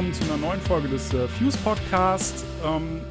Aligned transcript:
willkommen 0.00 0.14
zu 0.14 0.32
einer 0.32 0.40
neuen 0.40 0.60
Folge 0.62 0.88
des 0.88 1.12
äh, 1.12 1.28
Fuse 1.28 1.58
Podcast. 1.58 2.46
Ähm, 2.64 3.02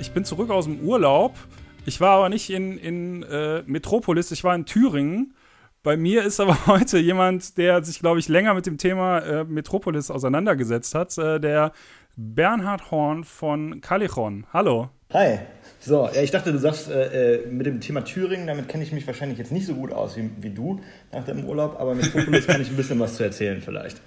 ich 0.00 0.10
bin 0.10 0.24
zurück 0.24 0.50
aus 0.50 0.64
dem 0.64 0.80
Urlaub. 0.80 1.36
Ich 1.84 2.00
war 2.00 2.16
aber 2.16 2.28
nicht 2.28 2.50
in, 2.50 2.78
in 2.78 3.22
äh, 3.22 3.62
Metropolis, 3.64 4.32
ich 4.32 4.42
war 4.42 4.52
in 4.56 4.64
Thüringen. 4.66 5.36
Bei 5.84 5.96
mir 5.96 6.24
ist 6.24 6.40
aber 6.40 6.58
heute 6.66 6.98
jemand, 6.98 7.56
der 7.58 7.84
sich, 7.84 8.00
glaube 8.00 8.18
ich, 8.18 8.26
länger 8.26 8.54
mit 8.54 8.66
dem 8.66 8.76
Thema 8.76 9.20
äh, 9.20 9.44
Metropolis 9.44 10.10
auseinandergesetzt 10.10 10.96
hat, 10.96 11.16
äh, 11.16 11.38
der 11.38 11.70
Bernhard 12.16 12.90
Horn 12.90 13.22
von 13.22 13.80
Calichon. 13.80 14.46
Hallo. 14.52 14.88
Hi. 15.12 15.38
So, 15.78 16.08
ja, 16.12 16.22
ich 16.22 16.32
dachte, 16.32 16.50
du 16.50 16.58
sagst 16.58 16.90
äh, 16.90 17.36
äh, 17.36 17.46
mit 17.46 17.66
dem 17.66 17.80
Thema 17.80 18.04
Thüringen, 18.04 18.48
damit 18.48 18.68
kenne 18.68 18.82
ich 18.82 18.90
mich 18.90 19.06
wahrscheinlich 19.06 19.38
jetzt 19.38 19.52
nicht 19.52 19.66
so 19.66 19.74
gut 19.74 19.92
aus 19.92 20.16
wie, 20.16 20.28
wie 20.40 20.50
du 20.50 20.80
nach 21.12 21.24
deinem 21.24 21.44
Urlaub, 21.44 21.78
aber 21.78 21.94
Metropolis 21.94 22.46
kann 22.48 22.60
ich 22.60 22.68
ein 22.68 22.76
bisschen 22.76 22.98
was 22.98 23.14
zu 23.14 23.22
erzählen 23.22 23.62
vielleicht. 23.62 24.00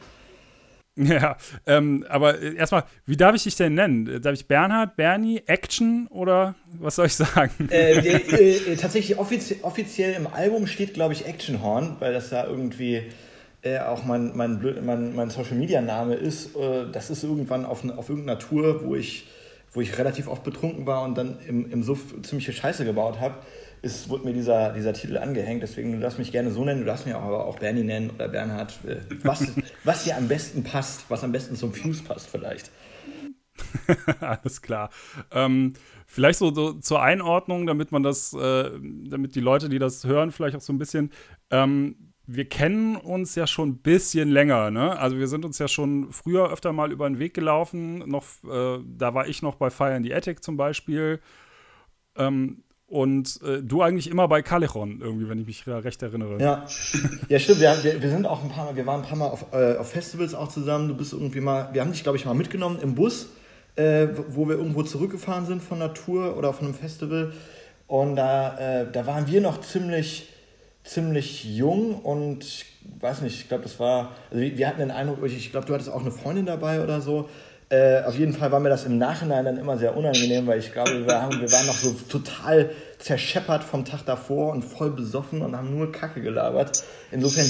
Ja, 1.07 1.37
ähm, 1.65 2.05
aber 2.09 2.41
erstmal, 2.41 2.83
wie 3.05 3.15
darf 3.15 3.33
ich 3.33 3.43
dich 3.43 3.55
denn 3.55 3.73
nennen? 3.73 4.21
Darf 4.21 4.33
ich 4.33 4.47
Bernhard, 4.47 4.97
Bernie, 4.97 5.41
Action 5.45 6.07
oder 6.07 6.55
was 6.77 6.95
soll 6.95 7.05
ich 7.05 7.15
sagen? 7.15 7.69
Äh, 7.71 7.93
äh, 7.99 8.73
äh, 8.73 8.75
tatsächlich 8.75 9.17
offizie 9.17 9.57
offiziell 9.61 10.13
im 10.13 10.27
Album 10.27 10.67
steht, 10.67 10.93
glaube 10.93 11.13
ich, 11.13 11.25
Action 11.25 11.63
Horn, 11.63 11.95
weil 11.99 12.11
das 12.11 12.29
da 12.29 12.45
irgendwie 12.45 13.03
äh, 13.61 13.79
auch 13.79 14.03
mein, 14.03 14.35
mein, 14.35 14.61
mein, 14.83 15.15
mein 15.15 15.29
Social 15.29 15.55
Media 15.55 15.79
Name 15.79 16.15
ist. 16.15 16.55
Äh, 16.57 16.91
das 16.91 17.09
ist 17.09 17.23
irgendwann 17.23 17.65
auf, 17.65 17.87
auf 17.97 18.09
irgendeiner 18.09 18.37
Tour, 18.37 18.83
wo 18.83 18.95
ich, 18.95 19.27
wo 19.71 19.79
ich 19.79 19.97
relativ 19.97 20.27
oft 20.27 20.43
betrunken 20.43 20.85
war 20.85 21.03
und 21.03 21.17
dann 21.17 21.37
im, 21.47 21.71
im 21.71 21.81
Suff 21.81 22.13
ziemliche 22.23 22.51
Scheiße 22.51 22.83
gebaut 22.83 23.21
habe 23.21 23.35
ist, 23.81 24.09
wurde 24.09 24.25
mir 24.25 24.33
dieser, 24.33 24.73
dieser 24.73 24.93
Titel 24.93 25.17
angehängt. 25.17 25.63
Deswegen, 25.63 25.93
du 25.93 25.99
darfst 25.99 26.19
mich 26.19 26.31
gerne 26.31 26.51
so 26.51 26.63
nennen, 26.63 26.81
du 26.81 26.85
darfst 26.85 27.05
mich 27.05 27.15
aber 27.15 27.45
auch 27.45 27.59
Bernie 27.59 27.83
nennen 27.83 28.09
oder 28.09 28.27
Bernhard. 28.27 28.79
Äh, 28.85 28.97
was, 29.23 29.47
was 29.83 30.03
dir 30.03 30.17
am 30.17 30.27
besten 30.27 30.63
passt, 30.63 31.05
was 31.09 31.23
am 31.23 31.31
besten 31.31 31.55
zum 31.55 31.73
Fuse 31.73 32.03
passt 32.03 32.29
vielleicht. 32.29 32.71
Alles 34.19 34.61
klar. 34.61 34.89
Ähm, 35.31 35.73
vielleicht 36.05 36.39
so, 36.39 36.53
so, 36.53 36.73
zur 36.73 37.01
Einordnung, 37.01 37.65
damit 37.67 37.91
man 37.91 38.03
das, 38.03 38.33
äh, 38.33 38.71
damit 39.05 39.35
die 39.35 39.41
Leute, 39.41 39.69
die 39.69 39.79
das 39.79 40.05
hören, 40.05 40.31
vielleicht 40.31 40.55
auch 40.55 40.61
so 40.61 40.73
ein 40.73 40.77
bisschen. 40.77 41.11
Ähm, 41.49 41.95
wir 42.31 42.47
kennen 42.47 42.95
uns 42.95 43.33
ja 43.33 43.47
schon 43.47 43.69
ein 43.69 43.77
bisschen 43.79 44.29
länger, 44.29 44.69
ne? 44.69 44.99
Also 44.99 45.17
wir 45.17 45.27
sind 45.27 45.45
uns 45.45 45.57
ja 45.57 45.67
schon 45.67 46.11
früher 46.11 46.51
öfter 46.51 46.73
mal 46.73 46.91
über 46.91 47.09
den 47.09 47.17
Weg 47.17 47.33
gelaufen. 47.33 47.99
Noch, 48.07 48.25
äh, 48.43 48.79
da 48.85 49.15
war 49.15 49.27
ich 49.27 49.41
noch 49.41 49.55
bei 49.55 49.71
Fire 49.71 49.95
in 49.97 50.03
the 50.03 50.13
Attic 50.13 50.43
zum 50.43 50.55
Beispiel. 50.55 51.21
Ähm, 52.15 52.63
und 52.89 53.39
äh, 53.43 53.61
du 53.61 53.83
eigentlich 53.83 54.09
immer 54.09 54.27
bei 54.27 54.41
Callejon, 54.41 54.99
irgendwie, 55.01 55.29
wenn 55.29 55.39
ich 55.39 55.45
mich 55.45 55.67
recht 55.67 56.01
erinnere. 56.01 56.41
Ja, 56.41 56.65
ja 57.29 57.39
stimmt. 57.39 57.61
Wir, 57.61 57.77
wir, 57.83 58.01
wir, 58.01 58.09
sind 58.09 58.25
auch 58.25 58.43
ein 58.43 58.49
paar 58.49 58.65
Mal, 58.65 58.75
wir 58.75 58.85
waren 58.87 59.01
ein 59.01 59.07
paar 59.07 59.17
Mal 59.17 59.27
auf, 59.27 59.45
äh, 59.53 59.77
auf 59.77 59.91
Festivals 59.91 60.33
auch 60.33 60.47
zusammen. 60.47 60.87
Du 60.87 60.95
bist 60.95 61.13
irgendwie 61.13 61.39
mal, 61.39 61.69
wir 61.71 61.81
haben 61.81 61.91
dich, 61.91 62.01
glaube 62.01 62.17
ich, 62.17 62.25
mal 62.25 62.33
mitgenommen 62.33 62.79
im 62.81 62.95
Bus, 62.95 63.27
äh, 63.75 64.07
wo 64.29 64.47
wir 64.47 64.55
irgendwo 64.55 64.81
zurückgefahren 64.81 65.45
sind 65.45 65.61
von 65.61 65.79
der 65.79 65.93
Tour 65.93 66.35
oder 66.35 66.51
von 66.51 66.65
einem 66.65 66.73
Festival. 66.73 67.31
Und 67.85 68.15
da, 68.15 68.57
äh, 68.57 68.91
da 68.91 69.05
waren 69.05 69.27
wir 69.27 69.41
noch 69.41 69.61
ziemlich, 69.61 70.29
ziemlich 70.83 71.43
jung 71.43 71.95
und 71.95 72.65
weiß 72.99 73.21
nicht, 73.21 73.39
ich 73.39 73.47
glaube, 73.47 73.63
das 73.63 73.79
war, 73.79 74.15
also 74.31 74.41
wir 74.41 74.67
hatten 74.67 74.79
den 74.79 74.91
Eindruck, 74.91 75.23
ich 75.25 75.51
glaube, 75.51 75.67
du 75.67 75.73
hattest 75.73 75.91
auch 75.91 76.01
eine 76.01 76.11
Freundin 76.11 76.47
dabei 76.47 76.81
oder 76.81 77.01
so. 77.01 77.29
Äh, 77.69 78.01
auf 78.01 78.17
jeden 78.17 78.33
Fall 78.33 78.51
war 78.51 78.59
mir 78.59 78.69
das 78.69 78.85
im 78.85 78.97
Nachhinein 78.97 79.45
dann 79.45 79.57
immer 79.57 79.77
sehr 79.77 79.95
unangenehm, 79.95 80.47
weil 80.47 80.57
ich 80.57 80.73
glaube, 80.73 81.05
wir, 81.05 81.21
haben, 81.21 81.39
wir 81.39 81.51
waren 81.51 81.67
noch 81.67 81.77
so 81.77 81.91
total 82.09 82.71
zerscheppert 82.97 83.63
vom 83.63 83.85
Tag 83.85 84.05
davor 84.05 84.51
und 84.51 84.63
voll 84.63 84.89
besoffen 84.89 85.43
und 85.43 85.55
haben 85.55 85.77
nur 85.77 85.91
Kacke 85.91 86.21
gelabert. 86.21 86.83
Insofern 87.11 87.45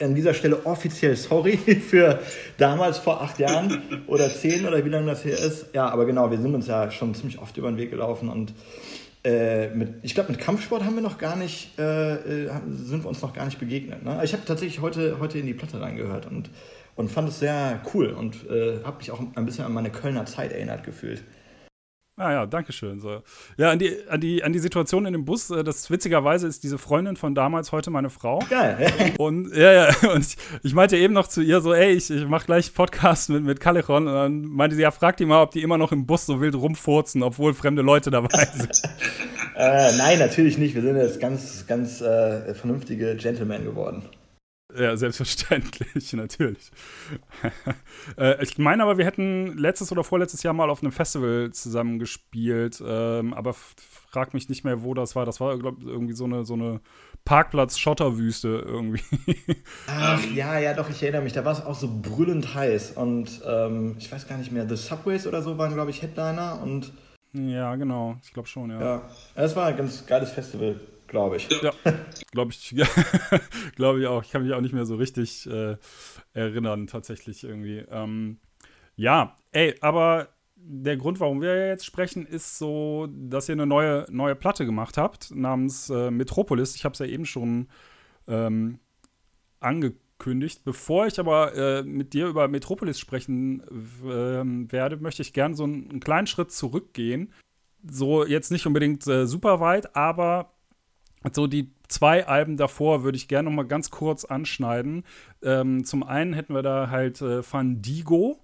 an 0.00 0.14
dieser 0.16 0.34
Stelle 0.34 0.66
offiziell 0.66 1.14
sorry 1.14 1.56
für 1.88 2.18
damals 2.58 2.98
vor 2.98 3.22
acht 3.22 3.38
Jahren 3.38 3.82
oder 4.08 4.28
zehn 4.32 4.66
oder 4.66 4.84
wie 4.84 4.88
lange 4.88 5.06
das 5.06 5.22
hier 5.22 5.38
ist. 5.38 5.66
Ja, 5.72 5.88
aber 5.88 6.04
genau, 6.04 6.30
wir 6.32 6.38
sind 6.38 6.54
uns 6.54 6.66
ja 6.66 6.90
schon 6.90 7.14
ziemlich 7.14 7.38
oft 7.38 7.56
über 7.56 7.70
den 7.70 7.78
Weg 7.78 7.90
gelaufen 7.90 8.28
und 8.28 8.52
äh, 9.22 9.68
mit, 9.68 9.96
ich 10.02 10.14
glaube, 10.14 10.32
mit 10.32 10.40
Kampfsport 10.40 10.82
haben 10.82 10.94
wir 10.94 11.02
noch 11.02 11.18
gar 11.18 11.36
nicht, 11.36 11.78
äh, 11.78 12.14
äh 12.14 12.50
sind 12.70 13.04
wir 13.04 13.08
uns 13.08 13.20
noch 13.20 13.34
gar 13.34 13.44
nicht 13.44 13.58
begegnet. 13.58 14.02
Ne? 14.02 14.18
Ich 14.24 14.32
habe 14.32 14.44
tatsächlich 14.46 14.80
heute, 14.80 15.18
heute 15.20 15.38
in 15.38 15.46
die 15.46 15.54
Platte 15.54 15.80
reingehört 15.80 16.26
und 16.26 16.48
und 17.00 17.10
fand 17.10 17.30
es 17.30 17.40
sehr 17.40 17.80
cool 17.92 18.10
und 18.10 18.48
äh, 18.48 18.84
habe 18.84 18.98
mich 18.98 19.10
auch 19.10 19.20
ein 19.34 19.46
bisschen 19.46 19.64
an 19.64 19.72
meine 19.72 19.90
Kölner 19.90 20.26
Zeit 20.26 20.52
erinnert 20.52 20.84
gefühlt. 20.84 21.24
Ah 22.16 22.32
ja, 22.32 22.46
danke 22.46 22.74
schön. 22.74 23.00
So. 23.00 23.22
Ja, 23.56 23.70
an 23.70 23.78
die, 23.78 23.96
an, 24.06 24.20
die, 24.20 24.44
an 24.44 24.52
die 24.52 24.58
Situation 24.58 25.06
in 25.06 25.14
dem 25.14 25.24
Bus, 25.24 25.48
äh, 25.48 25.64
das 25.64 25.90
witzigerweise 25.90 26.46
ist 26.46 26.62
diese 26.62 26.76
Freundin 26.76 27.16
von 27.16 27.34
damals 27.34 27.72
heute 27.72 27.90
meine 27.90 28.10
Frau. 28.10 28.40
Geil. 28.50 28.92
und 29.18 29.56
ja, 29.56 29.72
ja, 29.72 29.88
und 30.12 30.20
ich, 30.20 30.36
ich, 30.62 30.74
meinte 30.74 30.98
eben 30.98 31.14
noch 31.14 31.28
zu 31.28 31.40
ihr 31.40 31.62
so, 31.62 31.72
ey, 31.72 31.92
ich, 31.94 32.10
ich 32.10 32.26
mache 32.26 32.44
gleich 32.44 32.74
Podcast 32.74 33.30
mit, 33.30 33.42
mit 33.44 33.58
Callejon. 33.58 34.06
Und 34.06 34.12
dann 34.12 34.42
meinte 34.42 34.76
sie, 34.76 34.82
ja, 34.82 34.90
frag 34.90 35.16
die 35.16 35.24
mal, 35.24 35.42
ob 35.42 35.52
die 35.52 35.62
immer 35.62 35.78
noch 35.78 35.92
im 35.92 36.04
Bus 36.04 36.26
so 36.26 36.42
wild 36.42 36.54
rumfurzen, 36.54 37.22
obwohl 37.22 37.54
fremde 37.54 37.80
Leute 37.80 38.10
dabei 38.10 38.44
sind. 38.52 38.82
äh, 39.56 39.96
nein, 39.96 40.18
natürlich 40.18 40.58
nicht. 40.58 40.74
Wir 40.74 40.82
sind 40.82 40.96
jetzt 40.96 41.20
ganz, 41.20 41.66
ganz 41.66 42.02
äh, 42.02 42.52
vernünftige 42.52 43.16
Gentlemen 43.16 43.64
geworden. 43.64 44.02
Ja, 44.78 44.96
selbstverständlich, 44.96 46.12
natürlich. 46.12 46.70
äh, 48.16 48.42
ich 48.42 48.58
meine 48.58 48.82
aber, 48.82 48.98
wir 48.98 49.04
hätten 49.04 49.56
letztes 49.58 49.90
oder 49.90 50.04
vorletztes 50.04 50.42
Jahr 50.42 50.54
mal 50.54 50.70
auf 50.70 50.82
einem 50.82 50.92
Festival 50.92 51.50
zusammen 51.52 51.98
gespielt, 51.98 52.82
ähm, 52.86 53.34
aber 53.34 53.54
frag 53.54 54.34
mich 54.34 54.48
nicht 54.48 54.64
mehr, 54.64 54.82
wo 54.82 54.94
das 54.94 55.16
war. 55.16 55.26
Das 55.26 55.40
war, 55.40 55.58
glaube 55.58 55.78
ich, 55.80 55.86
irgendwie 55.86 56.14
so 56.14 56.24
eine, 56.24 56.44
so 56.44 56.54
eine 56.54 56.80
Parkplatz-Schotterwüste 57.24 58.64
irgendwie. 58.66 59.02
Ach 59.86 60.24
ja, 60.34 60.58
ja, 60.58 60.74
doch, 60.74 60.88
ich 60.88 61.02
erinnere 61.02 61.22
mich. 61.22 61.32
Da 61.32 61.44
war 61.44 61.52
es 61.52 61.64
auch 61.64 61.74
so 61.74 61.88
brüllend 62.00 62.54
heiß 62.54 62.92
und 62.92 63.40
ähm, 63.46 63.96
ich 63.98 64.10
weiß 64.10 64.28
gar 64.28 64.38
nicht 64.38 64.52
mehr, 64.52 64.68
The 64.68 64.76
Subways 64.76 65.26
oder 65.26 65.42
so 65.42 65.58
waren, 65.58 65.74
glaube 65.74 65.90
ich, 65.90 66.02
Headliner 66.02 66.60
und. 66.62 66.92
Ja, 67.32 67.76
genau, 67.76 68.16
ich 68.24 68.32
glaube 68.32 68.48
schon, 68.48 68.70
ja. 68.70 68.80
Ja, 68.80 69.02
es 69.36 69.54
war 69.54 69.66
ein 69.66 69.76
ganz 69.76 70.04
geiles 70.04 70.32
Festival 70.32 70.80
glaube 71.10 71.36
ich. 71.36 71.48
Ja, 71.62 71.72
glaube 72.32 72.52
ich, 72.52 72.74
glaube 73.76 74.00
ich 74.00 74.06
auch. 74.06 74.24
Ich 74.24 74.30
kann 74.30 74.42
mich 74.42 74.54
auch 74.54 74.60
nicht 74.62 74.72
mehr 74.72 74.86
so 74.86 74.96
richtig 74.96 75.46
äh, 75.46 75.76
erinnern, 76.32 76.86
tatsächlich 76.86 77.44
irgendwie. 77.44 77.84
Ähm, 77.90 78.38
ja, 78.96 79.36
ey, 79.52 79.74
aber 79.82 80.28
der 80.56 80.96
Grund, 80.96 81.20
warum 81.20 81.40
wir 81.40 81.68
jetzt 81.68 81.84
sprechen, 81.84 82.26
ist 82.26 82.58
so, 82.58 83.08
dass 83.10 83.48
ihr 83.48 83.54
eine 83.54 83.66
neue, 83.66 84.06
neue 84.10 84.34
Platte 84.34 84.64
gemacht 84.66 84.96
habt 84.96 85.34
namens 85.34 85.90
äh, 85.90 86.10
Metropolis. 86.10 86.76
Ich 86.76 86.84
habe 86.84 86.92
es 86.92 86.98
ja 86.98 87.06
eben 87.06 87.26
schon 87.26 87.68
ähm, 88.28 88.78
angekündigt. 89.58 90.62
Bevor 90.64 91.06
ich 91.06 91.18
aber 91.18 91.54
äh, 91.54 91.82
mit 91.82 92.12
dir 92.12 92.26
über 92.26 92.46
Metropolis 92.48 93.00
sprechen 93.00 93.62
äh, 94.04 94.72
werde, 94.72 94.98
möchte 94.98 95.22
ich 95.22 95.32
gerne 95.32 95.54
so 95.54 95.64
einen, 95.64 95.90
einen, 95.90 96.00
kleinen 96.00 96.26
Schritt 96.26 96.52
zurückgehen. 96.52 97.32
So 97.90 98.26
jetzt 98.26 98.52
nicht 98.52 98.66
unbedingt 98.66 99.06
äh, 99.06 99.26
super 99.26 99.60
weit, 99.60 99.96
aber 99.96 100.52
so 101.32 101.46
die 101.46 101.72
zwei 101.88 102.26
Alben 102.26 102.56
davor 102.56 103.02
würde 103.02 103.16
ich 103.16 103.28
gerne 103.28 103.50
noch 103.50 103.56
mal 103.56 103.66
ganz 103.66 103.90
kurz 103.90 104.24
anschneiden. 104.24 105.04
Ähm, 105.42 105.84
zum 105.84 106.02
einen 106.02 106.32
hätten 106.32 106.54
wir 106.54 106.62
da 106.62 106.88
halt 106.90 107.20
äh, 107.20 107.42
Fandigo. 107.42 108.40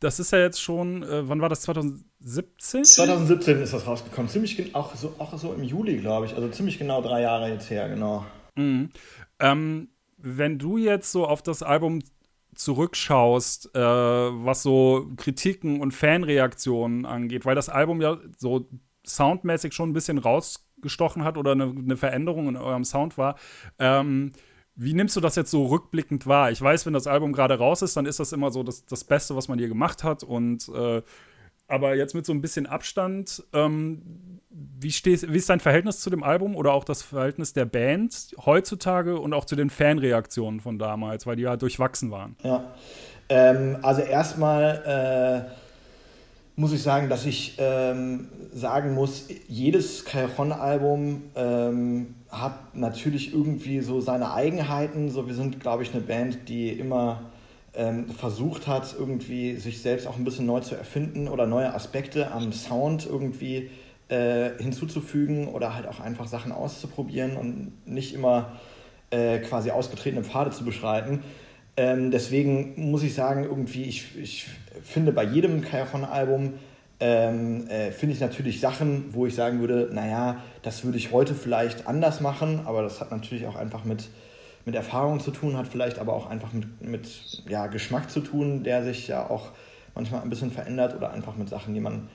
Das 0.00 0.20
ist 0.20 0.32
ja 0.32 0.38
jetzt 0.38 0.60
schon, 0.60 1.02
äh, 1.02 1.28
wann 1.28 1.40
war 1.40 1.48
das? 1.48 1.62
2017? 1.62 2.84
2017 2.84 3.60
ist 3.62 3.72
das 3.72 3.86
rausgekommen. 3.86 4.28
Ziemlich 4.28 4.74
auch 4.74 4.94
so, 4.94 5.14
auch 5.18 5.36
so 5.36 5.52
im 5.52 5.64
Juli, 5.64 5.98
glaube 5.98 6.26
ich. 6.26 6.34
Also 6.34 6.48
ziemlich 6.48 6.78
genau 6.78 7.00
drei 7.02 7.22
Jahre 7.22 7.48
jetzt 7.48 7.70
her, 7.70 7.88
genau. 7.88 8.24
Mhm. 8.54 8.90
Ähm, 9.40 9.88
wenn 10.18 10.58
du 10.58 10.76
jetzt 10.76 11.10
so 11.10 11.26
auf 11.26 11.42
das 11.42 11.62
Album 11.62 12.00
zurückschaust, 12.54 13.74
äh, 13.74 13.80
was 13.80 14.62
so 14.62 15.08
Kritiken 15.16 15.80
und 15.80 15.92
Fanreaktionen 15.92 17.06
angeht, 17.06 17.46
weil 17.46 17.54
das 17.54 17.68
Album 17.68 18.00
ja 18.00 18.18
so 18.36 18.68
soundmäßig 19.06 19.72
schon 19.72 19.90
ein 19.90 19.94
bisschen 19.94 20.18
raus 20.18 20.67
gestochen 20.80 21.24
hat 21.24 21.36
oder 21.36 21.52
eine, 21.52 21.64
eine 21.64 21.96
Veränderung 21.96 22.48
in 22.48 22.56
eurem 22.56 22.84
Sound 22.84 23.18
war. 23.18 23.36
Ähm, 23.78 24.32
wie 24.74 24.94
nimmst 24.94 25.16
du 25.16 25.20
das 25.20 25.34
jetzt 25.34 25.50
so 25.50 25.66
rückblickend 25.66 26.26
wahr? 26.26 26.52
Ich 26.52 26.62
weiß, 26.62 26.86
wenn 26.86 26.92
das 26.92 27.08
Album 27.08 27.32
gerade 27.32 27.58
raus 27.58 27.82
ist, 27.82 27.96
dann 27.96 28.06
ist 28.06 28.20
das 28.20 28.32
immer 28.32 28.52
so 28.52 28.62
das, 28.62 28.86
das 28.86 29.02
Beste, 29.02 29.34
was 29.34 29.48
man 29.48 29.58
hier 29.58 29.68
gemacht 29.68 30.04
hat. 30.04 30.22
Und 30.22 30.68
äh, 30.68 31.02
aber 31.66 31.96
jetzt 31.96 32.14
mit 32.14 32.24
so 32.24 32.32
ein 32.32 32.40
bisschen 32.40 32.66
Abstand, 32.66 33.44
ähm, 33.52 34.40
wie, 34.50 34.92
stehst, 34.92 35.30
wie 35.30 35.36
ist 35.36 35.50
dein 35.50 35.60
Verhältnis 35.60 36.00
zu 36.00 36.10
dem 36.10 36.22
Album 36.22 36.56
oder 36.56 36.72
auch 36.72 36.84
das 36.84 37.02
Verhältnis 37.02 37.52
der 37.52 37.66
Band 37.66 38.34
heutzutage 38.46 39.18
und 39.18 39.34
auch 39.34 39.44
zu 39.44 39.56
den 39.56 39.68
Fanreaktionen 39.68 40.60
von 40.60 40.78
damals, 40.78 41.26
weil 41.26 41.36
die 41.36 41.42
ja 41.42 41.56
durchwachsen 41.56 42.10
waren? 42.10 42.36
Ja, 42.42 42.72
ähm, 43.28 43.78
also 43.82 44.00
erstmal 44.00 45.44
äh 45.54 45.67
muss 46.58 46.72
ich 46.72 46.82
sagen, 46.82 47.08
dass 47.08 47.24
ich 47.24 47.54
ähm, 47.58 48.26
sagen 48.52 48.94
muss, 48.94 49.28
jedes 49.46 50.04
Cajon-Album 50.04 51.22
ähm, 51.36 52.14
hat 52.30 52.74
natürlich 52.74 53.32
irgendwie 53.32 53.80
so 53.80 54.00
seine 54.00 54.32
Eigenheiten. 54.34 55.08
So, 55.08 55.28
wir 55.28 55.34
sind, 55.34 55.60
glaube 55.60 55.84
ich, 55.84 55.92
eine 55.92 56.00
Band, 56.00 56.48
die 56.48 56.70
immer 56.70 57.30
ähm, 57.74 58.10
versucht 58.10 58.66
hat, 58.66 58.92
irgendwie 58.98 59.54
sich 59.54 59.80
selbst 59.80 60.08
auch 60.08 60.16
ein 60.16 60.24
bisschen 60.24 60.46
neu 60.46 60.58
zu 60.58 60.74
erfinden 60.74 61.28
oder 61.28 61.46
neue 61.46 61.72
Aspekte 61.72 62.32
am 62.32 62.52
Sound 62.52 63.06
irgendwie 63.06 63.70
äh, 64.08 64.50
hinzuzufügen 64.58 65.46
oder 65.46 65.76
halt 65.76 65.86
auch 65.86 66.00
einfach 66.00 66.26
Sachen 66.26 66.50
auszuprobieren 66.50 67.36
und 67.36 67.86
nicht 67.86 68.14
immer 68.14 68.58
äh, 69.10 69.38
quasi 69.38 69.70
ausgetretene 69.70 70.24
Pfade 70.24 70.50
zu 70.50 70.64
beschreiten. 70.64 71.22
Ähm, 71.76 72.10
deswegen 72.10 72.90
muss 72.90 73.04
ich 73.04 73.14
sagen, 73.14 73.44
irgendwie, 73.44 73.84
ich, 73.84 74.18
ich 74.20 74.48
finde 74.82 75.12
bei 75.12 75.24
jedem 75.24 75.62
Cajon-Album 75.62 76.54
ähm, 77.00 77.68
äh, 77.68 77.92
finde 77.92 78.14
ich 78.14 78.20
natürlich 78.20 78.60
Sachen, 78.60 79.14
wo 79.14 79.26
ich 79.26 79.34
sagen 79.34 79.60
würde, 79.60 79.88
naja, 79.92 80.42
das 80.62 80.84
würde 80.84 80.98
ich 80.98 81.12
heute 81.12 81.34
vielleicht 81.34 81.86
anders 81.86 82.20
machen, 82.20 82.62
aber 82.64 82.82
das 82.82 83.00
hat 83.00 83.10
natürlich 83.10 83.46
auch 83.46 83.56
einfach 83.56 83.84
mit, 83.84 84.08
mit 84.64 84.74
Erfahrung 84.74 85.20
zu 85.20 85.30
tun, 85.30 85.56
hat 85.56 85.68
vielleicht 85.68 85.98
aber 86.00 86.12
auch 86.12 86.28
einfach 86.28 86.52
mit, 86.52 86.82
mit 86.82 87.08
ja, 87.48 87.68
Geschmack 87.68 88.10
zu 88.10 88.20
tun, 88.20 88.64
der 88.64 88.82
sich 88.82 89.06
ja 89.06 89.30
auch 89.30 89.50
manchmal 89.94 90.22
ein 90.22 90.30
bisschen 90.30 90.50
verändert 90.50 90.96
oder 90.96 91.12
einfach 91.12 91.36
mit 91.36 91.48
Sachen, 91.48 91.72
die 91.74 91.80
man, 91.80 92.08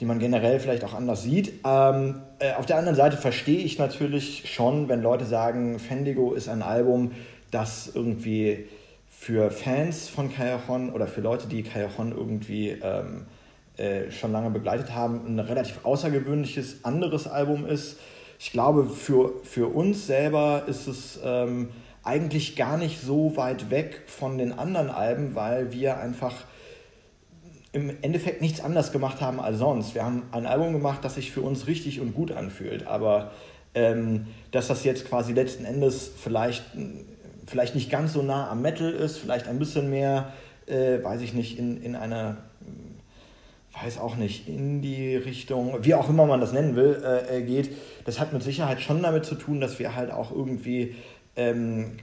die 0.00 0.04
man 0.04 0.18
generell 0.18 0.58
vielleicht 0.58 0.84
auch 0.84 0.94
anders 0.94 1.22
sieht. 1.22 1.52
Ähm, 1.64 2.20
äh, 2.40 2.54
auf 2.54 2.66
der 2.66 2.76
anderen 2.76 2.96
Seite 2.96 3.16
verstehe 3.16 3.60
ich 3.60 3.78
natürlich 3.78 4.52
schon, 4.52 4.88
wenn 4.88 5.00
Leute 5.00 5.26
sagen, 5.26 5.78
Fendigo 5.78 6.32
ist 6.32 6.48
ein 6.48 6.62
Album, 6.62 7.12
das 7.52 7.90
irgendwie 7.94 8.66
für 9.20 9.50
Fans 9.50 10.08
von 10.08 10.32
Callejon 10.32 10.90
oder 10.90 11.08
für 11.08 11.20
Leute, 11.20 11.48
die 11.48 11.64
Callejon 11.64 12.12
irgendwie 12.12 12.70
ähm, 12.70 13.26
äh, 13.76 14.12
schon 14.12 14.30
lange 14.30 14.48
begleitet 14.50 14.94
haben, 14.94 15.26
ein 15.26 15.40
relativ 15.40 15.84
außergewöhnliches 15.84 16.84
anderes 16.84 17.26
Album 17.26 17.66
ist. 17.66 17.98
Ich 18.38 18.52
glaube, 18.52 18.88
für, 18.88 19.32
für 19.42 19.66
uns 19.66 20.06
selber 20.06 20.62
ist 20.68 20.86
es 20.86 21.18
ähm, 21.24 21.70
eigentlich 22.04 22.54
gar 22.54 22.78
nicht 22.78 23.00
so 23.00 23.36
weit 23.36 23.70
weg 23.70 24.04
von 24.06 24.38
den 24.38 24.52
anderen 24.52 24.88
Alben, 24.88 25.34
weil 25.34 25.72
wir 25.72 25.98
einfach 25.98 26.34
im 27.72 27.90
Endeffekt 28.02 28.40
nichts 28.40 28.60
anders 28.60 28.92
gemacht 28.92 29.20
haben 29.20 29.40
als 29.40 29.58
sonst. 29.58 29.96
Wir 29.96 30.04
haben 30.04 30.22
ein 30.30 30.46
Album 30.46 30.72
gemacht, 30.72 31.00
das 31.02 31.16
sich 31.16 31.32
für 31.32 31.42
uns 31.42 31.66
richtig 31.66 32.00
und 32.00 32.14
gut 32.14 32.30
anfühlt, 32.30 32.86
aber 32.86 33.32
ähm, 33.74 34.28
dass 34.52 34.68
das 34.68 34.84
jetzt 34.84 35.08
quasi 35.08 35.32
letzten 35.32 35.64
Endes 35.64 36.10
vielleicht 36.22 36.62
vielleicht 37.48 37.74
nicht 37.74 37.90
ganz 37.90 38.12
so 38.12 38.22
nah 38.22 38.50
am 38.50 38.62
Metal 38.62 38.90
ist, 38.90 39.18
vielleicht 39.18 39.48
ein 39.48 39.58
bisschen 39.58 39.90
mehr, 39.90 40.32
äh, 40.66 41.02
weiß 41.02 41.20
ich 41.22 41.34
nicht, 41.34 41.58
in, 41.58 41.82
in 41.82 41.96
einer, 41.96 42.36
hm, 42.60 43.82
weiß 43.82 43.98
auch 43.98 44.16
nicht, 44.16 44.48
in 44.48 44.82
die 44.82 45.16
Richtung, 45.16 45.78
wie 45.82 45.94
auch 45.94 46.08
immer 46.08 46.26
man 46.26 46.40
das 46.40 46.52
nennen 46.52 46.76
will, 46.76 47.02
äh, 47.04 47.38
äh, 47.38 47.42
geht. 47.42 47.70
Das 48.04 48.20
hat 48.20 48.32
mit 48.32 48.42
Sicherheit 48.42 48.80
schon 48.80 49.02
damit 49.02 49.24
zu 49.24 49.34
tun, 49.34 49.60
dass 49.60 49.78
wir 49.78 49.94
halt 49.94 50.10
auch 50.10 50.30
irgendwie 50.30 50.94
ähm, 51.36 51.98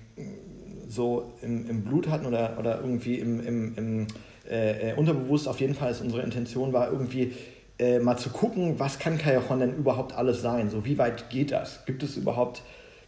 so 0.87 1.33
im, 1.41 1.69
im 1.69 1.83
Blut 1.83 2.09
hatten 2.09 2.25
oder, 2.25 2.57
oder 2.59 2.79
irgendwie 2.81 3.19
im, 3.19 3.45
im, 3.45 3.77
im 3.77 4.07
äh, 4.49 4.91
äh 4.91 4.93
Unterbewusst 4.95 5.47
auf 5.47 5.59
jeden 5.59 5.75
Fall 5.75 5.91
ist 5.91 6.01
unsere 6.01 6.21
Intention 6.21 6.73
war 6.73 6.91
irgendwie 6.91 7.33
äh, 7.79 7.99
mal 7.99 8.17
zu 8.17 8.29
gucken, 8.29 8.79
was 8.79 8.99
kann 8.99 9.17
Callejon 9.17 9.59
denn 9.59 9.75
überhaupt 9.75 10.13
alles 10.13 10.41
sein? 10.41 10.69
So, 10.69 10.85
wie 10.85 10.97
weit 10.97 11.29
geht 11.29 11.51
das? 11.51 11.85
Gibt 11.85 12.03
es 12.03 12.15
überhaupt 12.15 12.61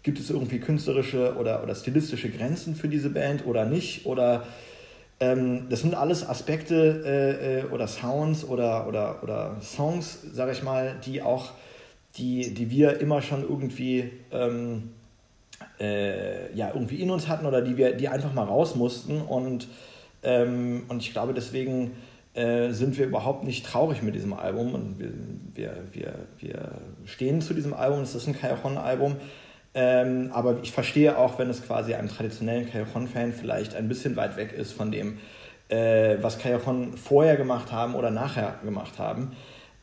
Gibt 0.07 0.19
es 0.19 0.29
irgendwie 0.29 0.59
künstlerische 0.59 1.35
oder, 1.35 1.61
oder 1.61 1.75
stilistische 1.75 2.29
Grenzen 2.29 2.75
für 2.75 2.87
diese 2.87 3.09
Band 3.09 3.45
oder 3.45 3.65
nicht? 3.65 4.05
Oder 4.05 4.45
ähm, 5.19 5.67
das 5.69 5.81
sind 5.81 5.95
alles 5.95 6.25
Aspekte 6.25 7.03
äh, 7.05 7.59
äh, 7.59 7.63
oder 7.65 7.89
Sounds 7.89 8.45
oder, 8.45 8.87
oder, 8.87 9.21
oder 9.21 9.57
Songs, 9.61 10.19
sage 10.31 10.53
ich 10.53 10.63
mal, 10.63 10.95
die 11.05 11.21
auch, 11.21 11.51
die, 12.15 12.53
die 12.53 12.69
wir 12.69 13.01
immer 13.01 13.21
schon 13.21 13.41
irgendwie, 13.41 14.09
ähm, 14.31 14.91
äh, 15.77 16.55
ja, 16.55 16.71
irgendwie 16.73 17.01
in 17.01 17.11
uns 17.11 17.27
hatten 17.27 17.45
oder 17.45 17.61
die 17.61 17.75
wir, 17.75 17.91
die 17.91 18.07
einfach 18.07 18.33
mal 18.33 18.45
raus 18.45 18.75
mussten. 18.75 19.19
Und, 19.19 19.67
ähm, 20.23 20.83
und 20.87 21.01
ich 21.01 21.11
glaube, 21.11 21.33
deswegen 21.33 21.91
äh, 22.33 22.71
sind 22.71 22.97
wir 22.97 23.07
überhaupt 23.07 23.43
nicht 23.43 23.65
traurig 23.65 24.01
mit 24.03 24.15
diesem 24.15 24.31
Album. 24.31 24.73
Und 24.73 24.99
wir, 24.99 25.11
wir, 25.53 25.73
wir, 25.91 26.13
wir 26.39 26.71
stehen 27.03 27.41
zu 27.41 27.53
diesem 27.53 27.73
Album. 27.73 27.99
Es 28.03 28.15
ist 28.15 28.25
ein 28.25 28.39
Cajon-Album. 28.39 29.17
Ähm, 29.79 30.31
aber 30.33 30.57
ich 30.63 30.71
verstehe 30.71 31.19
auch, 31.19 31.37
wenn 31.37 31.51
es 31.51 31.63
quasi 31.63 31.93
einem 31.93 32.09
traditionellen 32.09 32.67
Callejon-Fan 32.67 33.31
vielleicht 33.31 33.75
ein 33.75 33.87
bisschen 33.87 34.15
weit 34.15 34.35
weg 34.35 34.51
ist 34.51 34.71
von 34.73 34.91
dem, 34.91 35.19
äh, 35.69 36.17
was 36.19 36.39
Callejon 36.39 36.97
vorher 36.97 37.37
gemacht 37.37 37.71
haben 37.71 37.93
oder 37.93 38.09
nachher 38.09 38.55
gemacht 38.63 38.97
haben. 38.97 39.33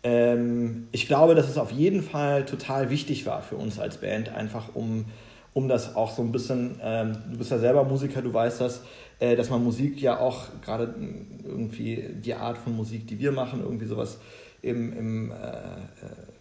Ähm, 0.03 0.89
ich 0.91 1.07
glaube, 1.07 1.37
dass 1.37 1.49
es 1.49 1.59
auf 1.59 1.71
jeden 1.71 2.03
Fall 2.03 2.45
total 2.45 2.91
wichtig 2.91 3.25
war 3.25 3.41
für 3.43 3.55
uns 3.55 3.79
als 3.79 3.99
Band, 3.99 4.35
einfach 4.35 4.75
um, 4.75 5.05
um 5.53 5.69
das 5.69 5.95
auch 5.95 6.11
so 6.11 6.23
ein 6.23 6.33
bisschen, 6.33 6.81
ähm, 6.83 7.17
du 7.31 7.39
bist 7.39 7.53
ja 7.53 7.59
selber 7.59 7.85
Musiker, 7.85 8.21
du 8.21 8.35
weißt 8.35 8.63
das, 8.63 8.83
äh, 9.21 9.37
dass 9.37 9.49
man 9.49 9.63
Musik 9.63 10.03
ja 10.03 10.19
auch, 10.19 10.47
gerade 10.61 10.93
irgendwie 11.45 12.09
die 12.17 12.35
Art 12.35 12.59
von 12.59 12.75
Musik, 12.75 13.07
die 13.07 13.21
wir 13.21 13.31
machen, 13.31 13.61
irgendwie 13.63 13.87
sowas 13.87 14.19
im, 14.61 14.93
im 14.93 15.31
äh, 15.31 15.35
äh 15.35 16.34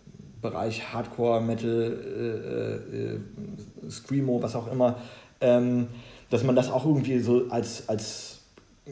Bereich 0.44 0.94
Hardcore, 0.94 1.42
Metal, 1.42 2.84
äh, 2.86 3.86
äh, 3.86 3.90
Screamo, 3.90 4.44
was 4.44 4.56
auch 4.56 4.72
immer, 4.72 4.98
ähm, 5.42 5.88
dass 6.30 6.44
man 6.44 6.56
das 6.56 6.70
auch 6.70 6.86
irgendwie 6.86 7.18
so 7.20 7.48
als, 7.50 7.90
als 7.90 8.42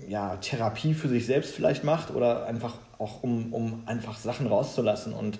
ja, 0.07 0.37
Therapie 0.37 0.93
für 0.93 1.09
sich 1.09 1.27
selbst 1.27 1.53
vielleicht 1.53 1.83
macht 1.83 2.15
oder 2.15 2.45
einfach 2.45 2.75
auch 2.97 3.21
um, 3.21 3.53
um 3.53 3.83
einfach 3.85 4.17
Sachen 4.17 4.47
rauszulassen. 4.47 5.13
Und 5.13 5.39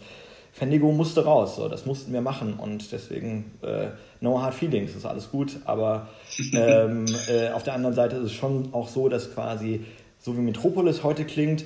Fendigo 0.52 0.92
musste 0.92 1.24
raus, 1.24 1.56
so, 1.56 1.70
das 1.70 1.86
mussten 1.86 2.12
wir 2.12 2.22
machen 2.22 2.56
und 2.56 2.92
deswegen 2.92 3.52
äh, 3.62 3.88
no 4.20 4.42
hard 4.42 4.54
feelings, 4.54 4.96
ist 4.96 5.06
alles 5.06 5.32
gut, 5.32 5.60
aber 5.66 6.10
ähm, 6.54 7.06
äh, 7.30 7.52
auf 7.52 7.64
der 7.64 7.74
anderen 7.74 7.96
Seite 7.96 8.18
ist 8.18 8.24
es 8.26 8.34
schon 8.34 8.74
auch 8.74 8.90
so, 8.90 9.08
dass 9.08 9.34
quasi, 9.34 9.86
so 10.20 10.36
wie 10.36 10.42
Metropolis 10.42 11.04
heute 11.04 11.24
klingt, 11.24 11.64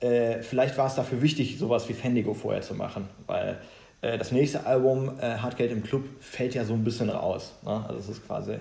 äh, 0.00 0.42
vielleicht 0.42 0.78
war 0.78 0.86
es 0.86 0.94
dafür 0.94 1.22
wichtig, 1.22 1.58
sowas 1.58 1.88
wie 1.88 1.92
Fendigo 1.92 2.34
vorher 2.34 2.62
zu 2.62 2.74
machen, 2.74 3.08
weil 3.26 3.58
äh, 4.00 4.18
das 4.18 4.32
nächste 4.32 4.66
Album, 4.66 5.18
äh, 5.20 5.36
Hardgate 5.36 5.72
im 5.72 5.82
Club, 5.82 6.04
fällt 6.20 6.54
ja 6.54 6.64
so 6.64 6.74
ein 6.74 6.84
bisschen 6.84 7.10
raus. 7.10 7.54
Ne? 7.62 7.84
Also 7.86 7.98
es 7.98 8.08
ist 8.08 8.26
quasi 8.26 8.56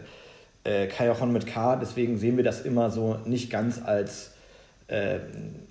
äh, 0.64 0.88
Kajochon 0.88 1.32
mit 1.32 1.48
K, 1.48 1.78
deswegen 1.78 2.18
sehen 2.18 2.38
wir 2.38 2.44
das 2.44 2.62
immer 2.62 2.92
so 2.92 3.20
nicht 3.26 3.50
ganz 3.50 3.82
als 3.82 4.36
äh, 4.88 5.20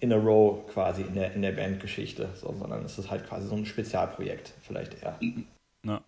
in 0.01 0.13
a 0.13 0.17
row 0.17 0.67
quasi 0.73 1.03
in 1.03 1.15
der, 1.15 1.33
in 1.35 1.43
der 1.43 1.53
Bandgeschichte, 1.53 2.29
so, 2.35 2.55
sondern 2.59 2.85
es 2.85 2.99
ist 2.99 3.11
halt 3.11 3.27
quasi 3.27 3.49
so 3.49 3.55
ein 3.55 3.67
Spezialprojekt, 3.67 4.55
vielleicht 4.63 5.03
eher. 5.03 5.19
Ja. 5.85 6.01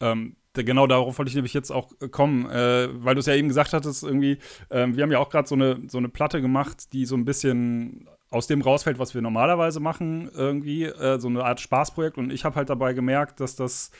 Ähm, 0.00 0.36
genau 0.52 0.86
darauf 0.86 1.18
wollte 1.18 1.30
ich 1.30 1.34
nämlich 1.34 1.54
jetzt 1.54 1.70
auch 1.70 1.90
kommen, 2.10 2.50
äh, 2.50 2.88
weil 2.92 3.14
du 3.14 3.20
es 3.20 3.26
ja 3.26 3.34
eben 3.34 3.48
gesagt 3.48 3.72
hattest, 3.72 4.02
irgendwie, 4.02 4.38
äh, 4.68 4.86
wir 4.88 5.02
haben 5.02 5.12
ja 5.12 5.18
auch 5.18 5.30
gerade 5.30 5.48
so 5.48 5.54
eine, 5.54 5.80
so 5.88 5.98
eine 5.98 6.08
Platte 6.08 6.40
gemacht, 6.40 6.92
die 6.92 7.06
so 7.06 7.16
ein 7.16 7.24
bisschen 7.24 8.08
aus 8.34 8.48
dem 8.48 8.60
rausfällt, 8.60 8.98
was 8.98 9.14
wir 9.14 9.22
normalerweise 9.22 9.78
machen, 9.78 10.28
irgendwie, 10.34 10.84
äh, 10.84 11.18
so 11.20 11.28
eine 11.28 11.44
Art 11.44 11.60
Spaßprojekt. 11.60 12.18
Und 12.18 12.32
ich 12.32 12.44
habe 12.44 12.56
halt 12.56 12.68
dabei 12.68 12.92
gemerkt, 12.92 13.38
dass 13.38 13.54
das 13.54 13.92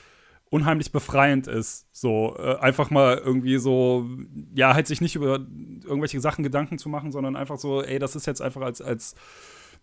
unheimlich 0.49 0.91
befreiend 0.91 1.47
ist. 1.47 1.87
So 1.91 2.35
äh, 2.37 2.57
einfach 2.57 2.91
mal 2.91 3.17
irgendwie 3.17 3.57
so, 3.57 4.05
ja, 4.53 4.73
halt 4.73 4.87
sich 4.87 4.99
nicht 4.99 5.15
über 5.15 5.39
irgendwelche 5.83 6.19
Sachen 6.19 6.43
Gedanken 6.43 6.77
zu 6.77 6.89
machen, 6.89 7.11
sondern 7.11 7.35
einfach 7.35 7.57
so, 7.57 7.81
ey, 7.81 7.97
das 7.97 8.15
ist 8.15 8.27
jetzt 8.27 8.41
einfach 8.41 8.61
als, 8.61 8.81
als 8.81 9.15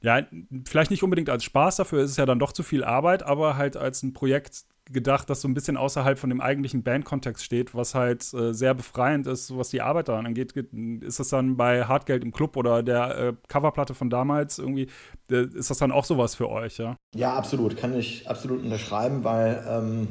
ja, 0.02 0.23
vielleicht 0.66 0.90
nicht 0.90 1.02
unbedingt 1.02 1.30
als 1.30 1.44
Spaß, 1.44 1.76
dafür 1.76 2.02
ist 2.02 2.11
es 2.12 2.16
ja 2.16 2.26
dann 2.26 2.38
doch 2.38 2.52
zu 2.52 2.62
viel 2.62 2.85
Arbeit, 2.85 3.23
aber 3.23 3.56
halt 3.56 3.76
als 3.76 4.02
ein 4.02 4.12
Projekt, 4.12 4.64
gedacht, 4.90 5.30
das 5.30 5.40
so 5.40 5.49
ein 5.49 5.54
bisschen 5.54 5.76
außerhalb 5.76 6.18
von 6.18 6.30
dem 6.30 6.40
eigentlichen 6.40 6.82
Bandkontext 6.82 7.44
steht, 7.44 7.75
was 7.75 7.94
halt 7.94 8.32
äh, 8.35 8.52
sehr 8.52 8.75
befreiend 8.75 9.26
ist, 9.26 9.56
was 9.56 9.71
die 9.71 9.80
Arbeit 9.80 10.09
daran 10.09 10.26
angeht. 10.26 10.52
Ist 11.00 11.21
das 11.21 11.28
dann 11.28 11.56
bei 11.56 11.85
Hartgeld 11.85 12.25
im 12.25 12.32
Club 12.32 12.56
oder 12.56 12.82
der 12.82 13.18
äh, 13.18 13.32
Coverplatte 13.49 13.94
von 13.94 14.11
damals 14.11 14.59
irgendwie, 14.59 14.88
äh, 15.30 15.47
ist 15.54 15.71
das 15.71 15.78
dann 15.78 15.92
auch 15.92 16.04
sowas 16.04 16.35
für 16.35 16.49
euch, 16.49 16.78
ja? 16.78 16.97
Ja, 17.14 17.35
absolut. 17.35 17.76
Kann 17.76 17.97
ich 17.97 18.28
absolut 18.28 18.62
unterschreiben, 18.62 19.25
weil 19.25 19.64
ähm, 19.68 20.09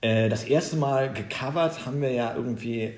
äh, 0.00 0.28
das 0.28 0.44
erste 0.44 0.76
Mal 0.76 1.12
gecovert 1.12 1.86
haben 1.86 2.00
wir 2.00 2.12
ja 2.12 2.34
irgendwie 2.34 2.92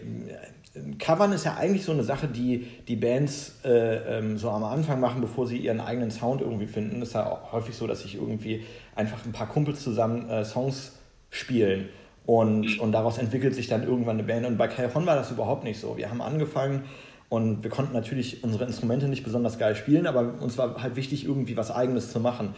Covern 0.98 1.32
ist 1.32 1.44
ja 1.44 1.56
eigentlich 1.56 1.84
so 1.84 1.92
eine 1.92 2.02
Sache, 2.02 2.28
die 2.28 2.66
die 2.88 2.96
Bands 2.96 3.60
äh, 3.64 4.18
ähm, 4.18 4.38
so 4.38 4.50
am 4.50 4.64
Anfang 4.64 5.00
machen, 5.00 5.20
bevor 5.20 5.46
sie 5.46 5.58
ihren 5.58 5.80
eigenen 5.80 6.10
Sound 6.10 6.40
irgendwie 6.40 6.66
finden. 6.66 7.02
Ist 7.02 7.14
ja 7.14 7.30
auch 7.30 7.52
häufig 7.52 7.74
so, 7.74 7.86
dass 7.86 8.02
sich 8.02 8.16
irgendwie 8.16 8.64
einfach 8.94 9.24
ein 9.24 9.32
paar 9.32 9.48
Kumpels 9.48 9.82
zusammen 9.82 10.28
äh, 10.28 10.44
Songs 10.44 10.92
spielen 11.30 11.88
und, 12.26 12.80
und 12.80 12.92
daraus 12.92 13.18
entwickelt 13.18 13.54
sich 13.54 13.68
dann 13.68 13.84
irgendwann 13.84 14.18
eine 14.18 14.26
Band. 14.26 14.46
Und 14.46 14.58
bei 14.58 14.68
Calhoun 14.68 15.06
war 15.06 15.16
das 15.16 15.30
überhaupt 15.30 15.64
nicht 15.64 15.80
so. 15.80 15.96
Wir 15.96 16.10
haben 16.10 16.20
angefangen 16.20 16.84
und 17.28 17.62
wir 17.62 17.70
konnten 17.70 17.92
natürlich 17.92 18.42
unsere 18.44 18.64
Instrumente 18.64 19.08
nicht 19.08 19.24
besonders 19.24 19.58
geil 19.58 19.76
spielen, 19.76 20.06
aber 20.06 20.34
uns 20.40 20.58
war 20.58 20.82
halt 20.82 20.96
wichtig, 20.96 21.24
irgendwie 21.24 21.56
was 21.56 21.70
Eigenes 21.70 22.12
zu 22.12 22.20
machen. 22.20 22.54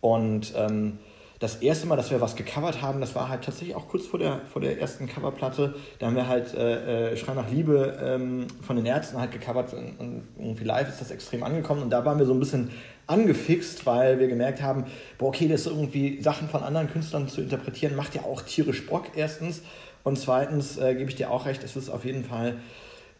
Und 0.00 0.52
ähm, 0.56 0.98
das 1.44 1.56
erste 1.56 1.86
Mal, 1.86 1.96
dass 1.96 2.10
wir 2.10 2.22
was 2.22 2.36
gecovert 2.36 2.80
haben, 2.80 3.02
das 3.02 3.14
war 3.14 3.28
halt 3.28 3.44
tatsächlich 3.44 3.76
auch 3.76 3.86
kurz 3.86 4.06
vor 4.06 4.18
der, 4.18 4.40
vor 4.50 4.62
der 4.62 4.80
ersten 4.80 5.06
Coverplatte. 5.06 5.74
Da 5.98 6.06
haben 6.06 6.16
wir 6.16 6.26
halt 6.26 6.54
äh, 6.54 7.12
äh, 7.12 7.16
Schrei 7.18 7.34
nach 7.34 7.50
Liebe 7.50 7.98
ähm, 8.02 8.46
von 8.62 8.76
den 8.76 8.86
Ärzten 8.86 9.20
halt 9.20 9.30
gecovert 9.30 9.74
und, 9.74 10.00
und, 10.00 10.22
irgendwie 10.38 10.64
live 10.64 10.88
ist 10.88 11.02
das 11.02 11.10
extrem 11.10 11.42
angekommen. 11.42 11.82
Und 11.82 11.90
da 11.90 12.02
waren 12.06 12.18
wir 12.18 12.24
so 12.24 12.32
ein 12.32 12.40
bisschen 12.40 12.70
angefixt, 13.06 13.84
weil 13.84 14.18
wir 14.18 14.28
gemerkt 14.28 14.62
haben, 14.62 14.84
boah, 15.18 15.28
okay, 15.28 15.46
das 15.46 15.66
irgendwie 15.66 16.22
Sachen 16.22 16.48
von 16.48 16.62
anderen 16.62 16.90
Künstlern 16.90 17.28
zu 17.28 17.42
interpretieren, 17.42 17.94
macht 17.94 18.14
ja 18.14 18.22
auch 18.22 18.40
tierisch 18.40 18.86
Bock, 18.86 19.08
erstens. 19.14 19.60
Und 20.02 20.18
zweitens 20.18 20.78
äh, 20.78 20.94
gebe 20.94 21.10
ich 21.10 21.16
dir 21.16 21.30
auch 21.30 21.44
recht, 21.44 21.62
es 21.62 21.76
ist 21.76 21.90
auf 21.90 22.06
jeden 22.06 22.24
Fall 22.24 22.56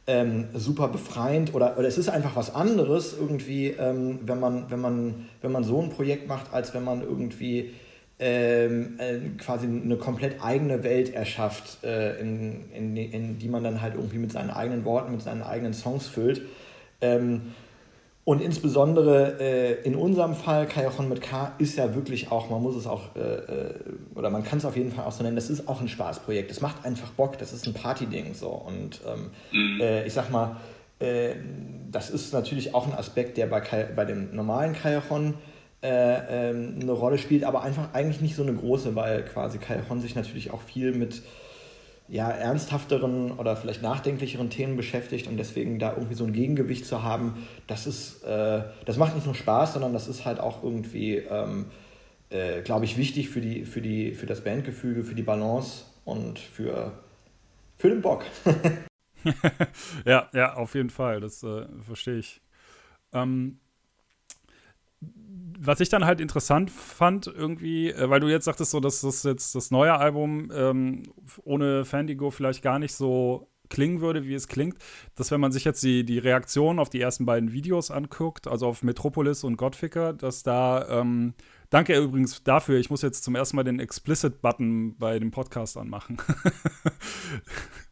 ähm, 0.07 0.47
super 0.55 0.89
befreiend 0.89 1.55
oder, 1.55 1.79
oder 1.79 1.89
es 1.89 1.99
ist 1.99 2.09
einfach 2.09 2.37
was 2.37 2.55
anderes 2.55 3.15
irgendwie, 3.19 3.69
ähm, 3.69 4.21
wenn, 4.23 4.41
man, 4.41 4.71
wenn, 4.71 4.81
man, 4.81 5.29
wenn 5.43 5.53
man 5.53 5.63
so 5.63 5.83
ein 5.83 5.91
Projekt 5.91 6.27
macht, 6.27 6.55
als 6.55 6.73
wenn 6.73 6.85
man 6.85 7.03
irgendwie 7.03 7.73
ähm, 8.19 8.99
äh, 8.99 9.19
quasi 9.39 9.67
eine 9.67 9.97
komplett 9.97 10.43
eigene 10.43 10.85
Welt 10.85 11.13
erschafft, 11.13 11.83
äh, 11.83 12.21
in, 12.21 12.71
in, 12.73 12.97
in, 12.97 13.39
die 13.39 13.49
man 13.49 13.65
dann 13.65 13.81
halt 13.81 13.95
irgendwie 13.95 14.19
mit 14.19 14.33
seinen 14.33 14.51
eigenen 14.51 14.85
Worten, 14.85 15.13
mit 15.13 15.23
seinen 15.23 15.43
eigenen 15.43 15.75
Songs 15.75 16.07
füllt. 16.07 16.43
Ähm, 17.01 17.53
und 18.25 18.41
insbesondere 18.41 19.39
äh, 19.39 19.83
in 19.83 19.95
unserem 19.95 20.35
Fall, 20.35 20.67
Kajochon 20.67 21.11
mit 21.11 21.21
K, 21.21 21.53
ist 21.59 21.77
ja 21.77 21.95
wirklich 21.95 22.33
auch, 22.33 22.49
man 22.49 22.63
muss 22.63 22.75
es 22.75 22.87
auch, 22.87 23.15
äh, 23.17 23.21
äh, 23.21 23.75
oder 24.15 24.31
man 24.31 24.43
kann 24.45 24.59
es 24.59 24.65
auf 24.65 24.77
jeden 24.77 24.93
Fall 24.93 25.05
auch 25.05 25.13
so 25.13 25.23
nennen, 25.23 25.37
das 25.37 25.51
ist 25.51 25.69
auch 25.69 25.83
ein 25.83 25.89
Spaßprojekt. 25.89 26.51
Es 26.51 26.63
macht 26.63 26.87
einfach 26.87 27.11
Bock, 27.11 27.37
das 27.37 27.53
ist 27.53 27.67
ein 27.67 27.75
Partyding 27.75 28.33
so. 28.33 28.49
Und 28.49 29.03
ähm, 29.07 29.31
mhm. 29.53 29.81
äh, 29.81 30.07
ich 30.07 30.15
sag 30.15 30.31
mal, 30.31 30.57
äh, 31.01 31.35
das 31.91 32.09
ist 32.09 32.33
natürlich 32.33 32.75
auch 32.75 32.87
ein 32.87 32.95
Aspekt, 32.95 33.37
der 33.37 33.47
bei, 33.47 33.61
bei 33.95 34.07
dem 34.07 34.35
normalen 34.35 34.73
Kajochon 34.73 35.35
äh, 35.85 36.49
ähm, 36.51 36.79
eine 36.81 36.93
Rolle 36.93 37.19
spielt, 37.19 37.45
aber 37.45 37.63
einfach 37.63 37.93
eigentlich 37.93 38.23
nicht 38.23 38.37
so 38.37 38.43
eine 38.43 38.55
große, 38.55 38.97
weil 38.97 39.25
quasi 39.25 39.59
Kajochon 39.59 40.01
sich 40.01 40.15
natürlich 40.15 40.51
auch 40.51 40.63
viel 40.63 40.93
mit 40.93 41.23
ja, 42.09 42.31
ernsthafteren 42.31 43.33
oder 43.33 43.57
vielleicht 43.57 43.83
nachdenklicheren 43.83 44.51
Themen 44.51 44.77
beschäftigt 44.77 45.27
und 45.27 45.37
deswegen 45.37 45.79
da 45.79 45.93
irgendwie 45.93 46.15
so 46.15 46.25
ein 46.25 46.33
Gegengewicht 46.33 46.87
zu 46.87 47.03
haben, 47.03 47.47
das 47.67 47.87
ist, 47.87 48.25
äh, 48.25 48.63
das 48.85 48.97
macht 48.97 49.15
nicht 49.15 49.27
nur 49.27 49.35
Spaß, 49.35 49.75
sondern 49.75 49.93
das 49.93 50.09
ist 50.09 50.25
halt 50.25 50.41
auch 50.41 50.63
irgendwie, 50.63 51.17
ähm, 51.17 51.67
äh, 52.31 52.63
glaube 52.63 52.87
ich, 52.87 52.97
wichtig 52.97 53.29
für, 53.29 53.41
die, 53.41 53.65
für, 53.65 53.81
die, 53.81 54.15
für 54.15 54.27
das 54.27 54.43
Bandgefüge, 54.43 55.05
für 55.05 55.15
die 55.15 55.23
Balance 55.23 55.85
und 56.05 56.39
für, 56.39 56.93
für 57.77 57.91
den 57.91 58.01
Bock. 58.01 58.25
ja, 60.05 60.29
ja, 60.33 60.55
auf 60.55 60.75
jeden 60.75 60.91
Fall, 60.91 61.21
das 61.21 61.43
äh, 61.43 61.67
verstehe 61.83 62.19
ich. 62.19 62.43
Ähm, 63.13 63.61
was 65.59 65.81
ich 65.81 65.89
dann 65.89 66.05
halt 66.05 66.21
interessant 66.21 66.71
fand, 66.71 67.27
irgendwie, 67.27 67.91
äh, 67.91 68.11
weil 68.11 68.21
du 68.21 68.29
jetzt 68.29 68.45
sagtest, 68.45 68.71
so, 68.71 68.81
dass 68.81 69.01
das 69.01 69.23
jetzt 69.23 69.55
das 69.55 69.71
neue 69.71 69.95
Album 69.95 70.51
ähm, 70.55 71.03
ohne 71.45 71.85
Fandigo 71.85 72.31
vielleicht 72.31 72.63
gar 72.63 72.79
nicht 72.79 72.95
so 72.95 73.49
klingen 73.71 74.01
würde, 74.01 74.25
wie 74.25 74.35
es 74.35 74.49
klingt, 74.49 74.77
dass 75.15 75.31
wenn 75.31 75.41
man 75.41 75.53
sich 75.53 75.65
jetzt 75.65 75.83
die, 75.83 76.05
die 76.05 76.19
Reaktion 76.19 76.79
auf 76.79 76.91
die 76.91 77.01
ersten 77.01 77.25
beiden 77.25 77.53
Videos 77.53 77.91
anguckt, 77.91 78.47
also 78.47 78.67
auf 78.67 78.83
Metropolis 78.83 79.43
und 79.43 79.57
Godficker, 79.57 80.13
dass 80.13 80.43
da, 80.43 80.87
ähm, 80.89 81.35
danke 81.71 81.97
übrigens 81.97 82.43
dafür, 82.43 82.79
ich 82.79 82.91
muss 82.91 83.03
jetzt 83.03 83.25
zum 83.25 83.35
ersten 83.35 83.57
Mal 83.57 83.65
den 83.65 83.81
Explicit-Button 83.81 84.97
bei 84.99 85.19
dem 85.19 85.31
Podcast 85.31 85.77
anmachen. 85.77 86.19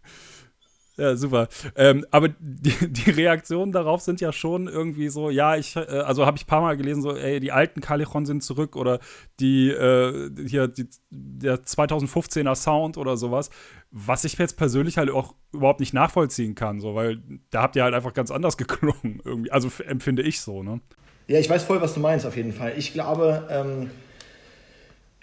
Ja, 0.97 1.17
super. 1.17 1.49
Ähm, 1.75 2.05
aber 2.11 2.29
die, 2.39 2.75
die, 2.93 3.11
Reaktionen 3.11 3.73
darauf 3.73 4.03
sind 4.03 4.21
ja 4.21 4.31
schon 4.33 4.69
irgendwie 4.69 5.09
so, 5.09 5.31
ja, 5.31 5.57
ich, 5.57 5.75
äh, 5.77 5.81
also 5.81 6.27
habe 6.27 6.37
ich 6.37 6.45
ein 6.45 6.47
paar 6.47 6.61
Mal 6.61 6.77
gelesen, 6.77 7.01
so, 7.01 7.17
ey, 7.17 7.41
die 7.41 7.51
alten 7.51 7.81
Callejon 7.81 8.27
sind 8.27 8.43
zurück 8.43 8.77
oder 8.77 9.01
die, 9.41 9.71
äh, 9.71 10.31
hier, 10.47 10.69
die, 10.69 10.89
der 11.11 11.63
2015er 11.65 12.55
Sound 12.55 12.99
oder 12.99 13.17
sowas, 13.17 13.49
was 13.91 14.25
ich 14.25 14.37
jetzt 14.37 14.59
persönlich 14.59 14.99
halt 14.99 15.11
auch 15.11 15.35
überhaupt 15.53 15.81
nicht 15.81 15.95
nachvollziehen 15.95 16.55
kann, 16.55 16.81
so, 16.81 16.95
weil 16.95 17.23
da 17.51 17.63
habt 17.63 17.77
ihr 17.77 17.85
halt 17.85 17.95
einfach 17.95 18.13
ganz 18.13 18.31
anders 18.31 18.57
geklungen, 18.59 19.23
irgendwie. 19.25 19.51
Also 19.51 19.71
empfinde 19.85 20.23
ich 20.23 20.41
so, 20.41 20.63
ne? 20.63 20.81
Ja, 21.27 21.39
ich 21.39 21.49
weiß 21.49 21.65
voll, 21.65 21.81
was 21.81 21.95
du 21.95 22.01
meinst, 22.01 22.27
auf 22.27 22.37
jeden 22.37 22.53
Fall. 22.53 22.75
Ich 22.77 22.93
glaube, 22.93 23.49
ähm 23.51 23.91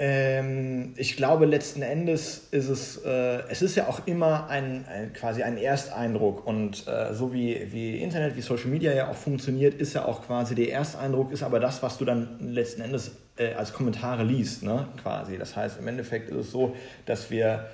ähm, 0.01 0.94
ich 0.96 1.18
glaube, 1.18 1.46
letzten 1.46 1.82
Endes 1.82 2.48
ist 2.51 2.70
es, 2.70 3.03
äh, 3.03 3.44
es 3.50 3.62
ist 3.62 3.75
ja 3.75 3.88
auch 3.88 4.08
immer 4.08 4.50
ein, 4.50 4.86
ein 4.88 5.12
quasi 5.12 5.44
ein 5.44 5.58
Ersteindruck 5.58 6.48
und 6.48 6.88
äh, 6.88 7.13
so 7.13 7.34
wie, 7.34 7.68
wie 7.74 8.01
Internet, 8.01 8.38
wie 8.38 8.41
Social 8.41 8.70
Media 8.70 8.94
ja 8.94 9.10
auch 9.10 9.15
funktioniert, 9.15 9.74
ist 9.74 9.94
ja 9.94 10.06
auch 10.06 10.25
quasi 10.25 10.56
der 10.56 10.72
Ersteindruck, 10.72 11.34
ist 11.34 11.44
aber 11.44 11.60
das, 11.60 11.84
was 11.84 11.98
du 11.98 12.06
dann 12.06 12.39
letzten 12.39 12.82
Endes 12.82 13.12
äh, 13.38 13.53
als 13.56 13.74
Kommentare 13.74 14.24
liest, 14.24 14.63
ne, 14.63 14.88
quasi. 15.03 15.38
Das 15.38 15.58
heißt, 15.58 15.79
im 15.79 15.88
Endeffekt 15.89 16.29
ist 16.29 16.38
es 16.38 16.51
so, 16.51 16.77
dass 17.06 17.29
wir 17.29 17.68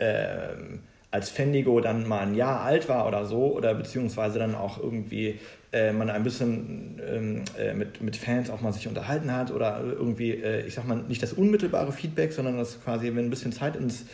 ähm, 0.00 0.80
als 1.12 1.30
Fendigo 1.30 1.80
dann 1.80 2.08
mal 2.08 2.20
ein 2.20 2.34
Jahr 2.34 2.62
alt 2.62 2.88
war 2.88 3.06
oder 3.06 3.24
so, 3.24 3.54
oder 3.54 3.74
beziehungsweise 3.74 4.40
dann 4.40 4.56
auch 4.56 4.78
irgendwie 4.78 5.38
äh, 5.72 5.92
man 5.92 6.10
ein 6.10 6.24
bisschen 6.24 7.00
ähm, 7.06 7.44
äh, 7.58 7.74
mit, 7.74 8.00
mit 8.00 8.16
Fans 8.16 8.50
auch 8.50 8.60
mal 8.60 8.72
sich 8.72 8.88
unterhalten 8.88 9.32
hat 9.32 9.50
oder 9.50 9.82
irgendwie, 9.82 10.30
äh, 10.30 10.66
ich 10.66 10.74
sag 10.74 10.86
mal, 10.86 10.96
nicht 10.96 11.22
das 11.22 11.32
unmittelbare 11.32 11.92
Feedback, 11.92 12.32
sondern 12.32 12.56
das 12.56 12.82
quasi, 12.82 13.08
wenn 13.14 13.26
ein 13.26 13.30
bisschen 13.30 13.52
Zeit 13.52 13.76
ins, 13.76 14.06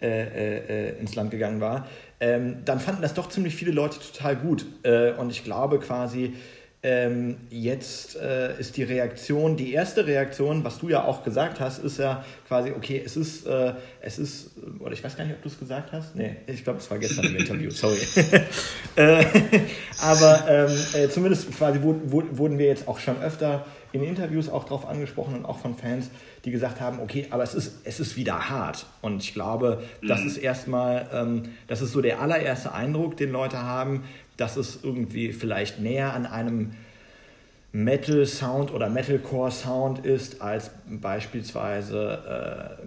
äh, 0.00 0.88
äh, 0.88 0.98
ins 0.98 1.14
Land 1.14 1.30
gegangen 1.30 1.60
war, 1.60 1.86
ähm, 2.18 2.56
dann 2.64 2.80
fanden 2.80 3.02
das 3.02 3.14
doch 3.14 3.28
ziemlich 3.28 3.54
viele 3.54 3.72
Leute 3.72 3.98
total 4.00 4.36
gut. 4.36 4.66
Äh, 4.82 5.12
und 5.12 5.30
ich 5.30 5.44
glaube 5.44 5.78
quasi, 5.78 6.34
ähm, 6.82 7.36
jetzt 7.50 8.16
äh, 8.16 8.58
ist 8.60 8.76
die 8.76 8.82
Reaktion, 8.84 9.56
die 9.56 9.72
erste 9.72 10.06
Reaktion, 10.06 10.62
was 10.62 10.78
du 10.78 10.88
ja 10.88 11.04
auch 11.04 11.24
gesagt 11.24 11.58
hast, 11.58 11.78
ist 11.78 11.98
ja 11.98 12.24
quasi, 12.46 12.70
okay, 12.70 13.02
es 13.04 13.16
ist, 13.16 13.46
äh, 13.46 13.72
es 14.00 14.18
ist, 14.18 14.52
oder 14.78 14.92
ich 14.92 15.02
weiß 15.02 15.16
gar 15.16 15.24
nicht, 15.24 15.34
ob 15.34 15.42
du 15.42 15.48
es 15.48 15.58
gesagt 15.58 15.92
hast. 15.92 16.14
Nee, 16.14 16.36
ich 16.46 16.62
glaube, 16.62 16.78
es 16.78 16.90
war 16.90 16.98
gestern 16.98 17.24
im 17.26 17.36
Interview, 17.36 17.70
sorry. 17.72 17.98
äh, 18.96 19.24
aber 20.00 20.44
ähm, 20.48 20.78
äh, 20.94 21.08
zumindest 21.08 21.50
quasi 21.56 21.80
wurden 21.82 22.58
wir 22.58 22.66
jetzt 22.66 22.86
auch 22.86 22.98
schon 22.98 23.20
öfter 23.20 23.64
in 23.92 24.02
Interviews 24.02 24.48
auch 24.48 24.64
darauf 24.64 24.86
angesprochen 24.86 25.34
und 25.34 25.44
auch 25.44 25.58
von 25.58 25.74
Fans, 25.74 26.10
die 26.44 26.50
gesagt 26.50 26.80
haben, 26.80 27.00
okay, 27.00 27.26
aber 27.30 27.42
es 27.42 27.54
ist, 27.54 27.80
es 27.84 27.98
ist 27.98 28.16
wieder 28.16 28.48
hart. 28.48 28.86
Und 29.00 29.22
ich 29.22 29.32
glaube, 29.32 29.82
das 30.06 30.20
mhm. 30.20 30.26
ist 30.28 30.36
erstmal, 30.36 31.08
ähm, 31.12 31.42
das 31.66 31.82
ist 31.82 31.92
so 31.92 32.00
der 32.00 32.20
allererste 32.20 32.72
Eindruck, 32.72 33.16
den 33.16 33.32
Leute 33.32 33.62
haben, 33.62 34.04
dass 34.36 34.56
es 34.56 34.80
irgendwie 34.82 35.32
vielleicht 35.32 35.80
näher 35.80 36.12
an 36.12 36.26
einem 36.26 36.72
Metal-Sound 37.72 38.72
oder 38.72 38.88
Metalcore-Sound 38.88 40.06
ist, 40.06 40.40
als 40.40 40.70
beispielsweise 40.88 42.78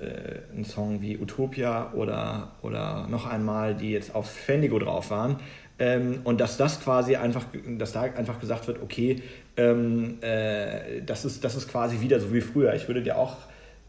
äh, 0.00 0.04
äh, 0.04 0.40
ein 0.56 0.64
Song 0.64 1.02
wie 1.02 1.18
Utopia 1.18 1.92
oder, 1.92 2.52
oder 2.62 3.06
noch 3.08 3.26
einmal, 3.26 3.74
die 3.74 3.90
jetzt 3.90 4.14
auf 4.14 4.30
Fendigo 4.30 4.78
drauf 4.78 5.10
waren. 5.10 5.36
Ähm, 5.78 6.20
und 6.24 6.40
dass 6.40 6.56
das 6.56 6.80
quasi 6.80 7.16
einfach, 7.16 7.44
dass 7.76 7.92
da 7.92 8.02
einfach 8.02 8.40
gesagt 8.40 8.66
wird, 8.66 8.80
okay, 8.80 9.22
ähm, 9.56 10.18
äh, 10.22 11.02
das, 11.04 11.24
ist, 11.24 11.44
das 11.44 11.54
ist 11.56 11.68
quasi 11.68 12.00
wieder 12.00 12.18
so 12.18 12.32
wie 12.32 12.40
früher. 12.40 12.74
Ich 12.74 12.88
würde 12.88 13.02
dir 13.02 13.18
auch 13.18 13.36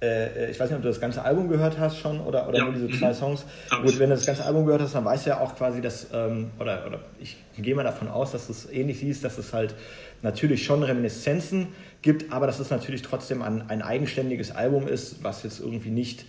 äh, 0.02 0.52
ich 0.52 0.60
weiß 0.60 0.70
nicht, 0.70 0.78
ob 0.78 0.84
du 0.84 0.90
das 0.90 1.00
ganze 1.00 1.24
Album 1.24 1.48
gehört 1.48 1.80
hast 1.80 1.98
schon 1.98 2.20
oder, 2.20 2.48
oder 2.48 2.60
ja. 2.60 2.66
nur 2.66 2.74
diese 2.74 2.90
zwei 2.90 3.10
mhm. 3.10 3.14
Songs. 3.14 3.46
Gut, 3.70 4.00
wenn 4.00 4.10
du 4.10 4.16
das 4.16 4.26
ganze 4.26 4.44
Album 4.46 4.66
gehört 4.66 4.82
hast, 4.82 4.96
dann 4.96 5.06
weißt 5.06 5.26
du 5.26 5.30
ja 5.32 5.40
auch 5.40 5.56
quasi, 5.56 5.82
dass, 5.82 6.08
ähm, 6.14 6.52
oder, 6.60 6.86
oder 6.86 7.00
ich 7.20 7.38
gehe 7.58 7.76
mal 7.76 7.84
davon 7.84 8.08
aus, 8.08 8.32
dass 8.32 8.48
du 8.48 8.54
es 8.54 8.70
ähnlich 8.70 9.00
siehst, 9.00 9.24
dass 9.24 9.38
es 9.38 9.54
halt 9.54 9.76
natürlich 10.22 10.64
schon 10.64 10.84
Reminiszenzen 10.84 11.68
gibt, 12.02 12.32
aber 12.32 12.48
dass 12.48 12.60
es 12.60 12.70
natürlich 12.70 13.02
trotzdem 13.02 13.42
ein, 13.42 13.70
ein 13.70 13.82
eigenständiges 13.82 14.52
Album 14.52 14.88
ist, 14.88 15.24
was 15.24 15.44
jetzt 15.44 15.60
irgendwie 15.60 15.92
nicht 15.92 16.26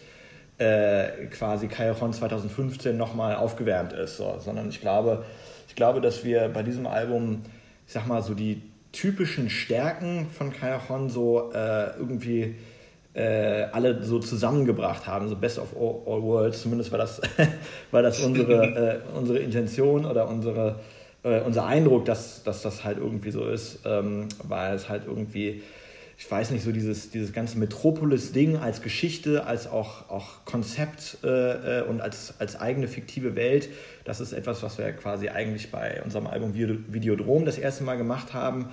äh, 0.58 1.26
quasi 1.30 1.68
Kajon 1.68 2.12
2015 2.12 2.96
nochmal 2.96 3.36
aufgewärmt 3.36 3.92
ist, 3.92 4.16
so, 4.16 4.36
sondern 4.38 4.68
ich 4.68 4.80
glaube, 4.80 5.24
ich 5.68 5.74
glaube, 5.74 6.00
dass 6.00 6.24
wir 6.24 6.48
bei 6.48 6.62
diesem 6.62 6.86
Album, 6.86 7.42
ich 7.86 7.92
sag 7.92 8.06
mal, 8.06 8.22
so 8.22 8.34
die 8.34 8.62
typischen 8.92 9.50
Stärken 9.50 10.28
von 10.30 10.52
Kajon 10.52 11.10
so 11.10 11.52
äh, 11.52 11.96
irgendwie 11.98 12.54
äh, 13.16 13.68
alle 13.72 14.02
so 14.02 14.18
zusammengebracht 14.18 15.06
haben, 15.06 15.28
so 15.28 15.36
Best 15.36 15.58
of 15.58 15.74
All, 15.74 16.02
all 16.06 16.22
Worlds, 16.22 16.60
zumindest 16.60 16.92
war 16.92 16.98
das, 16.98 17.20
war 17.90 18.02
das 18.02 18.20
unsere, 18.20 19.02
äh, 19.14 19.16
unsere 19.18 19.38
Intention 19.38 20.04
oder 20.04 20.28
unsere, 20.28 20.80
äh, 21.22 21.40
unser 21.40 21.64
Eindruck, 21.64 22.04
dass, 22.04 22.42
dass 22.42 22.60
das 22.60 22.84
halt 22.84 22.98
irgendwie 22.98 23.30
so 23.30 23.48
ist, 23.48 23.80
ähm, 23.86 24.28
weil 24.44 24.74
es 24.74 24.90
halt 24.90 25.04
irgendwie, 25.06 25.62
ich 26.18 26.30
weiß 26.30 26.50
nicht, 26.50 26.62
so 26.62 26.72
dieses, 26.72 27.10
dieses 27.10 27.32
ganze 27.32 27.58
Metropolis-Ding 27.58 28.58
als 28.58 28.82
Geschichte, 28.82 29.46
als 29.46 29.66
auch, 29.66 30.10
auch 30.10 30.44
Konzept 30.44 31.16
äh, 31.24 31.80
äh, 31.80 31.82
und 31.84 32.02
als, 32.02 32.34
als 32.38 32.60
eigene 32.60 32.86
fiktive 32.86 33.34
Welt, 33.34 33.70
das 34.04 34.20
ist 34.20 34.34
etwas, 34.34 34.62
was 34.62 34.76
wir 34.76 34.92
quasi 34.92 35.30
eigentlich 35.30 35.70
bei 35.70 36.02
unserem 36.04 36.26
Album 36.26 36.52
Videodrom 36.54 37.46
das 37.46 37.56
erste 37.56 37.82
Mal 37.82 37.96
gemacht 37.96 38.34
haben. 38.34 38.68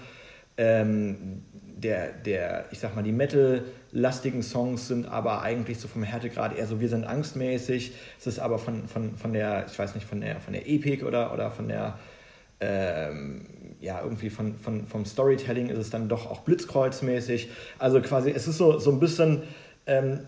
Ähm, 0.57 1.43
der, 1.83 2.13
der, 2.13 2.65
ich 2.71 2.79
sag 2.79 2.95
mal, 2.95 3.03
die 3.03 3.11
Metal-lastigen 3.11 4.41
Songs 4.41 4.87
sind 4.87 5.05
aber 5.05 5.41
eigentlich 5.41 5.79
so 5.79 5.87
vom 5.87 6.03
Härtegrad 6.03 6.57
eher 6.57 6.65
so, 6.65 6.79
wir 6.79 6.89
sind 6.89 7.03
angstmäßig. 7.03 7.93
Es 8.19 8.27
ist 8.27 8.39
aber 8.39 8.57
von, 8.57 8.87
von, 8.87 9.17
von 9.17 9.33
der, 9.33 9.65
ich 9.69 9.77
weiß 9.77 9.95
nicht, 9.95 10.07
von 10.07 10.21
der, 10.21 10.39
von 10.39 10.53
der 10.53 10.67
Epik 10.69 11.03
oder, 11.03 11.33
oder 11.33 11.51
von 11.51 11.67
der, 11.67 11.99
ähm, 12.61 13.45
ja, 13.81 14.01
irgendwie 14.01 14.29
von, 14.29 14.57
von, 14.57 14.87
vom 14.87 15.05
Storytelling 15.05 15.67
ist 15.69 15.77
es 15.77 15.89
dann 15.89 16.07
doch 16.07 16.29
auch 16.29 16.41
blitzkreuzmäßig. 16.41 17.49
Also 17.79 18.01
quasi, 18.01 18.31
es 18.31 18.47
ist 18.47 18.57
so, 18.57 18.79
so 18.79 18.91
ein 18.91 18.99
bisschen, 18.99 19.43
ähm, 19.85 20.19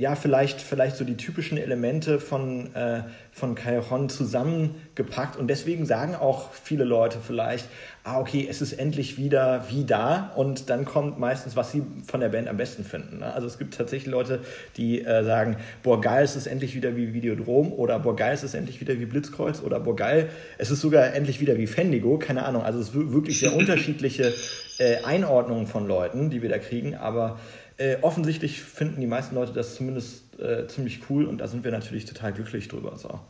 ja, 0.00 0.14
vielleicht, 0.14 0.62
vielleicht 0.62 0.96
so 0.96 1.04
die 1.04 1.18
typischen 1.18 1.58
Elemente 1.58 2.20
von, 2.20 2.74
äh, 2.74 3.02
von 3.32 3.54
Cajon 3.54 4.08
zusammengepackt. 4.08 5.36
Und 5.36 5.48
deswegen 5.48 5.84
sagen 5.84 6.14
auch 6.14 6.54
viele 6.54 6.84
Leute 6.84 7.18
vielleicht, 7.24 7.68
ah, 8.02 8.18
okay, 8.18 8.46
es 8.48 8.62
ist 8.62 8.72
endlich 8.72 9.18
wieder 9.18 9.66
wie 9.68 9.84
da 9.84 10.32
und 10.36 10.70
dann 10.70 10.86
kommt 10.86 11.18
meistens, 11.18 11.54
was 11.54 11.70
sie 11.70 11.82
von 12.06 12.20
der 12.20 12.30
Band 12.30 12.48
am 12.48 12.56
besten 12.56 12.82
finden. 12.82 13.18
Ne? 13.18 13.30
Also 13.30 13.46
es 13.46 13.58
gibt 13.58 13.74
tatsächlich 13.74 14.10
Leute, 14.10 14.40
die 14.78 15.04
äh, 15.04 15.22
sagen, 15.22 15.58
boah, 15.82 16.00
geil, 16.00 16.24
es 16.24 16.34
ist 16.34 16.46
endlich 16.46 16.74
wieder 16.74 16.96
wie 16.96 17.12
Videodrom 17.12 17.70
oder 17.70 17.98
boah, 17.98 18.16
geil, 18.16 18.32
es 18.32 18.42
ist 18.42 18.54
endlich 18.54 18.80
wieder 18.80 18.98
wie 18.98 19.04
Blitzkreuz 19.04 19.60
oder 19.60 19.80
boah, 19.80 19.96
geil, 19.96 20.30
es 20.56 20.70
ist 20.70 20.80
sogar 20.80 21.12
endlich 21.12 21.40
wieder 21.42 21.58
wie 21.58 21.66
Fendigo, 21.66 22.18
keine 22.18 22.46
Ahnung. 22.46 22.62
Also 22.62 22.80
es 22.80 22.88
ist 22.88 22.94
wirklich 22.94 23.38
sehr 23.38 23.52
unterschiedliche 23.54 24.32
äh, 24.78 25.04
Einordnungen 25.04 25.66
von 25.66 25.86
Leuten, 25.86 26.30
die 26.30 26.40
wir 26.40 26.48
da 26.48 26.56
kriegen, 26.56 26.94
aber 26.94 27.38
äh, 27.80 27.96
offensichtlich 28.02 28.60
finden 28.60 29.00
die 29.00 29.06
meisten 29.06 29.34
Leute 29.34 29.52
das 29.52 29.74
zumindest 29.74 30.38
äh, 30.38 30.68
ziemlich 30.68 31.00
cool 31.08 31.24
und 31.24 31.38
da 31.38 31.48
sind 31.48 31.64
wir 31.64 31.70
natürlich 31.70 32.04
total 32.04 32.32
glücklich 32.32 32.68
drüber. 32.68 32.96
So. 32.98 33.20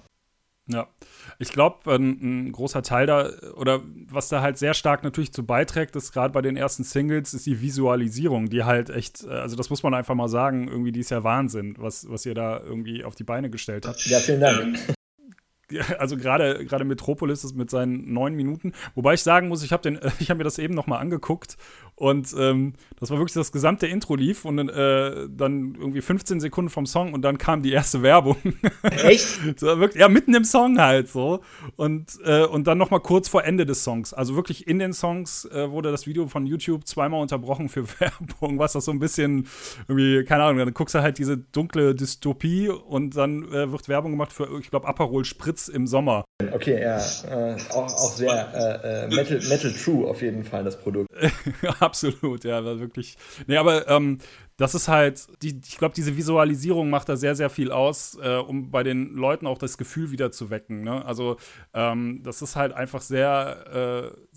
Ja, 0.67 0.89
ich 1.39 1.53
glaube, 1.53 1.95
ein, 1.95 2.49
ein, 2.49 2.53
großer 2.53 2.83
Teil 2.83 3.07
da, 3.07 3.31
oder 3.55 3.81
was 4.09 4.29
da 4.29 4.41
halt 4.43 4.59
sehr 4.59 4.75
stark 4.75 5.05
natürlich 5.05 5.33
zu 5.33 5.45
beiträgt, 5.45 5.95
ist 5.95 6.13
gerade 6.13 6.33
bei 6.33 6.43
den 6.43 6.57
ersten 6.57 6.83
Singles, 6.85 7.33
ist 7.33 7.47
die 7.47 7.61
Visualisierung, 7.61 8.51
die 8.51 8.65
halt 8.65 8.91
echt, 8.91 9.25
äh, 9.25 9.31
also 9.31 9.57
das 9.57 9.71
muss 9.71 9.85
man 9.85 9.95
einfach 9.95 10.17
mal 10.17 10.29
sagen, 10.29 10.69
irgendwie, 10.69 10.93
die 10.93 11.01
ist 11.01 11.11
ja 11.11 11.23
Wahnsinn, 11.23 11.77
was, 11.79 12.09
was 12.11 12.27
ihr 12.27 12.35
da 12.35 12.61
irgendwie 12.61 13.05
auf 13.05 13.15
die 13.15 13.25
Beine 13.25 13.51
gestellt 13.51 13.87
habt. 13.87 14.05
Ja, 14.07 14.19
vielen 14.19 14.41
Dank 14.41 14.79
also 15.99 16.17
gerade 16.17 16.65
gerade 16.65 16.85
Metropolis 16.85 17.45
ist 17.45 17.57
mit 17.57 17.71
seinen 17.71 18.13
neun 18.13 18.35
Minuten, 18.35 18.73
wobei 18.95 19.15
ich 19.15 19.23
sagen 19.23 19.49
muss, 19.49 19.63
ich 19.63 19.73
habe 19.73 19.83
den, 19.83 19.99
ich 20.19 20.31
habe 20.31 20.39
mir 20.39 20.45
das 20.45 20.59
eben 20.59 20.75
noch 20.75 20.87
mal 20.87 20.99
angeguckt 20.99 21.57
und 21.95 22.35
ähm, 22.39 22.73
das 22.99 23.11
war 23.11 23.19
wirklich 23.19 23.35
das 23.35 23.53
gesamte 23.53 23.87
Intro 23.87 24.15
lief 24.15 24.45
und 24.47 24.59
äh, 24.59 25.29
dann 25.29 25.75
irgendwie 25.79 26.01
15 26.01 26.41
Sekunden 26.41 26.71
vom 26.71 26.87
Song 26.87 27.13
und 27.13 27.23
dann 27.23 27.37
kam 27.37 27.63
die 27.63 27.73
erste 27.73 28.03
Werbung. 28.03 28.37
Echt? 28.83 29.61
wirklich, 29.61 30.01
ja, 30.01 30.09
mitten 30.09 30.35
im 30.35 30.45
Song 30.45 30.81
halt 30.81 31.09
so 31.09 31.41
und 31.77 32.19
äh, 32.25 32.45
und 32.45 32.67
dann 32.67 32.79
noch 32.79 32.91
mal 32.91 33.01
kurz 33.01 33.29
vor 33.29 33.45
Ende 33.45 33.67
des 33.67 33.85
Songs, 33.85 34.15
also 34.15 34.35
wirklich 34.35 34.67
in 34.67 34.79
den 34.79 34.93
Songs 34.93 35.45
äh, 35.47 35.71
wurde 35.71 35.91
das 35.91 36.07
Video 36.07 36.27
von 36.27 36.47
YouTube 36.47 36.87
zweimal 36.87 37.21
unterbrochen 37.21 37.69
für 37.69 37.85
Werbung, 38.01 38.59
was 38.59 38.73
das 38.73 38.87
so 38.87 38.93
ein 38.93 38.99
bisschen 38.99 39.47
irgendwie 39.87 40.25
keine 40.25 40.45
Ahnung, 40.45 40.59
dann 40.59 40.75
guckst 40.75 40.95
du 40.95 41.03
halt 41.03 41.19
diese 41.19 41.37
dunkle 41.37 41.95
Dystopie 41.95 42.69
und 42.71 43.17
dann 43.17 43.45
äh, 43.53 43.71
wird 43.71 43.89
Werbung 43.89 44.13
gemacht 44.13 44.33
für 44.33 44.59
ich 44.59 44.71
glaube 44.71 44.89
Aperol 44.89 45.25
Spritz 45.25 45.60
Hits 45.61 45.69
im 45.69 45.87
Sommer. 45.87 46.25
Okay, 46.53 46.81
ja. 46.81 46.99
Äh, 46.99 47.57
auch, 47.71 47.93
auch 47.93 48.13
sehr 48.13 48.53
äh, 48.55 49.05
äh, 49.05 49.09
Metal, 49.09 49.41
Metal 49.49 49.73
True 49.73 50.09
auf 50.09 50.23
jeden 50.23 50.45
Fall, 50.45 50.65
das 50.65 50.81
Produkt. 50.81 51.09
Absolut, 51.81 52.45
ja, 52.45 52.65
war 52.65 52.81
wirklich. 52.81 53.17
Nee, 53.47 53.57
aber 53.57 53.89
ähm, 53.89 54.19
das 54.57 54.75
ist 54.75 54.89
halt, 54.89 55.27
die, 55.43 55.61
ich 55.67 55.79
glaube, 55.79 55.95
diese 55.95 56.17
Visualisierung 56.17 56.91
macht 56.91 57.09
da 57.09 57.17
sehr, 57.17 57.35
sehr 57.35 57.51
viel 57.51 57.71
aus, 57.71 58.19
äh, 58.23 58.37
um 58.37 58.71
bei 58.71 58.83
den 58.83 59.15
Leuten 59.15 59.47
auch 59.47 59.59
das 59.59 59.79
Gefühl 59.79 60.11
wieder 60.11 60.33
zu 60.33 60.51
wecken. 60.51 60.83
Ne? 60.83 61.05
Also, 61.05 61.37
ähm, 61.75 62.23
das 62.23 62.43
ist 62.43 62.57
halt 62.57 62.73
einfach 62.73 63.03
sehr, 63.03 64.13
äh, 64.15 64.37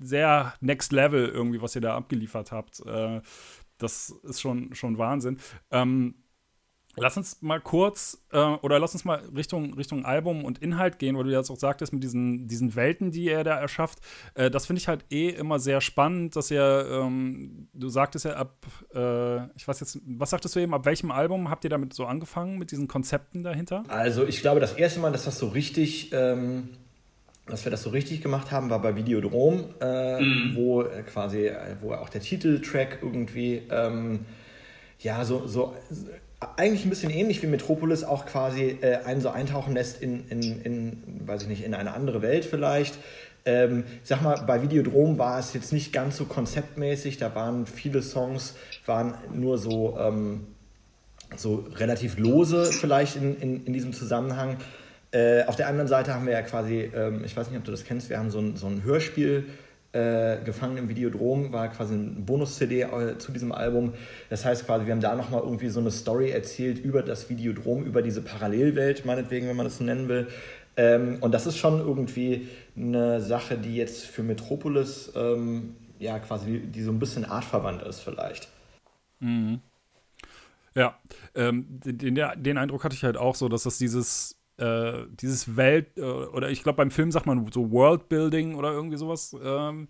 sehr 0.00 0.54
next 0.60 0.92
level 0.92 1.28
irgendwie, 1.28 1.62
was 1.62 1.74
ihr 1.74 1.80
da 1.80 1.96
abgeliefert 1.96 2.52
habt. 2.52 2.80
Äh, 2.86 3.20
das 3.78 4.10
ist 4.22 4.40
schon, 4.40 4.74
schon 4.74 4.98
Wahnsinn. 4.98 5.38
Ähm, 5.70 6.14
Lass 6.98 7.16
uns 7.18 7.42
mal 7.42 7.60
kurz 7.60 8.24
äh, 8.32 8.38
oder 8.38 8.78
lass 8.78 8.94
uns 8.94 9.04
mal 9.04 9.20
Richtung, 9.36 9.74
Richtung 9.74 10.06
Album 10.06 10.44
und 10.46 10.58
Inhalt 10.62 10.98
gehen, 10.98 11.16
weil 11.16 11.24
du 11.24 11.30
jetzt 11.30 11.50
auch 11.50 11.58
sagtest, 11.58 11.92
mit 11.92 12.02
diesen, 12.02 12.48
diesen 12.48 12.74
Welten, 12.74 13.10
die 13.10 13.28
er 13.28 13.44
da 13.44 13.58
erschafft. 13.58 13.98
Äh, 14.34 14.50
das 14.50 14.64
finde 14.64 14.80
ich 14.80 14.88
halt 14.88 15.04
eh 15.10 15.28
immer 15.28 15.58
sehr 15.58 15.82
spannend, 15.82 16.36
dass 16.36 16.50
ihr, 16.50 16.88
ähm, 16.90 17.68
du 17.74 17.90
sagtest 17.90 18.24
ja 18.24 18.36
ab, 18.36 18.64
äh, 18.94 19.44
ich 19.56 19.68
weiß 19.68 19.80
jetzt, 19.80 19.98
was 20.06 20.30
sagtest 20.30 20.56
du 20.56 20.60
eben, 20.60 20.72
ab 20.72 20.86
welchem 20.86 21.10
Album 21.10 21.50
habt 21.50 21.64
ihr 21.64 21.70
damit 21.70 21.92
so 21.92 22.06
angefangen, 22.06 22.56
mit 22.56 22.70
diesen 22.70 22.88
Konzepten 22.88 23.42
dahinter? 23.42 23.82
Also 23.88 24.26
ich 24.26 24.40
glaube, 24.40 24.60
das 24.60 24.72
erste 24.72 25.00
Mal, 25.00 25.12
dass 25.12 25.26
das 25.26 25.38
so 25.38 25.48
richtig, 25.48 26.12
ähm, 26.14 26.70
dass 27.46 27.66
wir 27.66 27.70
das 27.70 27.82
so 27.82 27.90
richtig 27.90 28.22
gemacht 28.22 28.50
haben, 28.50 28.70
war 28.70 28.80
bei 28.80 28.96
Videodrom, 28.96 29.66
äh, 29.82 30.20
mhm. 30.22 30.52
wo 30.56 30.80
äh, 30.80 31.02
quasi, 31.02 31.48
äh, 31.48 31.76
wo 31.82 31.92
auch 31.92 32.08
der 32.08 32.22
Titeltrack 32.22 33.00
irgendwie, 33.02 33.62
ähm, 33.70 34.20
ja, 34.98 35.26
so, 35.26 35.46
so 35.46 35.74
eigentlich 36.56 36.84
ein 36.84 36.90
bisschen 36.90 37.10
ähnlich 37.10 37.42
wie 37.42 37.46
Metropolis 37.46 38.04
auch 38.04 38.26
quasi 38.26 38.78
äh, 38.82 38.98
einen 39.04 39.20
so 39.20 39.30
eintauchen 39.30 39.74
lässt 39.74 40.02
in, 40.02 40.28
in, 40.28 40.62
in, 40.62 41.02
weiß 41.26 41.42
ich 41.42 41.48
nicht, 41.48 41.64
in 41.64 41.74
eine 41.74 41.94
andere 41.94 42.22
Welt 42.22 42.44
vielleicht. 42.44 42.98
Ähm, 43.46 43.84
ich 44.02 44.08
sag 44.08 44.22
mal, 44.22 44.42
bei 44.46 44.60
Videodrom 44.60 45.18
war 45.18 45.38
es 45.38 45.54
jetzt 45.54 45.72
nicht 45.72 45.92
ganz 45.92 46.16
so 46.16 46.24
konzeptmäßig, 46.24 47.16
da 47.16 47.34
waren 47.34 47.66
viele 47.66 48.02
Songs, 48.02 48.54
waren 48.84 49.14
nur 49.32 49.56
so, 49.56 49.96
ähm, 49.98 50.46
so 51.36 51.64
relativ 51.76 52.18
lose 52.18 52.66
vielleicht 52.72 53.16
in, 53.16 53.40
in, 53.40 53.64
in 53.64 53.72
diesem 53.72 53.92
Zusammenhang. 53.92 54.58
Äh, 55.12 55.44
auf 55.44 55.56
der 55.56 55.68
anderen 55.68 55.88
Seite 55.88 56.12
haben 56.12 56.26
wir 56.26 56.34
ja 56.34 56.42
quasi, 56.42 56.90
ähm, 56.94 57.22
ich 57.24 57.36
weiß 57.36 57.48
nicht, 57.48 57.58
ob 57.58 57.64
du 57.64 57.70
das 57.70 57.84
kennst, 57.84 58.10
wir 58.10 58.18
haben 58.18 58.30
so 58.30 58.40
ein, 58.40 58.56
so 58.56 58.66
ein 58.66 58.82
Hörspiel 58.84 59.46
äh, 59.96 60.44
Gefangen 60.44 60.76
im 60.76 60.88
Videodrom 60.88 61.52
war 61.52 61.68
quasi 61.68 61.94
ein 61.94 62.26
Bonus-CD 62.26 62.82
äh, 62.82 63.18
zu 63.18 63.32
diesem 63.32 63.52
Album. 63.52 63.94
Das 64.28 64.44
heißt 64.44 64.66
quasi, 64.66 64.86
wir 64.86 64.92
haben 64.92 65.00
da 65.00 65.14
nochmal 65.16 65.40
irgendwie 65.40 65.68
so 65.68 65.80
eine 65.80 65.90
Story 65.90 66.30
erzählt 66.30 66.78
über 66.78 67.02
das 67.02 67.30
Videodrom, 67.30 67.84
über 67.84 68.02
diese 68.02 68.20
Parallelwelt, 68.20 69.06
meinetwegen, 69.06 69.48
wenn 69.48 69.56
man 69.56 69.64
das 69.64 69.78
so 69.78 69.84
nennen 69.84 70.08
will. 70.08 70.28
Ähm, 70.76 71.16
und 71.20 71.32
das 71.32 71.46
ist 71.46 71.56
schon 71.56 71.80
irgendwie 71.80 72.48
eine 72.76 73.22
Sache, 73.22 73.56
die 73.56 73.76
jetzt 73.76 74.04
für 74.04 74.22
Metropolis 74.22 75.12
ähm, 75.16 75.74
ja 75.98 76.18
quasi, 76.18 76.60
die 76.60 76.82
so 76.82 76.92
ein 76.92 76.98
bisschen 76.98 77.24
artverwandt 77.24 77.82
ist 77.82 78.00
vielleicht. 78.00 78.48
Mhm. 79.20 79.60
Ja, 80.74 80.98
ähm, 81.34 81.64
den, 81.68 82.20
den 82.36 82.58
Eindruck 82.58 82.84
hatte 82.84 82.94
ich 82.94 83.02
halt 83.02 83.16
auch 83.16 83.34
so, 83.34 83.48
dass 83.48 83.62
das 83.62 83.78
dieses 83.78 84.35
äh, 84.58 85.04
dieses 85.10 85.56
Welt, 85.56 85.98
äh, 85.98 86.02
oder 86.02 86.50
ich 86.50 86.62
glaube 86.62 86.78
beim 86.78 86.90
Film 86.90 87.10
sagt 87.10 87.26
man 87.26 87.50
so 87.52 87.70
Worldbuilding 87.70 88.54
oder 88.54 88.72
irgendwie 88.72 88.96
sowas, 88.96 89.36
ähm, 89.42 89.88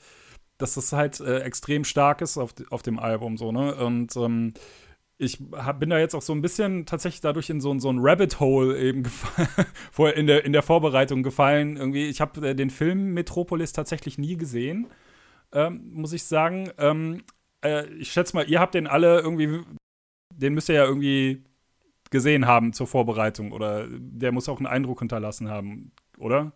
dass 0.58 0.74
das 0.74 0.92
halt 0.92 1.20
äh, 1.20 1.40
extrem 1.40 1.84
stark 1.84 2.20
ist 2.20 2.38
auf, 2.38 2.54
auf 2.70 2.82
dem 2.82 2.98
Album 2.98 3.36
so, 3.36 3.52
ne? 3.52 3.74
Und 3.76 4.16
ähm, 4.16 4.54
ich 5.18 5.38
hab, 5.52 5.80
bin 5.80 5.90
da 5.90 5.98
jetzt 5.98 6.14
auch 6.14 6.22
so 6.22 6.34
ein 6.34 6.42
bisschen 6.42 6.84
tatsächlich 6.86 7.20
dadurch 7.20 7.48
in 7.48 7.60
so, 7.60 7.78
so 7.78 7.90
ein 7.90 7.98
Rabbit 8.00 8.38
Hole 8.40 8.78
eben 8.78 9.04
vor, 9.92 10.12
in, 10.12 10.26
der, 10.26 10.44
in 10.44 10.52
der 10.52 10.62
Vorbereitung 10.62 11.22
gefallen. 11.22 11.76
Irgendwie, 11.76 12.06
ich 12.06 12.20
habe 12.20 12.48
äh, 12.50 12.54
den 12.54 12.70
Film 12.70 13.14
Metropolis 13.14 13.72
tatsächlich 13.72 14.18
nie 14.18 14.36
gesehen, 14.36 14.88
ähm, 15.52 15.90
muss 15.92 16.12
ich 16.12 16.24
sagen. 16.24 16.70
Ähm, 16.78 17.22
äh, 17.64 17.86
ich 17.94 18.12
schätze 18.12 18.36
mal, 18.36 18.48
ihr 18.48 18.60
habt 18.60 18.74
den 18.74 18.86
alle 18.86 19.20
irgendwie, 19.20 19.62
den 20.34 20.54
müsst 20.54 20.68
ihr 20.68 20.76
ja 20.76 20.84
irgendwie 20.84 21.44
gesehen 22.10 22.46
haben 22.46 22.72
zur 22.72 22.86
Vorbereitung 22.86 23.52
oder 23.52 23.86
der 23.88 24.32
muss 24.32 24.48
auch 24.48 24.58
einen 24.58 24.66
Eindruck 24.66 25.00
hinterlassen 25.00 25.48
haben, 25.50 25.92
oder? 26.18 26.52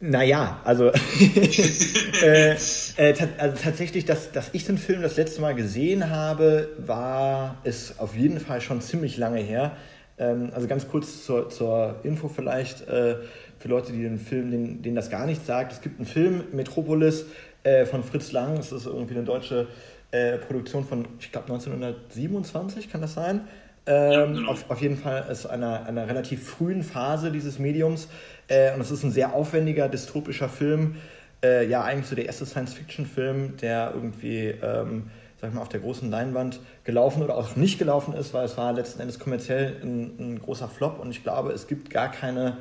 Naja, 0.00 0.60
also, 0.64 0.90
äh, 2.22 2.52
äh, 2.52 3.14
also 3.38 3.56
tatsächlich, 3.62 4.06
dass, 4.06 4.32
dass 4.32 4.50
ich 4.52 4.64
den 4.64 4.78
Film 4.78 5.02
das 5.02 5.16
letzte 5.16 5.42
Mal 5.42 5.54
gesehen 5.54 6.10
habe, 6.10 6.70
war 6.78 7.56
ist 7.64 8.00
auf 8.00 8.16
jeden 8.16 8.40
Fall 8.40 8.60
schon 8.60 8.80
ziemlich 8.80 9.18
lange 9.18 9.40
her. 9.40 9.76
Ähm, 10.16 10.50
also 10.54 10.68
ganz 10.68 10.88
kurz 10.88 11.24
zur, 11.24 11.50
zur 11.50 11.96
Info 12.02 12.28
vielleicht 12.28 12.88
äh, 12.88 13.16
für 13.58 13.68
Leute, 13.68 13.92
die 13.92 14.02
den 14.02 14.18
Film, 14.18 14.50
denen, 14.50 14.82
denen 14.82 14.96
das 14.96 15.10
gar 15.10 15.26
nichts 15.26 15.46
sagt. 15.46 15.72
Es 15.72 15.80
gibt 15.82 15.98
einen 15.98 16.06
Film, 16.06 16.44
Metropolis, 16.52 17.26
äh, 17.62 17.84
von 17.84 18.04
Fritz 18.04 18.32
Lang. 18.32 18.56
Das 18.56 18.72
ist 18.72 18.86
irgendwie 18.86 19.14
eine 19.14 19.24
deutsche 19.24 19.68
äh, 20.12 20.38
Produktion 20.38 20.84
von, 20.84 21.06
ich 21.18 21.32
glaube, 21.32 21.52
1927, 21.52 22.90
kann 22.90 23.00
das 23.00 23.14
sein? 23.14 23.48
Ähm, 23.86 24.34
genau. 24.34 24.50
auf, 24.50 24.70
auf 24.70 24.80
jeden 24.80 24.96
Fall 24.96 25.26
ist 25.30 25.46
einer, 25.46 25.84
einer 25.86 26.08
relativ 26.08 26.48
frühen 26.48 26.82
Phase 26.82 27.30
dieses 27.30 27.58
Mediums. 27.58 28.08
Äh, 28.48 28.74
und 28.74 28.80
es 28.80 28.90
ist 28.90 29.02
ein 29.02 29.10
sehr 29.10 29.34
aufwendiger, 29.34 29.88
dystopischer 29.88 30.48
Film. 30.48 30.96
Äh, 31.42 31.68
ja, 31.68 31.82
eigentlich 31.82 32.06
so 32.06 32.14
der 32.14 32.26
erste 32.26 32.46
Science-Fiction-Film, 32.46 33.58
der 33.58 33.92
irgendwie, 33.94 34.46
ähm, 34.62 35.10
sag 35.38 35.50
ich 35.50 35.54
mal, 35.54 35.60
auf 35.60 35.68
der 35.68 35.80
großen 35.80 36.10
Leinwand 36.10 36.60
gelaufen 36.84 37.22
oder 37.22 37.36
auch 37.36 37.56
nicht 37.56 37.78
gelaufen 37.78 38.14
ist, 38.14 38.32
weil 38.32 38.46
es 38.46 38.56
war 38.56 38.72
letzten 38.72 39.00
Endes 39.00 39.18
kommerziell 39.18 39.76
ein, 39.82 40.16
ein 40.18 40.38
großer 40.40 40.68
Flop. 40.68 40.98
Und 40.98 41.10
ich 41.10 41.22
glaube, 41.22 41.52
es 41.52 41.66
gibt 41.66 41.90
gar 41.90 42.10
keine 42.10 42.56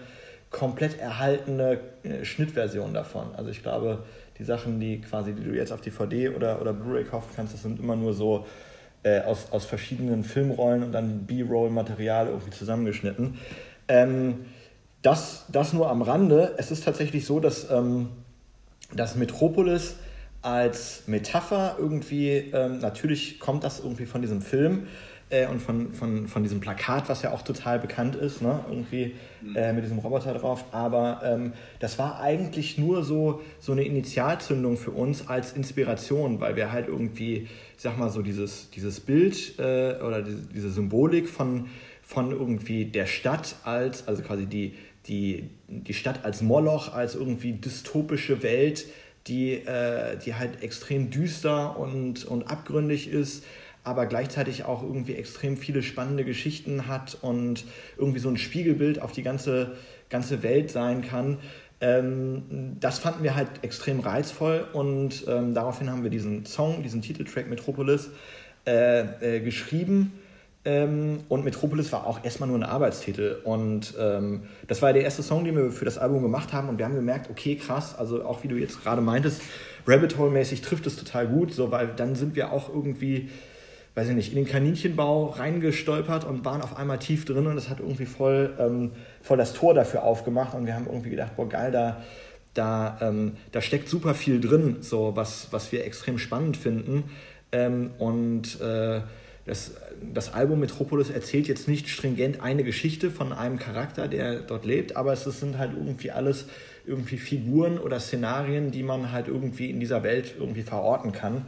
komplett 0.50 1.00
erhaltene 1.00 1.80
äh, 2.04 2.26
Schnittversion 2.26 2.94
davon. 2.94 3.34
Also 3.36 3.50
ich 3.50 3.64
glaube, 3.64 4.04
die 4.38 4.44
Sachen, 4.44 4.80
die 4.80 5.00
quasi, 5.00 5.34
die 5.34 5.44
du 5.44 5.52
jetzt 5.52 5.72
auf 5.72 5.80
DVD 5.80 6.30
oder, 6.30 6.60
oder 6.60 6.74
Blu-ray 6.74 7.06
kaufen 7.06 7.30
kannst, 7.36 7.54
das 7.54 7.62
sind 7.62 7.80
immer 7.80 7.96
nur 7.96 8.14
so 8.14 8.46
äh, 9.04 9.22
aus, 9.22 9.48
aus 9.52 9.66
verschiedenen 9.66 10.24
Filmrollen 10.24 10.84
und 10.84 10.92
dann 10.92 11.26
B-Roll-Material 11.26 12.28
irgendwie 12.28 12.52
zusammengeschnitten. 12.52 13.38
Ähm, 13.88 14.46
das, 15.02 15.46
das 15.50 15.74
nur 15.74 15.90
am 15.90 16.02
Rande. 16.02 16.56
Es 16.58 16.72
ist 16.72 16.86
tatsächlich 16.86 17.26
so, 17.26 17.40
dass, 17.40 17.70
ähm, 17.70 18.10
dass 18.94 19.16
Metropolis 19.16 19.96
als 20.42 21.04
Metapher 21.08 21.76
irgendwie, 21.80 22.52
ähm, 22.54 22.80
natürlich 22.80 23.40
kommt 23.40 23.64
das 23.64 23.80
irgendwie 23.80 24.06
von 24.06 24.22
diesem 24.22 24.42
Film, 24.42 24.88
äh, 25.34 25.48
und 25.48 25.62
von, 25.62 25.94
von, 25.94 26.28
von 26.28 26.44
diesem 26.44 26.60
Plakat, 26.60 27.10
was 27.10 27.24
ja 27.24 27.32
auch 27.32 27.42
total 27.42 27.80
bekannt 27.80 28.16
ist, 28.16 28.42
ne? 28.42 28.64
irgendwie 28.70 29.16
mhm. 29.42 29.56
äh, 29.56 29.74
mit 29.74 29.84
diesem 29.84 29.98
Roboter 30.00 30.34
drauf. 30.34 30.66
Aber 30.72 31.22
ähm, 31.26 31.54
das 31.80 31.98
war 31.98 32.20
eigentlich 32.22 32.78
nur 32.78 33.04
so, 33.04 33.42
so 33.60 33.72
eine 33.72 33.84
Initialzündung 33.84 34.78
für 34.78 34.92
uns 34.92 35.28
als 35.28 35.54
Inspiration, 35.54 36.40
weil 36.40 36.56
wir 36.56 36.72
halt 36.72 36.88
irgendwie, 36.88 37.48
ich 37.76 37.82
sag 37.82 37.98
mal 37.98 38.10
so, 38.10 38.22
dieses, 38.22 38.70
dieses 38.70 39.00
Bild 39.00 39.58
äh, 39.58 40.00
oder 40.02 40.22
diese, 40.22 40.44
diese 40.54 40.70
Symbolik 40.70 41.28
von, 41.28 41.68
von 42.04 42.32
irgendwie 42.32 42.86
der 42.86 43.08
Stadt 43.08 43.56
als, 43.64 44.08
also 44.08 44.22
quasi 44.22 44.46
die, 44.46 44.76
die, 45.08 45.50
die 45.68 45.94
Stadt 45.94 46.24
als 46.24 46.42
Moloch, 46.44 46.94
als 46.94 47.16
irgendwie 47.16 47.54
dystopische 47.54 48.44
Welt, 48.44 48.86
die, 49.28 49.54
äh, 49.54 50.18
die 50.18 50.36
halt 50.36 50.62
extrem 50.62 51.10
düster 51.10 51.80
und, 51.80 52.26
und 52.26 52.44
abgründig 52.44 53.08
ist 53.10 53.44
aber 53.84 54.06
gleichzeitig 54.06 54.66
auch 54.66 54.84
irgendwie 54.84 55.16
extrem 55.16 55.58
viele 55.58 55.84
spannende 55.84 56.24
Geschichten 56.24 56.88
hat 56.88 57.18
und 57.22 57.66
irgendwie 57.98 58.20
so 58.20 58.30
ein 58.30 58.38
Spiegelbild 58.38 59.02
auf 59.02 59.12
die 59.12 59.24
ganze, 59.24 59.74
ganze 60.10 60.44
Welt 60.44 60.72
sein 60.72 61.02
kann. 61.02 61.40
Ähm, 61.82 62.78
das 62.80 63.00
fanden 63.00 63.24
wir 63.24 63.36
halt 63.36 63.50
extrem 63.62 64.00
reizvoll 64.00 64.66
und 64.72 65.26
ähm, 65.28 65.54
daraufhin 65.54 65.90
haben 65.90 66.04
wir 66.04 66.10
diesen 66.10 66.46
Song, 66.46 66.82
diesen 66.82 67.02
Titeltrack 67.02 67.50
Metropolis 67.50 68.10
äh, 68.66 69.38
äh, 69.38 69.40
geschrieben. 69.42 70.14
Ähm, 70.66 71.20
und 71.28 71.44
Metropolis 71.44 71.92
war 71.92 72.08
auch 72.08 72.24
erstmal 72.24 72.48
nur 72.48 72.58
ein 72.58 72.64
Arbeitstitel. 72.64 73.42
Und 73.44 73.96
ähm, 74.00 74.44
das 74.68 74.82
war 74.82 74.94
der 74.94 75.04
erste 75.04 75.22
Song, 75.22 75.44
den 75.44 75.58
wir 75.58 75.72
für 75.72 75.84
das 75.84 75.98
Album 75.98 76.22
gemacht 76.22 76.54
haben. 76.54 76.70
Und 76.70 76.78
wir 76.78 76.86
haben 76.86 76.96
gemerkt, 76.96 77.30
okay, 77.30 77.58
krass, 77.58 77.96
also 77.98 78.24
auch 78.24 78.44
wie 78.44 78.48
du 78.48 78.56
jetzt 78.56 78.82
gerade 78.82 79.02
meintest, 79.02 79.42
Rabbit 79.86 80.18
Hole-mäßig 80.18 80.62
trifft 80.62 80.88
es 80.88 80.96
total 80.96 81.28
gut, 81.28 81.54
so, 81.54 81.72
weil 81.72 81.88
dann 81.88 82.16
sind 82.16 82.38
wir 82.38 82.54
auch 82.54 82.70
irgendwie 82.70 83.30
weiß 83.96 84.10
ich 84.10 84.16
nicht, 84.16 84.30
in 84.30 84.36
den 84.36 84.48
Kaninchenbau 84.48 85.28
reingestolpert 85.28 86.26
und 86.26 86.44
waren 86.46 86.62
auf 86.62 86.78
einmal 86.78 87.00
tief 87.00 87.26
drin 87.26 87.46
und 87.46 87.58
es 87.58 87.70
hat 87.70 87.80
irgendwie 87.80 88.06
voll, 88.06 88.54
ähm, 88.60 88.92
voll 89.22 89.38
das 89.38 89.54
Tor 89.54 89.74
dafür 89.74 90.04
aufgemacht 90.04 90.56
und 90.56 90.66
wir 90.66 90.74
haben 90.74 90.88
irgendwie 90.88 91.12
gedacht, 91.12 91.36
boah 91.36 91.48
geil, 91.48 91.72
da, 91.72 92.02
da, 92.56 92.98
ähm, 93.02 93.34
da 93.52 93.62
steckt 93.62 93.88
super 93.88 94.16
viel 94.16 94.42
drin, 94.42 94.78
so 94.82 95.16
was, 95.16 95.50
was 95.52 95.72
wir 95.72 95.86
extrem 95.86 96.18
spannend 96.18 96.58
finden. 96.58 97.04
Ähm, 97.52 97.92
und 98.00 98.60
äh, 98.62 99.02
das, 99.46 99.74
das 100.14 100.34
Album 100.34 100.60
Metropolis 100.62 101.10
erzählt 101.10 101.48
jetzt 101.48 101.68
nicht 101.68 101.90
stringent 101.90 102.42
eine 102.42 102.64
Geschichte 102.64 103.12
von 103.12 103.32
einem 103.32 103.60
Charakter, 103.60 104.08
der 104.08 104.40
dort 104.40 104.66
lebt, 104.66 104.96
aber 104.96 105.14
es 105.14 105.24
sind 105.24 105.58
halt 105.58 105.74
irgendwie 105.74 106.12
alles 106.12 106.48
irgendwie 106.86 107.18
Figuren 107.18 107.78
oder 107.78 108.00
Szenarien, 108.00 108.72
die 108.72 108.84
man 108.84 109.12
halt 109.12 109.28
irgendwie 109.28 109.70
in 109.70 109.80
dieser 109.80 110.02
Welt 110.04 110.36
irgendwie 110.40 110.64
verorten 110.64 111.12
kann. 111.12 111.46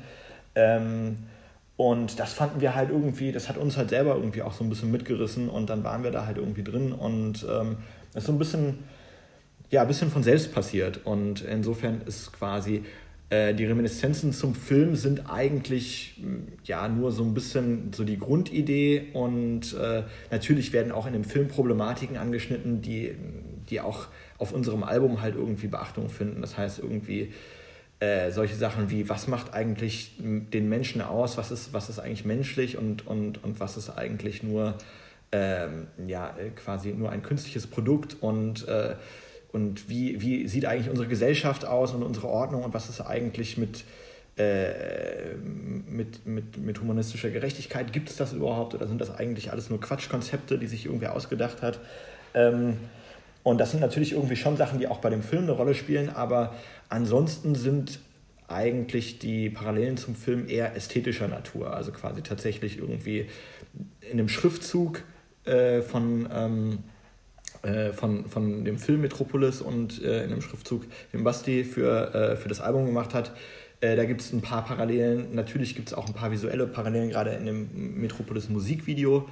Ähm, 0.55 1.17
und 1.77 2.19
das 2.19 2.33
fanden 2.33 2.61
wir 2.61 2.75
halt 2.75 2.89
irgendwie, 2.89 3.31
das 3.31 3.49
hat 3.49 3.57
uns 3.57 3.75
halt 3.75 3.89
selber 3.89 4.15
irgendwie 4.15 4.41
auch 4.41 4.53
so 4.53 4.63
ein 4.63 4.69
bisschen 4.69 4.91
mitgerissen 4.91 5.49
und 5.49 5.69
dann 5.69 5.83
waren 5.83 6.03
wir 6.03 6.11
da 6.11 6.25
halt 6.25 6.37
irgendwie 6.37 6.63
drin 6.63 6.93
und 6.93 7.45
ähm, 7.49 7.77
das 8.13 8.23
ist 8.23 8.27
so 8.27 8.33
ein 8.33 8.39
bisschen, 8.39 8.79
ja, 9.71 9.81
ein 9.81 9.87
bisschen 9.87 10.09
von 10.09 10.23
selbst 10.23 10.53
passiert 10.53 11.05
und 11.05 11.41
insofern 11.41 12.01
ist 12.05 12.31
quasi 12.31 12.83
äh, 13.29 13.53
die 13.53 13.65
Reminiszenzen 13.65 14.33
zum 14.33 14.55
Film 14.55 14.95
sind 14.95 15.29
eigentlich 15.29 16.21
ja 16.63 16.87
nur 16.87 17.11
so 17.11 17.23
ein 17.23 17.33
bisschen 17.33 17.91
so 17.91 18.03
die 18.03 18.19
Grundidee 18.19 19.07
und 19.13 19.73
äh, 19.73 20.03
natürlich 20.31 20.71
werden 20.73 20.91
auch 20.91 21.07
in 21.07 21.13
dem 21.13 21.23
Film 21.23 21.47
Problematiken 21.47 22.17
angeschnitten, 22.17 22.81
die, 22.81 23.15
die 23.69 23.81
auch 23.81 24.07
auf 24.37 24.53
unserem 24.53 24.83
Album 24.83 25.21
halt 25.21 25.35
irgendwie 25.35 25.67
Beachtung 25.67 26.09
finden. 26.09 26.41
Das 26.41 26.57
heißt 26.57 26.79
irgendwie 26.79 27.33
äh, 27.99 28.31
solche 28.31 28.55
Sachen 28.55 28.89
wie, 28.89 29.07
was 29.07 29.27
macht 29.27 29.53
eigentlich 29.53 30.11
den 30.19 30.67
Menschen 30.69 31.01
aus, 31.01 31.37
was 31.37 31.51
ist, 31.51 31.73
was 31.73 31.89
ist 31.89 31.99
eigentlich 31.99 32.25
menschlich 32.25 32.77
und, 32.77 33.07
und, 33.07 33.43
und 33.43 33.59
was 33.59 33.77
ist 33.77 33.89
eigentlich 33.89 34.43
nur, 34.43 34.75
ähm, 35.31 35.87
ja, 36.05 36.35
äh, 36.37 36.49
quasi 36.49 36.89
nur 36.89 37.11
ein 37.11 37.23
künstliches 37.23 37.67
Produkt? 37.67 38.17
Und, 38.19 38.67
äh, 38.67 38.95
und 39.53 39.89
wie, 39.89 40.21
wie 40.21 40.47
sieht 40.47 40.65
eigentlich 40.65 40.89
unsere 40.89 41.07
Gesellschaft 41.07 41.65
aus 41.65 41.93
und 41.93 42.03
unsere 42.03 42.27
Ordnung? 42.27 42.63
Und 42.63 42.73
was 42.73 42.89
ist 42.89 42.99
eigentlich 42.99 43.57
mit, 43.57 43.85
äh, 44.37 45.35
mit, 45.35 46.25
mit, 46.25 46.57
mit 46.57 46.81
humanistischer 46.81 47.29
Gerechtigkeit, 47.29 47.93
gibt 47.93 48.09
es 48.09 48.17
das 48.17 48.33
überhaupt 48.33 48.75
oder 48.75 48.87
sind 48.87 48.99
das 48.99 49.15
eigentlich 49.15 49.51
alles 49.51 49.69
nur 49.69 49.79
Quatschkonzepte, 49.79 50.57
die 50.57 50.67
sich 50.67 50.85
irgendwer 50.85 51.15
ausgedacht 51.15 51.61
hat? 51.61 51.79
Ähm, 52.33 52.75
und 53.45 53.59
das 53.59 53.69
sind 53.69 53.79
natürlich 53.79 54.13
irgendwie 54.13 54.35
schon 54.35 54.57
Sachen, 54.57 54.79
die 54.79 54.87
auch 54.87 54.97
bei 54.97 55.11
dem 55.11 55.21
Film 55.21 55.43
eine 55.43 55.51
Rolle 55.51 55.75
spielen, 55.75 56.09
aber 56.09 56.55
ansonsten 56.89 57.53
sind 57.53 57.99
eigentlich 58.47 59.19
die 59.19 59.51
Parallelen 59.51 59.97
zum 59.97 60.15
Film 60.15 60.49
eher 60.49 60.75
ästhetischer 60.75 61.27
Natur, 61.27 61.71
also 61.71 61.91
quasi 61.91 62.23
tatsächlich 62.23 62.79
irgendwie 62.79 63.27
in 64.01 64.17
dem 64.17 64.29
Schriftzug 64.29 65.03
äh, 65.43 65.83
von, 65.83 66.27
ähm, 66.33 66.79
äh, 67.61 67.93
von, 67.93 68.27
von 68.29 68.65
dem 68.65 68.79
Film 68.79 69.01
Metropolis 69.01 69.61
und 69.61 70.03
äh, 70.03 70.23
in 70.23 70.31
dem 70.31 70.41
Schriftzug, 70.41 70.87
den 71.13 71.23
Basti 71.23 71.63
für, 71.63 72.15
äh, 72.15 72.37
für 72.37 72.49
das 72.49 72.61
Album 72.61 72.87
gemacht 72.87 73.13
hat. 73.13 73.31
Äh, 73.79 73.95
da 73.95 74.05
gibt 74.05 74.21
es 74.21 74.33
ein 74.33 74.41
paar 74.41 74.65
Parallelen. 74.65 75.35
Natürlich 75.35 75.75
gibt 75.75 75.89
es 75.89 75.93
auch 75.93 76.07
ein 76.07 76.15
paar 76.15 76.31
visuelle 76.31 76.65
Parallelen, 76.65 77.11
gerade 77.11 77.29
in 77.33 77.45
dem 77.45 78.01
Metropolis 78.01 78.49
Musikvideo. 78.49 79.29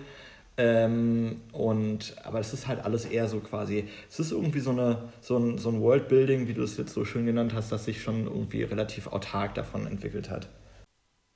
Ähm, 0.55 1.41
und, 1.51 2.15
aber 2.23 2.39
es 2.39 2.53
ist 2.53 2.67
halt 2.67 2.85
alles 2.85 3.05
eher 3.05 3.27
so 3.27 3.39
quasi, 3.39 3.89
es 4.07 4.19
ist 4.19 4.31
irgendwie 4.31 4.59
so, 4.59 4.69
eine, 4.69 5.09
so, 5.19 5.37
ein, 5.37 5.57
so 5.57 5.69
ein 5.69 5.81
Worldbuilding, 5.81 6.47
wie 6.47 6.53
du 6.53 6.61
es 6.61 6.77
jetzt 6.77 6.93
so 6.93 7.05
schön 7.05 7.25
genannt 7.25 7.53
hast, 7.53 7.71
das 7.71 7.85
sich 7.85 8.03
schon 8.03 8.27
irgendwie 8.27 8.63
relativ 8.63 9.07
autark 9.07 9.55
davon 9.55 9.87
entwickelt 9.87 10.29
hat. 10.29 10.49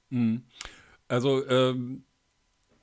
Mhm. 0.09 0.43
Also, 1.07 1.47
ähm, 1.49 2.03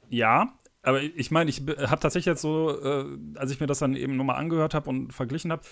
ja, 0.09 0.59
aber 0.85 1.03
ich 1.03 1.31
meine, 1.31 1.49
ich 1.49 1.61
habe 1.61 1.99
tatsächlich 2.01 2.27
jetzt 2.27 2.43
so, 2.43 2.71
äh, 2.71 3.07
als 3.37 3.51
ich 3.51 3.59
mir 3.59 3.67
das 3.67 3.79
dann 3.79 3.97
eben 3.97 4.17
nochmal 4.17 4.37
angehört 4.37 4.75
habe 4.75 4.91
und 4.91 5.13
verglichen 5.13 5.51
habe, 5.51 5.63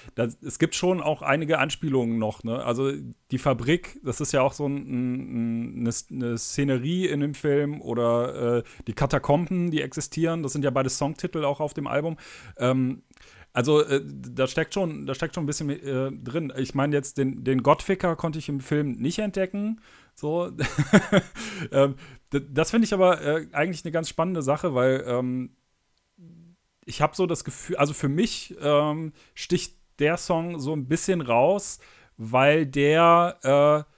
es 0.42 0.59
gibt 0.59 0.75
schon 0.75 1.01
auch 1.03 1.20
einige 1.20 1.59
Anspielungen 1.59 2.18
noch. 2.18 2.44
Ne? 2.44 2.64
Also 2.64 2.92
die 3.31 3.38
Fabrik, 3.38 4.01
das 4.03 4.20
ist 4.20 4.33
ja 4.33 4.40
auch 4.40 4.55
so 4.55 4.66
ein, 4.66 4.77
ein, 4.77 5.81
eine, 5.81 5.90
eine, 6.11 6.38
Szenerie 6.38 7.07
in 7.07 7.20
dem 7.20 7.35
Film 7.35 7.83
oder 7.83 8.59
äh, 8.59 8.62
die 8.87 8.94
Katakomben, 8.94 9.70
die 9.70 9.83
existieren, 9.83 10.42
das 10.42 10.53
sind 10.53 10.64
ja 10.64 10.70
beide 10.70 10.88
Songtitel 10.88 11.44
auch 11.44 11.61
auf 11.61 11.75
dem 11.75 11.87
Album. 11.87 12.16
Ähm, 12.57 13.03
also 13.53 13.83
äh, 13.83 14.01
da 14.05 14.46
steckt 14.46 14.72
schon, 14.72 15.07
da 15.07 15.14
steckt 15.14 15.35
schon 15.35 15.44
ein 15.44 15.46
bisschen 15.46 15.68
äh, 15.68 16.11
drin. 16.11 16.53
Ich 16.57 16.75
meine 16.75 16.96
jetzt 16.96 17.18
den, 17.18 17.44
den 17.44 17.62
Gottficker 17.62 18.16
konnte 18.16 18.38
ich 18.38 18.48
im 18.48 18.61
Film 18.61 18.92
nicht 18.92 19.18
entdecken. 19.18 19.81
So, 20.14 20.53
ähm, 21.72 21.96
das 22.31 22.70
finde 22.70 22.87
ich 22.87 22.94
aber 22.94 23.20
äh, 23.22 23.46
eigentlich 23.53 23.85
eine 23.85 23.92
ganz 23.92 24.09
spannende 24.09 24.42
Sache, 24.42 24.75
weil 24.75 25.05
ähm, 25.07 25.57
ich 26.85 27.01
habe 27.01 27.14
so 27.16 27.27
das 27.27 27.44
Gefühl, 27.44 27.77
also 27.77 27.94
für 27.94 28.09
mich 28.09 28.57
ähm, 28.61 29.12
sticht 29.35 29.77
der 29.98 30.16
Song 30.16 30.59
so 30.59 30.75
ein 30.75 30.88
bisschen 30.88 31.20
raus, 31.20 31.79
weil 32.16 32.66
der 32.66 33.87
äh, 33.87 33.91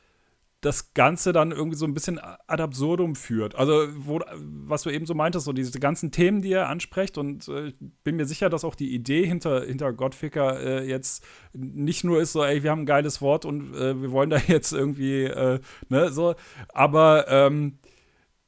das 0.64 0.94
Ganze 0.94 1.34
dann 1.34 1.52
irgendwie 1.52 1.76
so 1.76 1.84
ein 1.84 1.92
bisschen 1.92 2.18
ad 2.18 2.62
absurdum 2.62 3.16
führt. 3.16 3.54
Also, 3.54 3.86
wo, 3.96 4.20
was 4.34 4.82
du 4.82 4.90
eben 4.90 5.04
so 5.04 5.14
meintest, 5.14 5.44
so 5.44 5.52
diese 5.52 5.78
ganzen 5.78 6.10
Themen, 6.10 6.40
die 6.40 6.52
er 6.52 6.70
anspricht, 6.70 7.18
und 7.18 7.46
äh, 7.48 7.68
ich 7.68 7.74
bin 8.02 8.16
mir 8.16 8.24
sicher, 8.24 8.48
dass 8.48 8.64
auch 8.64 8.74
die 8.74 8.94
Idee 8.94 9.26
hinter, 9.26 9.64
hinter 9.64 9.92
Godficker 9.92 10.58
äh, 10.60 10.88
jetzt 10.88 11.22
nicht 11.52 12.02
nur 12.02 12.20
ist, 12.20 12.32
so, 12.32 12.42
ey, 12.42 12.62
wir 12.62 12.70
haben 12.70 12.82
ein 12.82 12.86
geiles 12.86 13.20
Wort 13.20 13.44
und 13.44 13.74
äh, 13.74 14.00
wir 14.00 14.10
wollen 14.10 14.30
da 14.30 14.38
jetzt 14.46 14.72
irgendwie, 14.72 15.24
äh, 15.24 15.60
ne, 15.90 16.10
so, 16.10 16.34
aber 16.72 17.28
ähm, 17.28 17.78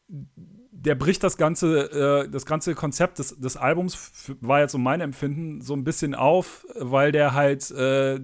der 0.08 0.94
bricht 0.94 1.22
das 1.22 1.36
ganze, 1.36 2.24
äh, 2.24 2.30
das 2.30 2.46
ganze 2.46 2.74
Konzept 2.74 3.18
des, 3.18 3.38
des 3.38 3.58
Albums, 3.58 4.32
war 4.40 4.60
jetzt 4.60 4.72
so 4.72 4.78
mein 4.78 5.02
Empfinden, 5.02 5.60
so 5.60 5.74
ein 5.74 5.84
bisschen 5.84 6.14
auf, 6.14 6.66
weil 6.78 7.12
der 7.12 7.34
halt 7.34 7.70
äh, 7.72 8.20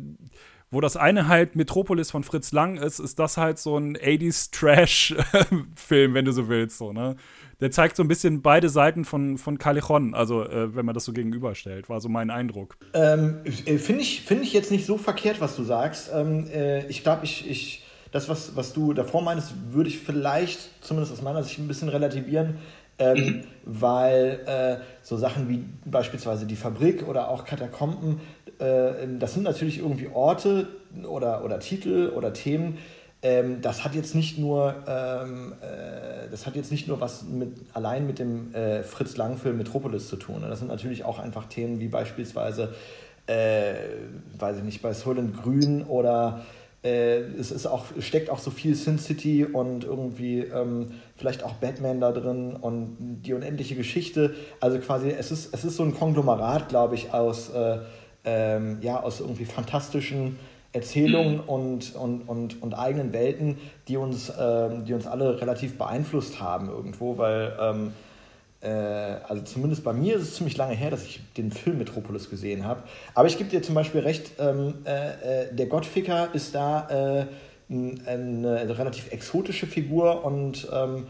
wo 0.72 0.80
das 0.80 0.96
eine 0.96 1.28
halt 1.28 1.54
Metropolis 1.54 2.10
von 2.10 2.24
Fritz 2.24 2.50
Lang 2.50 2.78
ist, 2.78 2.98
ist 2.98 3.18
das 3.18 3.36
halt 3.36 3.58
so 3.58 3.76
ein 3.76 3.96
80s 3.96 4.50
Trash-Film, 4.52 6.14
wenn 6.14 6.24
du 6.24 6.32
so 6.32 6.48
willst. 6.48 6.78
So, 6.78 6.94
ne? 6.94 7.14
Der 7.60 7.70
zeigt 7.70 7.94
so 7.94 8.02
ein 8.02 8.08
bisschen 8.08 8.40
beide 8.40 8.70
Seiten 8.70 9.04
von, 9.04 9.36
von 9.36 9.58
Callejon, 9.58 10.14
also 10.14 10.42
äh, 10.42 10.74
wenn 10.74 10.86
man 10.86 10.94
das 10.94 11.04
so 11.04 11.12
gegenüberstellt, 11.12 11.90
war 11.90 12.00
so 12.00 12.08
mein 12.08 12.30
Eindruck. 12.30 12.78
Ähm, 12.94 13.40
äh, 13.44 13.76
Finde 13.76 14.00
ich, 14.00 14.22
find 14.22 14.42
ich 14.42 14.54
jetzt 14.54 14.70
nicht 14.70 14.86
so 14.86 14.96
verkehrt, 14.96 15.42
was 15.42 15.56
du 15.56 15.62
sagst. 15.62 16.10
Ähm, 16.12 16.48
äh, 16.50 16.86
ich 16.86 17.02
glaube, 17.02 17.26
ich, 17.26 17.48
ich, 17.48 17.84
das, 18.10 18.30
was, 18.30 18.56
was 18.56 18.72
du 18.72 18.94
davor 18.94 19.22
meinst, 19.22 19.52
würde 19.70 19.90
ich 19.90 19.98
vielleicht, 19.98 20.70
zumindest 20.82 21.12
aus 21.12 21.20
meiner 21.20 21.42
Sicht, 21.42 21.58
ein 21.58 21.68
bisschen 21.68 21.90
relativieren. 21.90 22.56
Ähm, 22.98 23.16
mhm. 23.16 23.44
weil 23.64 24.40
äh, 24.46 24.84
so 25.02 25.16
Sachen 25.16 25.48
wie 25.48 25.64
beispielsweise 25.86 26.46
die 26.46 26.56
Fabrik 26.56 27.08
oder 27.08 27.30
auch 27.30 27.44
Katakomben, 27.44 28.20
das 28.58 29.34
sind 29.34 29.42
natürlich 29.42 29.78
irgendwie 29.78 30.08
Orte 30.12 30.68
oder, 31.04 31.44
oder 31.44 31.58
Titel 31.58 32.12
oder 32.14 32.32
Themen. 32.32 32.78
Ähm, 33.24 33.60
das 33.62 33.84
hat 33.84 33.94
jetzt 33.94 34.16
nicht 34.16 34.38
nur, 34.38 34.74
ähm, 34.88 35.54
äh, 35.60 36.28
das 36.28 36.44
hat 36.44 36.56
jetzt 36.56 36.72
nicht 36.72 36.88
nur 36.88 37.00
was 37.00 37.22
mit, 37.22 37.54
allein 37.72 38.04
mit 38.04 38.18
dem 38.18 38.52
äh, 38.52 38.82
Fritz 38.82 39.16
Lang-Film 39.16 39.58
Metropolis 39.58 40.08
zu 40.08 40.16
tun. 40.16 40.44
Das 40.48 40.58
sind 40.58 40.68
natürlich 40.68 41.04
auch 41.04 41.20
einfach 41.20 41.46
Themen 41.46 41.78
wie 41.78 41.86
beispielsweise, 41.86 42.74
äh, 43.28 43.74
weiß 44.38 44.58
ich 44.58 44.64
nicht, 44.64 44.82
bei 44.82 44.92
Soylent 44.92 45.40
Grün 45.40 45.84
oder 45.84 46.44
äh, 46.82 47.20
es 47.38 47.52
ist 47.52 47.66
auch, 47.66 47.84
steckt 48.00 48.28
auch 48.28 48.40
so 48.40 48.50
viel 48.50 48.74
Sin 48.74 48.98
City 48.98 49.44
und 49.44 49.84
irgendwie 49.84 50.40
ähm, 50.40 50.88
vielleicht 51.16 51.44
auch 51.44 51.54
Batman 51.54 52.00
da 52.00 52.10
drin 52.10 52.56
und 52.56 52.96
die 53.24 53.34
unendliche 53.34 53.76
Geschichte. 53.76 54.34
Also 54.58 54.80
quasi, 54.80 55.10
es 55.10 55.30
ist, 55.30 55.54
es 55.54 55.64
ist 55.64 55.76
so 55.76 55.84
ein 55.84 55.94
Konglomerat, 55.94 56.68
glaube 56.68 56.96
ich, 56.96 57.14
aus, 57.14 57.50
äh, 57.50 57.78
ähm, 58.24 58.78
ja, 58.80 59.00
aus 59.00 59.20
irgendwie 59.20 59.44
fantastischen 59.44 60.38
Erzählungen 60.72 61.36
mhm. 61.36 61.48
und, 61.48 61.94
und, 61.94 62.28
und, 62.28 62.62
und 62.62 62.74
eigenen 62.74 63.12
Welten, 63.12 63.58
die 63.88 63.96
uns, 63.96 64.32
ähm, 64.38 64.84
die 64.84 64.94
uns 64.94 65.06
alle 65.06 65.40
relativ 65.40 65.76
beeinflusst 65.76 66.40
haben 66.40 66.68
irgendwo, 66.68 67.18
weil 67.18 67.56
ähm, 67.60 67.92
äh, 68.62 68.68
also 68.68 69.42
zumindest 69.42 69.84
bei 69.84 69.92
mir 69.92 70.16
ist 70.16 70.22
es 70.22 70.34
ziemlich 70.36 70.56
lange 70.56 70.74
her, 70.74 70.90
dass 70.90 71.04
ich 71.04 71.20
den 71.36 71.50
Film 71.50 71.78
Metropolis 71.78 72.30
gesehen 72.30 72.64
habe. 72.64 72.84
Aber 73.14 73.26
ich 73.26 73.36
gebe 73.36 73.50
dir 73.50 73.62
zum 73.62 73.74
Beispiel 73.74 74.00
recht, 74.00 74.32
ähm, 74.38 74.74
äh, 74.84 75.46
äh 75.46 75.54
der 75.54 75.66
Gottficker 75.66 76.28
ist 76.32 76.54
da 76.54 77.20
äh, 77.20 77.26
eine 77.68 78.78
relativ 78.78 79.10
exotische 79.12 79.66
Figur 79.66 80.24
und 80.24 80.68
ähm, 80.72 81.06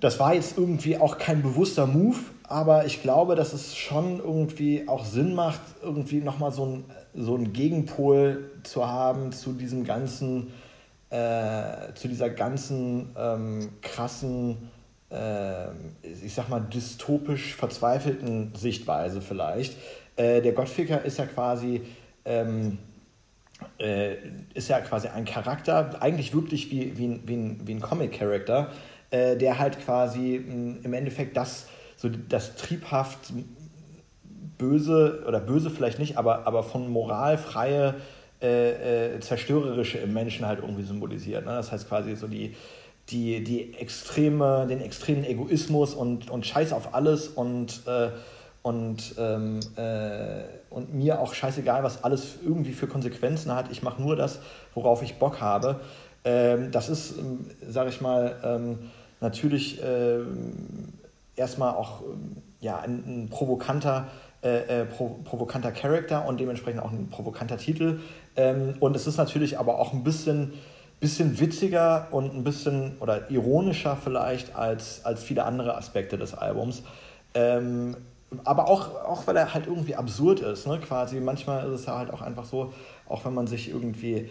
das 0.00 0.20
war 0.20 0.34
jetzt 0.34 0.58
irgendwie 0.58 0.96
auch 0.96 1.18
kein 1.18 1.42
bewusster 1.42 1.86
Move, 1.86 2.18
aber 2.48 2.86
ich 2.86 3.02
glaube, 3.02 3.34
dass 3.34 3.52
es 3.52 3.76
schon 3.76 4.18
irgendwie 4.18 4.88
auch 4.88 5.04
Sinn 5.04 5.34
macht, 5.34 5.60
irgendwie 5.82 6.20
nochmal 6.20 6.52
so, 6.52 6.64
ein, 6.66 6.84
so 7.14 7.34
einen 7.34 7.52
Gegenpol 7.52 8.50
zu 8.62 8.86
haben 8.86 9.32
zu 9.32 9.52
diesem 9.52 9.84
ganzen, 9.84 10.52
äh, 11.10 11.92
zu 11.94 12.08
dieser 12.08 12.30
ganzen 12.30 13.14
ähm, 13.18 13.68
krassen, 13.82 14.70
äh, 15.10 15.68
ich 16.02 16.34
sag 16.34 16.48
mal, 16.48 16.60
dystopisch 16.60 17.54
verzweifelten 17.54 18.54
Sichtweise 18.54 19.20
vielleicht. 19.20 19.76
Äh, 20.16 20.40
der 20.42 20.52
Gottficker 20.52 21.04
ist 21.04 21.18
ja 21.18 21.26
quasi. 21.26 21.82
Ähm, 22.24 22.78
äh, 23.78 24.16
ist 24.54 24.68
ja 24.68 24.80
quasi 24.80 25.08
ein 25.08 25.24
Charakter, 25.24 26.02
eigentlich 26.02 26.34
wirklich 26.34 26.70
wie, 26.70 26.98
wie, 26.98 27.20
wie 27.24 27.36
ein, 27.36 27.60
wie 27.64 27.74
ein 27.74 27.80
Comic-Charakter, 27.80 28.70
äh, 29.10 29.36
der 29.36 29.58
halt 29.58 29.80
quasi 29.80 30.42
mh, 30.46 30.78
im 30.82 30.92
Endeffekt 30.92 31.36
das, 31.36 31.66
so 31.96 32.08
das 32.08 32.56
triebhaft 32.56 33.32
böse, 34.58 35.24
oder 35.26 35.40
böse 35.40 35.70
vielleicht 35.70 35.98
nicht, 35.98 36.16
aber, 36.16 36.46
aber 36.46 36.62
von 36.62 36.88
Moral 36.88 37.38
freie, 37.38 37.94
äh, 38.40 39.14
äh, 39.14 39.20
zerstörerische 39.20 39.98
im 39.98 40.12
Menschen 40.12 40.46
halt 40.46 40.60
irgendwie 40.60 40.82
symbolisiert. 40.82 41.44
Ne? 41.44 41.52
Das 41.52 41.72
heißt 41.72 41.88
quasi 41.88 42.16
so 42.16 42.26
die, 42.26 42.54
die, 43.08 43.42
die 43.42 43.74
extreme, 43.74 44.66
den 44.68 44.80
extremen 44.80 45.24
Egoismus 45.24 45.94
und, 45.94 46.30
und 46.30 46.46
Scheiß 46.46 46.72
auf 46.72 46.94
alles 46.94 47.28
und 47.28 47.82
äh, 47.86 48.10
und, 48.66 49.14
ähm, 49.16 49.60
äh, 49.76 50.42
und 50.70 50.92
mir 50.92 51.20
auch 51.20 51.34
scheißegal, 51.34 51.84
was 51.84 52.02
alles 52.02 52.34
irgendwie 52.44 52.72
für 52.72 52.88
Konsequenzen 52.88 53.54
hat. 53.54 53.70
Ich 53.70 53.84
mache 53.84 54.02
nur 54.02 54.16
das, 54.16 54.40
worauf 54.74 55.04
ich 55.04 55.20
Bock 55.20 55.40
habe. 55.40 55.78
Ähm, 56.24 56.72
das 56.72 56.88
ist, 56.88 57.16
ähm, 57.16 57.46
sage 57.68 57.90
ich 57.90 58.00
mal, 58.00 58.34
ähm, 58.42 58.90
natürlich 59.20 59.80
ähm, 59.84 60.94
erstmal 61.36 61.74
auch 61.74 62.02
ähm, 62.02 62.42
ja, 62.60 62.78
ein, 62.78 63.04
ein 63.06 63.28
provokanter, 63.28 64.08
äh, 64.42 64.82
äh, 64.82 64.84
pro, 64.86 65.20
provokanter 65.24 65.72
Charakter 65.72 66.26
und 66.26 66.40
dementsprechend 66.40 66.82
auch 66.82 66.90
ein 66.90 67.08
provokanter 67.10 67.58
Titel. 67.58 68.00
und 68.80 68.94
es 68.94 69.06
ist 69.06 69.16
natürlich 69.16 69.58
aber 69.58 69.78
auch 69.78 69.94
ein 69.94 70.04
bisschen 70.04 70.52
bisschen 71.00 71.38
witziger 71.38 72.08
und 72.10 72.34
ein 72.34 72.44
bisschen 72.44 72.96
oder 73.00 73.30
ironischer 73.30 73.96
vielleicht 73.96 74.56
als, 74.56 75.04
als 75.04 75.22
viele 75.22 75.44
andere 75.44 75.76
Aspekte 75.76 76.16
des 76.16 76.34
Albums. 76.34 76.82
Ähm, 77.34 77.96
aber 78.44 78.68
auch, 78.68 78.94
auch 79.04 79.26
weil 79.26 79.36
er 79.36 79.54
halt 79.54 79.66
irgendwie 79.66 79.94
absurd 79.94 80.40
ist, 80.40 80.66
ne? 80.66 80.80
quasi. 80.80 81.20
Manchmal 81.20 81.66
ist 81.66 81.80
es 81.80 81.86
ja 81.86 81.98
halt 81.98 82.12
auch 82.12 82.22
einfach 82.22 82.44
so, 82.44 82.72
auch 83.08 83.24
wenn 83.24 83.34
man 83.34 83.46
sich 83.46 83.70
irgendwie 83.70 84.28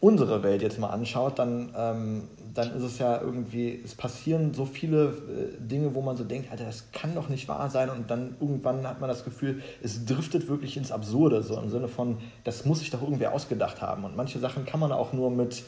unsere 0.00 0.42
Welt 0.42 0.62
jetzt 0.62 0.78
mal 0.78 0.90
anschaut, 0.90 1.38
dann, 1.38 1.72
ähm, 1.76 2.28
dann 2.54 2.74
ist 2.76 2.82
es 2.82 2.98
ja 2.98 3.20
irgendwie, 3.20 3.80
es 3.82 3.94
passieren 3.94 4.52
so 4.52 4.66
viele 4.66 5.04
äh, 5.04 5.60
Dinge, 5.60 5.94
wo 5.94 6.02
man 6.02 6.16
so 6.16 6.24
denkt, 6.24 6.50
Alter, 6.50 6.64
das 6.64 6.90
kann 6.92 7.14
doch 7.14 7.28
nicht 7.28 7.48
wahr 7.48 7.70
sein 7.70 7.88
und 7.88 8.10
dann 8.10 8.36
irgendwann 8.40 8.86
hat 8.86 9.00
man 9.00 9.08
das 9.08 9.24
Gefühl, 9.24 9.62
es 9.82 10.04
driftet 10.04 10.48
wirklich 10.48 10.76
ins 10.76 10.92
Absurde, 10.92 11.42
so 11.42 11.58
im 11.58 11.70
Sinne 11.70 11.88
von, 11.88 12.18
das 12.44 12.64
muss 12.66 12.80
sich 12.80 12.90
doch 12.90 13.02
irgendwie 13.02 13.26
ausgedacht 13.26 13.80
haben 13.80 14.04
und 14.04 14.16
manche 14.16 14.38
Sachen 14.38 14.66
kann 14.66 14.80
man 14.80 14.92
auch 14.92 15.14
nur 15.14 15.30
mit, 15.30 15.62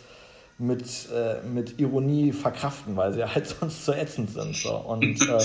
mit, 0.59 1.09
äh, 1.15 1.41
mit 1.47 1.81
Ironie 1.81 2.33
verkraften, 2.33 2.97
weil 2.97 3.15
sie 3.15 3.25
halt 3.35 3.47
sonst 3.47 3.87
so 3.87 3.93
ätzend 3.93 4.31
sind. 4.31 4.55
So. 4.55 4.75
Und, 4.75 5.21
äh, 5.27 5.43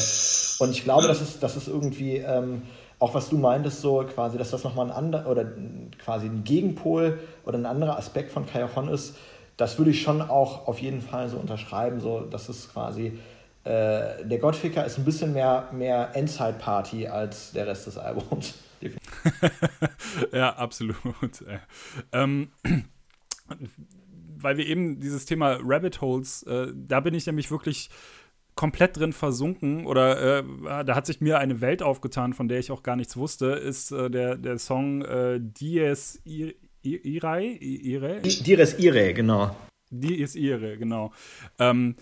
und 0.60 0.72
ich 0.72 0.84
glaube, 0.84 1.08
das 1.08 1.22
ist, 1.22 1.42
das 1.42 1.56
ist 1.56 1.68
irgendwie 1.68 2.18
ähm, 2.18 2.64
auch 3.04 3.14
was 3.14 3.28
du 3.28 3.38
meintest, 3.38 3.82
so 3.82 4.02
quasi, 4.06 4.38
dass 4.38 4.52
das 4.52 4.64
nochmal 4.64 4.86
ein 4.86 4.92
anderer 4.94 5.30
oder 5.30 5.46
quasi 6.00 6.28
ein 6.28 6.46
Gegenpol 6.46 7.20
oder 7.46 7.58
ein 7.58 7.66
anderer 7.66 7.98
Aspekt 7.98 8.32
von 8.32 8.46
Kajon 8.46 8.88
ist, 8.88 9.18
das 9.58 9.78
würde 9.78 9.92
ich 9.92 10.02
schon 10.02 10.22
auch 10.22 10.70
auf 10.70 10.80
jeden 10.80 11.02
Fall 11.02 11.28
so 11.28 11.36
unterschreiben. 11.36 12.00
So, 12.00 12.22
das 12.22 12.48
ist 12.48 12.72
quasi 12.72 13.20
äh, 13.66 14.26
der 14.26 14.38
Gottficker 14.40 14.86
ist 14.86 14.98
ein 14.98 15.04
bisschen 15.04 15.34
mehr, 15.34 15.68
mehr 15.74 16.12
Endzeit-Party 16.16 17.08
als 17.08 17.52
der 17.52 17.68
Rest 17.68 17.88
des 17.88 17.98
Albums. 17.98 18.54
ja, 20.32 20.56
absolut. 20.56 21.44
Ähm, 22.14 22.52
weil 24.38 24.56
wir 24.56 24.66
eben 24.66 25.02
dieses 25.02 25.26
Thema 25.26 25.58
Rabbit 25.62 26.00
Holes, 26.00 26.44
äh, 26.44 26.68
da 26.74 27.02
bin 27.02 27.14
ich 27.14 27.26
nämlich 27.26 27.52
wirklich 27.52 27.90
komplett 28.56 28.98
drin 28.98 29.14
versunken 29.14 29.86
oder 29.86 30.40
äh, 30.40 30.44
da 30.86 30.96
hat 30.96 31.06
sich 31.06 31.22
mir 31.22 31.40
eine 31.40 31.62
Welt 31.62 31.82
aufgetan, 31.82 32.34
von 32.34 32.48
der 32.48 32.60
ich 32.60 32.72
auch 32.72 32.84
gar 32.84 32.96
nichts 32.96 33.18
wusste, 33.18 33.48
ist 33.48 33.92
äh, 33.92 34.10
der, 34.10 34.38
der 34.38 34.60
Song 34.60 35.02
äh, 35.04 35.40
Dies 35.42 36.22
Irae. 36.24 37.58
Irae? 37.60 38.22
Dies 38.22 38.74
Irae, 38.78 39.14
genau. 39.14 39.56
Dies 39.90 40.36
Irae, 40.36 40.78
genau. 40.78 41.12
Ähm, 41.60 41.96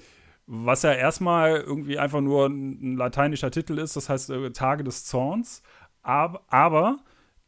was 0.48 0.84
ja 0.84 0.92
erstmal 0.94 1.62
irgendwie 1.62 1.98
einfach 1.98 2.22
nur 2.22 2.48
ein 2.48 2.98
lateinischer 2.98 3.52
Titel 3.52 3.78
ist, 3.78 3.96
das 3.96 4.10
heißt 4.10 4.32
äh, 4.32 4.52
Tage 4.52 4.84
des 4.84 5.06
Zorns, 5.06 5.62
aber, 6.02 6.42
aber 6.50 7.00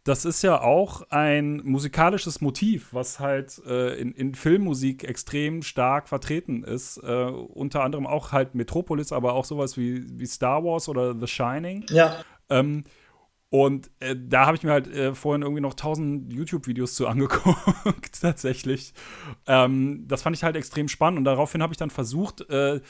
das 0.04 0.26
ist 0.26 0.42
ja 0.42 0.62
auch 0.62 1.04
ein 1.10 1.62
musikalisches 1.64 2.42
Motiv, 2.42 2.90
was 2.92 3.20
halt 3.20 3.62
äh, 3.66 3.96
in, 3.96 4.12
in, 4.12 4.36
Filmmusik 4.36 5.06
extrem 5.06 5.62
stark 5.62 6.10
vertreten 6.10 6.64
ist. 6.64 6.98
Äh, 6.98 7.26
unter 7.26 7.84
anderem 7.84 8.06
auch 8.06 8.34
halt 8.34 8.54
Metropolis, 8.54 9.14
aber 9.14 9.34
auch 9.34 9.46
sowas 9.46 9.78
wie, 9.78 10.20
wie 10.20 10.26
Star 10.26 10.64
Wars 10.64 10.90
oder 10.90 11.18
The 11.18 11.28
Shining. 11.28 11.86
Ja. 11.90 12.18
Ähm, 12.50 12.84
und 13.50 13.92
äh, 14.00 14.16
da 14.20 14.46
habe 14.46 14.58
ich 14.58 14.64
mir 14.64 14.72
halt 14.72 14.88
äh, 14.88 15.14
vorhin 15.14 15.44
irgendwie 15.44 15.62
noch 15.62 15.76
tausend 15.76 16.34
YouTube-Videos 16.34 16.96
zu 16.96 17.08
angeguckt, 17.08 18.20
tatsächlich. 18.20 18.94
Ähm, 19.48 20.06
das 20.08 20.24
fand 20.24 20.36
ich 20.36 20.44
halt 20.44 20.58
extrem 20.58 20.90
spannend 20.90 21.20
und 21.20 21.26
daraufhin 21.26 21.62
habe 21.62 21.72
ich 21.72 21.78
dann 21.78 21.92
versucht, 21.92 22.42
äh, 22.50 22.82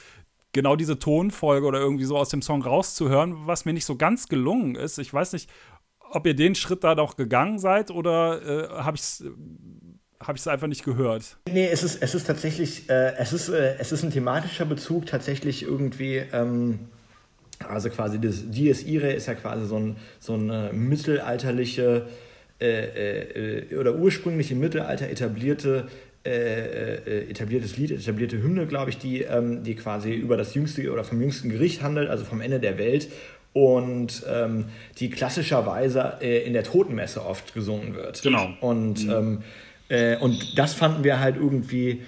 genau 0.53 0.75
diese 0.75 0.99
Tonfolge 0.99 1.67
oder 1.67 1.79
irgendwie 1.79 2.05
so 2.05 2.17
aus 2.17 2.29
dem 2.29 2.41
Song 2.41 2.61
rauszuhören, 2.61 3.45
was 3.45 3.65
mir 3.65 3.73
nicht 3.73 3.85
so 3.85 3.97
ganz 3.97 4.29
gelungen 4.29 4.75
ist. 4.75 4.99
Ich 4.99 5.13
weiß 5.13 5.33
nicht, 5.33 5.49
ob 6.15 6.27
ihr 6.27 6.35
den 6.35 6.55
Schritt 6.55 6.83
da 6.83 6.95
noch 6.95 7.15
gegangen 7.15 7.59
seid 7.59 7.91
oder 7.91 8.41
äh, 8.41 8.69
habe 8.69 8.95
ich 8.95 9.01
es 9.01 9.23
habe 10.27 10.37
ich 10.37 10.47
einfach 10.47 10.67
nicht 10.67 10.85
gehört. 10.85 11.37
Nee, 11.51 11.67
es 11.69 11.83
ist, 11.83 12.01
es 12.01 12.15
ist 12.15 12.25
tatsächlich, 12.25 12.89
äh, 12.89 13.13
es, 13.17 13.33
ist, 13.33 13.49
äh, 13.49 13.75
es 13.77 13.91
ist 13.91 14.03
ein 14.03 14.11
thematischer 14.11 14.65
Bezug 14.65 15.05
tatsächlich 15.05 15.63
irgendwie, 15.63 16.21
ähm, 16.31 16.79
also 17.67 17.89
quasi 17.89 18.21
das 18.21 18.49
Dies 18.49 18.83
Irae 18.83 19.13
ist 19.15 19.27
ja 19.27 19.35
quasi 19.35 19.65
so, 19.65 19.77
ein, 19.77 19.97
so 20.19 20.35
eine 20.35 20.71
mittelalterliche 20.71 22.07
äh, 22.61 23.65
äh 23.69 23.77
oder 23.77 23.95
ursprünglich 23.95 24.49
im 24.51 24.59
Mittelalter 24.59 25.09
etablierte 25.09 25.87
äh, 26.25 26.95
äh, 26.95 27.29
etabliertes 27.29 27.75
Lied, 27.75 27.91
etablierte 27.91 28.41
Hymne, 28.41 28.65
glaube 28.65 28.89
ich, 28.91 28.97
die, 28.97 29.23
ähm, 29.23 29.63
die 29.63 29.75
quasi 29.75 30.13
über 30.13 30.37
das 30.37 30.53
jüngste 30.53 30.89
oder 30.89 31.03
vom 31.03 31.19
jüngsten 31.19 31.49
Gericht 31.49 31.81
handelt, 31.81 32.09
also 32.09 32.23
vom 32.23 32.39
Ende 32.39 32.61
der 32.61 32.77
Welt 32.77 33.09
und 33.53 34.23
ähm, 34.27 34.65
die 34.97 35.09
klassischerweise 35.09 36.17
äh, 36.21 36.45
in 36.45 36.53
der 36.53 36.63
Totenmesse 36.63 37.23
oft 37.23 37.53
gesungen 37.53 37.95
wird. 37.95 38.21
Genau. 38.23 38.49
Und, 38.61 39.05
mhm. 39.05 39.11
ähm, 39.11 39.43
äh, 39.89 40.17
und 40.17 40.57
das 40.57 40.73
fanden 40.73 41.03
wir 41.03 41.19
halt 41.19 41.37
irgendwie, 41.37 42.01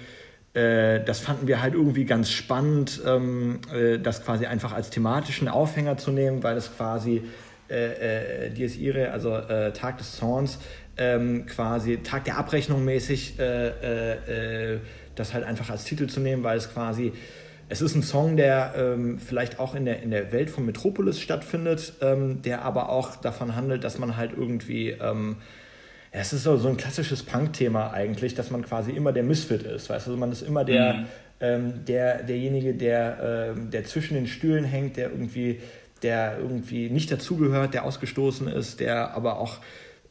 äh, 0.54 1.04
das 1.04 1.20
fanden 1.20 1.46
wir 1.46 1.62
halt 1.62 1.74
irgendwie 1.74 2.04
ganz 2.04 2.30
spannend, 2.30 3.00
ähm, 3.06 3.60
äh, 3.72 3.98
das 3.98 4.24
quasi 4.24 4.46
einfach 4.46 4.72
als 4.72 4.90
thematischen 4.90 5.48
Aufhänger 5.48 5.96
zu 5.96 6.10
nehmen, 6.10 6.42
weil 6.42 6.56
es 6.56 6.76
quasi 6.76 7.22
äh, 7.68 8.46
äh, 8.46 8.50
Dies 8.50 8.76
Irae, 8.76 9.10
also 9.10 9.40
Tag 9.72 9.98
des 9.98 10.16
Zorns, 10.16 10.58
ähm, 10.96 11.46
quasi 11.46 11.98
Tag 11.98 12.24
der 12.24 12.38
Abrechnung 12.38 12.84
mäßig, 12.84 13.34
das 13.36 15.34
halt 15.34 15.44
einfach 15.44 15.70
als 15.70 15.84
Titel 15.84 16.06
zu 16.06 16.20
nehmen, 16.20 16.42
weil 16.42 16.58
es 16.58 16.72
quasi 16.72 17.12
es 17.68 17.80
ist 17.80 17.94
ein 17.94 18.02
Song, 18.02 18.36
der 18.36 18.74
ähm, 18.76 19.18
vielleicht 19.18 19.58
auch 19.58 19.74
in 19.74 19.84
der, 19.84 20.02
in 20.02 20.10
der 20.10 20.32
Welt 20.32 20.50
von 20.50 20.64
Metropolis 20.64 21.20
stattfindet, 21.20 21.94
ähm, 22.00 22.42
der 22.42 22.62
aber 22.62 22.90
auch 22.90 23.16
davon 23.16 23.56
handelt, 23.56 23.82
dass 23.84 23.98
man 23.98 24.16
halt 24.16 24.32
irgendwie, 24.36 24.90
ähm, 24.90 25.36
ja, 26.12 26.20
es 26.20 26.32
ist 26.32 26.44
so, 26.44 26.56
so 26.56 26.68
ein 26.68 26.76
klassisches 26.76 27.22
Punk-Thema 27.24 27.92
eigentlich, 27.92 28.34
dass 28.34 28.50
man 28.50 28.64
quasi 28.64 28.92
immer 28.92 29.12
der 29.12 29.24
Misfit 29.24 29.62
ist. 29.62 29.90
Weißt 29.90 30.06
du, 30.06 30.10
also 30.10 30.16
man 30.20 30.32
ist 30.32 30.42
immer 30.42 30.64
der, 30.64 30.94
mhm. 30.94 31.06
Ähm, 31.38 31.84
der, 31.84 32.22
derjenige, 32.22 32.72
der, 32.72 33.54
äh, 33.54 33.70
der 33.70 33.84
zwischen 33.84 34.14
den 34.14 34.26
Stühlen 34.26 34.64
hängt, 34.64 34.96
der 34.96 35.10
irgendwie, 35.10 35.60
der 36.02 36.38
irgendwie 36.38 36.88
nicht 36.88 37.12
dazugehört, 37.12 37.74
der 37.74 37.84
ausgestoßen 37.84 38.48
ist, 38.48 38.80
der 38.80 39.14
aber 39.14 39.38
auch 39.38 39.58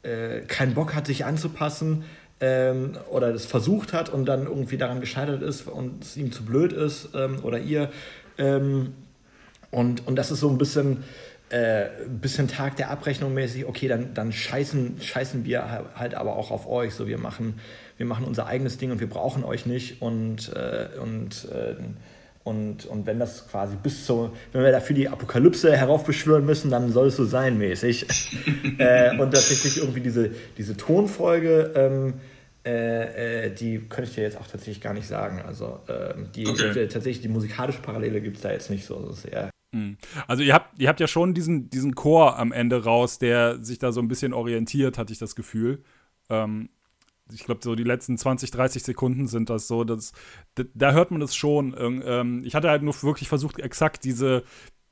äh, 0.04 0.42
keinen 0.42 0.76
Bock 0.76 0.94
hat, 0.94 1.08
sich 1.08 1.26
anzupassen 1.26 2.04
ähm, 2.42 2.98
oder 3.10 3.32
das 3.32 3.46
versucht 3.46 3.94
hat 3.94 4.10
und 4.10 4.26
dann 4.26 4.46
irgendwie 4.46 4.78
daran 4.78 5.00
gescheitert 5.00 5.42
ist 5.42 5.68
und 5.68 6.04
es 6.04 6.18
ihm 6.18 6.32
zu 6.32 6.44
blöd 6.44 6.74
ist 6.74 7.10
ähm, 7.14 7.40
oder 7.44 7.60
ihr. 7.60 7.90
Ähm, 8.38 8.94
und, 9.72 10.08
und 10.08 10.16
das 10.16 10.32
ist 10.32 10.40
so 10.40 10.50
ein 10.50 10.58
bisschen, 10.58 11.04
äh, 11.50 11.86
bisschen 12.08 12.48
Tag 12.48 12.76
der 12.78 12.90
Abrechnung 12.90 13.34
mäßig, 13.34 13.66
okay, 13.66 13.88
dann, 13.88 14.14
dann 14.14 14.32
scheißen, 14.32 15.02
scheißen 15.02 15.46
wir 15.46 15.86
halt 15.96 16.16
aber 16.16 16.36
auch 16.36 16.52
auf 16.52 16.68
euch. 16.68 16.94
So, 16.94 17.08
wir 17.08 17.18
machen, 17.18 17.60
wir 17.98 18.06
machen 18.06 18.26
unser 18.26 18.48
eigenes 18.48 18.78
Ding 18.78 18.92
und 18.92 19.00
wir 19.00 19.10
brauchen 19.10 19.44
euch 19.44 19.66
nicht. 19.66 20.02
Und, 20.02 20.52
äh, 20.54 20.88
und, 21.00 21.48
äh, 21.52 21.76
und, 22.46 22.86
und 22.86 23.08
wenn 23.08 23.20
das 23.20 23.48
quasi 23.50 23.76
bis 23.76 24.06
zu, 24.06 24.32
wenn 24.54 24.64
wir 24.64 24.72
dafür 24.72 24.96
die 24.96 25.10
Apokalypse 25.10 25.76
heraufbeschwören 25.76 26.46
müssen, 26.46 26.70
dann 26.70 26.92
soll 26.92 27.08
es 27.08 27.16
so 27.16 27.26
sein, 27.26 27.58
mäßig. 27.58 28.06
äh, 28.78 29.18
und 29.18 29.34
tatsächlich 29.34 29.78
irgendwie 29.78 30.02
diese, 30.02 30.30
diese 30.56 30.78
Tonfolge, 30.78 31.74
ähm, 31.76 32.14
äh, 32.64 33.48
äh, 33.48 33.54
die 33.54 33.80
könnte 33.90 34.10
ich 34.10 34.16
dir 34.16 34.22
jetzt 34.22 34.38
auch 34.38 34.46
tatsächlich 34.46 34.80
gar 34.80 34.94
nicht 34.94 35.08
sagen. 35.08 35.42
Also 35.42 35.80
ähm, 35.90 36.28
die, 36.36 36.48
okay. 36.48 36.72
die, 36.72 36.88
tatsächlich 36.88 37.22
die 37.22 37.30
musikalische 37.30 37.82
Parallele 37.82 38.22
gibt 38.22 38.38
es 38.38 38.44
da 38.44 38.52
jetzt 38.52 38.70
nicht 38.70 38.86
so. 38.86 39.00
Das 39.00 39.18
ist 39.18 39.26
eher 39.26 39.50
Hm. 39.74 39.98
Also 40.28 40.42
ihr 40.42 40.54
habt, 40.54 40.80
ihr 40.80 40.88
habt 40.88 41.02
ja 41.02 41.08
schon 41.08 41.34
diesen, 41.34 41.70
diesen 41.70 41.96
Chor 41.96 42.40
am 42.40 42.54
Ende 42.54 42.86
raus, 42.86 43.20
der 43.20 43.62
sich 43.62 43.78
da 43.78 43.92
so 43.92 44.00
ein 44.02 44.08
bisschen 44.08 44.34
orientiert, 44.34 44.98
hatte 44.98 45.12
ich 45.12 45.20
das 45.20 45.36
Gefühl. 45.36 45.84
Ähm, 46.30 46.70
ich 47.34 47.46
glaube, 47.46 47.62
so 47.64 47.76
die 47.76 47.84
letzten 47.84 48.18
20, 48.18 48.52
30 48.52 48.84
Sekunden 48.84 49.28
sind 49.28 49.50
das 49.50 49.68
so. 49.68 49.84
Das, 49.84 50.14
da 50.74 50.92
hört 50.92 51.12
man 51.12 51.20
das 51.20 51.36
schon. 51.36 51.76
Ähm, 51.78 52.44
ich 52.46 52.56
hatte 52.56 52.70
halt 52.70 52.84
nur 52.84 52.94
wirklich 53.04 53.30
versucht, 53.30 53.60
exakt 53.60 54.04
diese, 54.04 54.44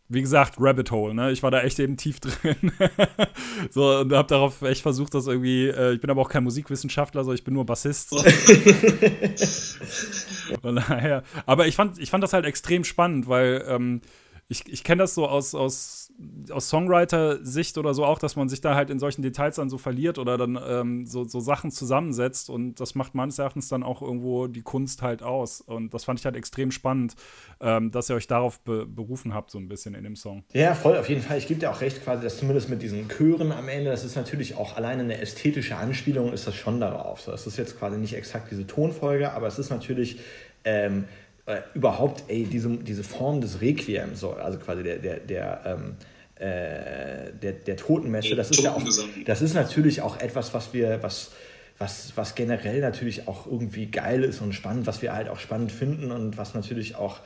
wie 0.10 0.22
gesagt, 0.22 0.56
Rabbit 0.60 0.92
Hole, 0.92 1.14
ne? 1.14 1.32
Ich 1.32 1.44
war 1.44 1.52
da 1.52 1.62
echt 1.62 1.80
eben 1.80 1.98
tief 1.98 2.20
drin. 2.20 2.72
so, 3.70 4.00
und 4.00 4.12
hab 4.14 4.28
darauf 4.28 4.62
echt 4.64 4.82
versucht, 4.82 5.14
das 5.14 5.28
irgendwie, 5.28 5.68
äh, 5.68 5.94
ich 5.94 6.02
bin 6.02 6.10
aber 6.10 6.22
auch 6.22 6.30
kein 6.30 6.44
Musikwissenschaftler, 6.44 7.24
so 7.24 7.34
ich 7.34 7.44
bin 7.44 7.54
nur 7.54 7.66
Bassist. 7.66 8.10
So. 8.10 8.18
Von 10.62 10.76
daher. 10.76 11.24
Aber 11.46 11.68
ich 11.68 11.76
fand, 11.76 12.00
ich 12.00 12.10
fand 12.10 12.24
das 12.24 12.34
halt 12.34 12.46
extrem 12.46 12.84
spannend, 12.84 13.28
weil 13.28 13.64
ähm, 13.68 14.02
ich, 14.50 14.72
ich 14.72 14.84
kenne 14.84 15.04
das 15.04 15.16
so 15.16 15.28
aus, 15.28 15.56
aus, 15.56 16.12
aus 16.50 16.70
Songwriter-Sicht 16.70 17.78
oder 17.78 17.94
so 17.94 18.06
auch, 18.06 18.20
dass 18.20 18.36
man 18.36 18.50
sich 18.50 18.62
da 18.62 18.76
halt 18.76 18.90
in 18.90 19.00
solchen 19.00 19.22
Details 19.22 19.56
dann 19.56 19.70
so 19.70 19.78
verliert 19.78 20.20
oder 20.20 20.38
dann 20.38 20.60
ähm, 20.68 21.06
so, 21.06 21.24
so 21.24 21.40
Sachen 21.40 21.72
zusammensetzt 21.72 22.50
und 22.50 22.80
das 22.80 22.94
macht 22.94 23.16
meines 23.16 23.40
Erachtens 23.40 23.70
dann 23.70 23.84
auch 23.84 24.02
irgendwo 24.02 24.48
die 24.48 24.62
Kunst 24.62 25.02
halt 25.02 25.24
aus. 25.24 25.62
Und 25.62 25.94
das 25.94 26.04
fand 26.04 26.20
ich 26.20 26.26
halt 26.26 26.36
extrem 26.36 26.72
spannend, 26.72 27.16
ähm, 27.62 27.92
dass 27.92 28.10
ihr 28.10 28.16
euch 28.16 28.28
darauf 28.28 28.60
be 28.60 28.86
berufen 28.86 29.34
habt, 29.34 29.50
so 29.50 29.58
ein 29.58 29.68
bisschen 29.68 29.96
in 29.96 30.04
dem 30.04 30.16
Song. 30.16 30.44
Ja, 30.54 30.76
voll, 30.76 30.98
auf 30.98 31.10
jeden 31.10 31.22
Fall. 31.22 31.38
Ich 31.38 31.48
gebe 31.48 31.60
dir 31.60 31.72
auch 31.72 31.82
recht, 31.82 32.04
quasi, 32.04 32.24
dass 32.24 32.38
zumindest 32.38 32.70
mit 32.70 32.82
diesen 32.82 33.08
Chören 33.08 33.52
am 33.52 33.70
Ende, 33.70 33.92
das 33.92 34.04
ist 34.04 34.16
natürlich 34.16 34.56
auch 34.58 34.76
alleine 34.76 35.04
eine 35.04 35.20
ästhetische 35.20 35.78
Anspielung, 35.78 36.34
ist 36.34 36.48
das 36.48 36.56
schon 36.56 36.80
darauf. 36.82 37.22
So, 37.22 37.32
das 37.32 37.48
ist 37.48 37.58
jetzt 37.58 37.80
quasi 37.80 37.98
nicht 37.98 38.14
exakt 38.14 38.52
diese 38.52 38.68
Tonfolge, 38.68 39.32
aber 39.32 39.48
es 39.48 39.58
ist 39.58 39.70
natürlich. 39.70 40.20
Ähm, 40.66 41.06
äh, 41.46 41.62
überhaupt, 41.74 42.24
ey, 42.28 42.46
diese, 42.46 42.70
diese 42.70 43.04
Form 43.04 43.42
des 43.42 43.62
Requiem, 43.62 44.16
so, 44.16 44.32
also 44.34 44.58
quasi 44.60 44.84
der, 44.84 44.98
der, 45.00 45.20
der, 45.20 45.62
ähm, 45.66 45.96
äh, 46.36 47.34
der, 47.42 47.52
der 47.54 47.78
Totenmesse, 47.78 48.36
das 48.36 48.52
ist 48.52 48.62
ja 48.62 48.72
auch, 48.72 48.84
das 49.26 49.42
ist 49.42 49.54
natürlich 49.54 50.02
auch 50.02 50.20
etwas, 50.20 50.54
was 50.54 50.74
wir, 50.74 51.04
was, 51.04 51.32
was, 51.78 52.14
was 52.16 52.36
generell 52.36 52.80
natürlich 52.80 53.28
auch 53.28 53.46
irgendwie 53.46 53.88
geil 53.88 54.24
ist 54.24 54.42
und 54.42 54.54
spannend, 54.54 54.88
was 54.88 55.02
wir 55.02 55.14
halt 55.14 55.28
auch 55.28 55.40
spannend 55.40 55.72
finden 55.72 56.12
und 56.12 56.38
was 56.38 56.54
natürlich 56.54 56.96
auch, 56.96 57.20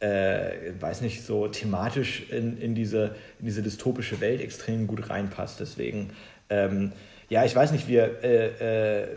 äh, 0.00 0.72
weiß 0.80 1.02
nicht, 1.02 1.22
so 1.22 1.46
thematisch 1.48 2.30
in, 2.30 2.58
in, 2.58 2.74
diese, 2.74 3.14
in 3.38 3.46
diese 3.46 3.62
dystopische 3.62 4.20
Welt 4.20 4.40
extrem 4.40 4.86
gut 4.86 5.10
reinpasst. 5.10 5.60
Deswegen, 5.60 6.10
ähm, 6.48 6.92
ja, 7.28 7.44
ich 7.44 7.54
weiß 7.54 7.72
nicht, 7.72 7.88
wir, 7.88 8.24
äh, 8.24 9.02
äh, 9.02 9.08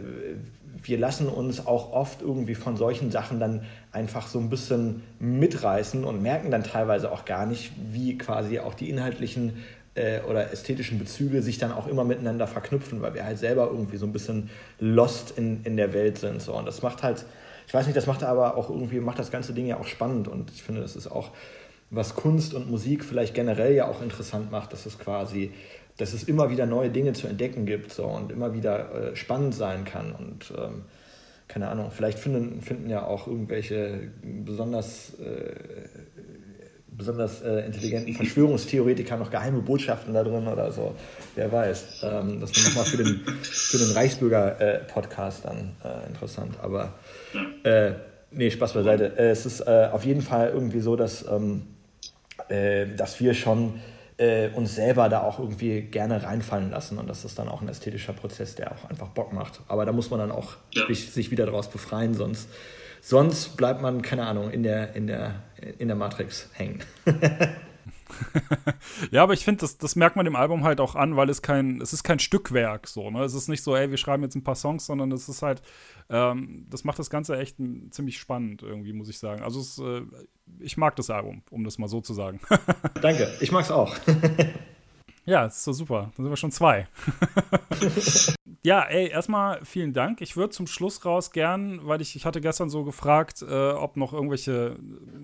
wir 0.81 0.97
lassen 0.97 1.27
uns 1.27 1.65
auch 1.65 1.91
oft 1.93 2.21
irgendwie 2.21 2.55
von 2.55 2.77
solchen 2.77 3.11
Sachen 3.11 3.39
dann 3.39 3.63
einfach 3.91 4.27
so 4.27 4.39
ein 4.39 4.49
bisschen 4.49 5.03
mitreißen 5.19 6.03
und 6.03 6.21
merken 6.21 6.51
dann 6.51 6.63
teilweise 6.63 7.11
auch 7.11 7.25
gar 7.25 7.45
nicht, 7.45 7.71
wie 7.91 8.17
quasi 8.17 8.59
auch 8.59 8.73
die 8.73 8.89
inhaltlichen 8.89 9.63
äh, 9.95 10.21
oder 10.21 10.51
ästhetischen 10.51 10.97
Bezüge 10.97 11.41
sich 11.41 11.59
dann 11.59 11.71
auch 11.71 11.87
immer 11.87 12.03
miteinander 12.03 12.47
verknüpfen, 12.47 13.01
weil 13.01 13.13
wir 13.13 13.23
halt 13.23 13.37
selber 13.37 13.69
irgendwie 13.71 13.97
so 13.97 14.05
ein 14.05 14.13
bisschen 14.13 14.49
lost 14.79 15.37
in, 15.37 15.63
in 15.63 15.77
der 15.77 15.93
Welt 15.93 16.17
sind. 16.17 16.41
So. 16.41 16.53
Und 16.53 16.65
das 16.65 16.81
macht 16.81 17.03
halt, 17.03 17.25
ich 17.67 17.73
weiß 17.73 17.85
nicht, 17.85 17.95
das 17.95 18.07
macht 18.07 18.23
aber 18.23 18.57
auch 18.57 18.69
irgendwie, 18.69 18.99
macht 18.99 19.19
das 19.19 19.31
ganze 19.31 19.53
Ding 19.53 19.67
ja 19.67 19.77
auch 19.77 19.87
spannend 19.87 20.27
und 20.27 20.51
ich 20.51 20.63
finde, 20.63 20.81
das 20.81 20.95
ist 20.95 21.07
auch, 21.07 21.29
was 21.91 22.15
Kunst 22.15 22.55
und 22.55 22.71
Musik 22.71 23.05
vielleicht 23.05 23.35
generell 23.35 23.75
ja 23.75 23.87
auch 23.87 24.01
interessant 24.01 24.49
macht, 24.49 24.73
dass 24.73 24.87
es 24.87 24.97
quasi 24.97 25.51
dass 25.97 26.13
es 26.13 26.23
immer 26.23 26.49
wieder 26.49 26.65
neue 26.65 26.89
Dinge 26.89 27.13
zu 27.13 27.27
entdecken 27.27 27.65
gibt 27.65 27.91
so, 27.91 28.05
und 28.05 28.31
immer 28.31 28.53
wieder 28.53 29.11
äh, 29.11 29.15
spannend 29.15 29.53
sein 29.53 29.85
kann. 29.85 30.13
Und 30.13 30.53
ähm, 30.57 30.85
keine 31.47 31.69
Ahnung, 31.69 31.91
vielleicht 31.91 32.19
finden, 32.19 32.61
finden 32.61 32.89
ja 32.89 33.05
auch 33.05 33.27
irgendwelche 33.27 34.09
besonders, 34.23 35.13
äh, 35.19 35.53
besonders 36.87 37.41
äh, 37.41 37.65
intelligenten 37.65 38.13
Verschwörungstheoretiker 38.15 39.17
noch 39.17 39.29
geheime 39.29 39.61
Botschaften 39.61 40.13
da 40.13 40.23
drin 40.23 40.47
oder 40.47 40.71
so. 40.71 40.95
Wer 41.35 41.51
weiß. 41.51 42.03
Ähm, 42.03 42.39
das 42.39 42.55
wäre 42.55 42.69
nochmal 42.69 42.85
für 42.85 42.97
den, 42.97 43.21
für 43.43 43.77
den 43.77 43.91
Reichsbürger-Podcast 43.91 45.45
dann 45.45 45.75
äh, 45.83 46.07
interessant. 46.07 46.55
Aber 46.61 46.93
äh, 47.63 47.91
nee, 48.31 48.49
Spaß 48.49 48.73
beiseite. 48.73 49.15
Äh, 49.17 49.29
es 49.29 49.45
ist 49.45 49.61
äh, 49.61 49.89
auf 49.91 50.05
jeden 50.05 50.21
Fall 50.21 50.49
irgendwie 50.49 50.79
so, 50.79 50.95
dass, 50.95 51.25
ähm, 51.27 51.67
dass 52.97 53.19
wir 53.19 53.33
schon 53.33 53.79
äh, 54.23 54.49
uns 54.53 54.75
selber 54.75 55.09
da 55.09 55.21
auch 55.21 55.39
irgendwie 55.39 55.81
gerne 55.81 56.23
reinfallen 56.23 56.71
lassen. 56.71 56.97
Und 56.97 57.09
das 57.09 57.25
ist 57.25 57.37
dann 57.37 57.49
auch 57.49 57.61
ein 57.61 57.67
ästhetischer 57.67 58.13
Prozess, 58.13 58.55
der 58.55 58.71
auch 58.71 58.89
einfach 58.89 59.09
Bock 59.09 59.33
macht. 59.33 59.59
Aber 59.67 59.85
da 59.85 59.91
muss 59.91 60.09
man 60.09 60.19
dann 60.19 60.31
auch 60.31 60.53
ja. 60.71 60.85
sich, 60.87 61.31
wieder 61.31 61.45
daraus 61.45 61.69
befreien, 61.69 62.13
sonst, 62.13 62.47
sonst 63.01 63.57
bleibt 63.57 63.81
man, 63.81 64.01
keine 64.01 64.25
Ahnung, 64.25 64.49
in 64.51 64.63
der, 64.63 64.95
in 64.95 65.07
der, 65.07 65.35
in 65.77 65.87
der 65.87 65.97
Matrix 65.97 66.49
hängen. 66.53 66.79
ja, 69.11 69.23
aber 69.23 69.33
ich 69.33 69.43
finde, 69.43 69.61
das, 69.61 69.77
das 69.77 69.95
merkt 69.95 70.15
man 70.15 70.25
dem 70.25 70.35
Album 70.35 70.63
halt 70.63 70.79
auch 70.79 70.95
an, 70.95 71.15
weil 71.15 71.29
es 71.29 71.41
kein, 71.41 71.81
es 71.81 71.93
ist 71.93 72.03
kein 72.03 72.19
Stückwerk 72.19 72.87
so, 72.87 73.09
ne? 73.09 73.23
Es 73.23 73.33
ist 73.33 73.47
nicht 73.47 73.63
so, 73.63 73.75
ey, 73.75 73.89
wir 73.89 73.97
schreiben 73.97 74.23
jetzt 74.23 74.35
ein 74.35 74.43
paar 74.43 74.55
Songs, 74.55 74.85
sondern 74.85 75.11
es 75.11 75.29
ist 75.29 75.41
halt, 75.41 75.61
ähm, 76.09 76.65
das 76.69 76.83
macht 76.83 76.99
das 76.99 77.09
Ganze 77.09 77.37
echt 77.37 77.59
ein, 77.59 77.91
ziemlich 77.91 78.17
spannend 78.19 78.63
irgendwie, 78.63 78.93
muss 78.93 79.09
ich 79.09 79.19
sagen. 79.19 79.43
Also 79.43 79.59
es, 79.59 79.77
äh, 79.79 80.01
ich 80.59 80.77
mag 80.77 80.95
das 80.95 81.09
Album, 81.09 81.43
um 81.49 81.63
das 81.63 81.77
mal 81.77 81.87
so 81.87 82.01
zu 82.01 82.13
sagen. 82.13 82.39
Danke, 83.01 83.31
ich 83.39 83.51
mag 83.51 83.63
es 83.63 83.71
auch. 83.71 83.95
ja, 85.25 85.45
ist 85.45 85.63
so 85.63 85.71
super. 85.71 86.11
Dann 86.15 86.25
sind 86.25 86.29
wir 86.31 86.37
schon 86.37 86.51
zwei. 86.51 86.87
ja, 88.63 88.81
ey, 88.83 89.09
erstmal 89.09 89.63
vielen 89.63 89.93
Dank. 89.93 90.21
Ich 90.21 90.35
würde 90.35 90.49
zum 90.49 90.67
Schluss 90.67 91.05
raus 91.05 91.31
gern, 91.31 91.79
weil 91.87 92.01
ich, 92.01 92.15
ich 92.15 92.25
hatte 92.25 92.41
gestern 92.41 92.69
so 92.69 92.83
gefragt, 92.83 93.41
äh, 93.41 93.71
ob 93.71 93.95
noch 93.95 94.11
irgendwelche 94.11 94.77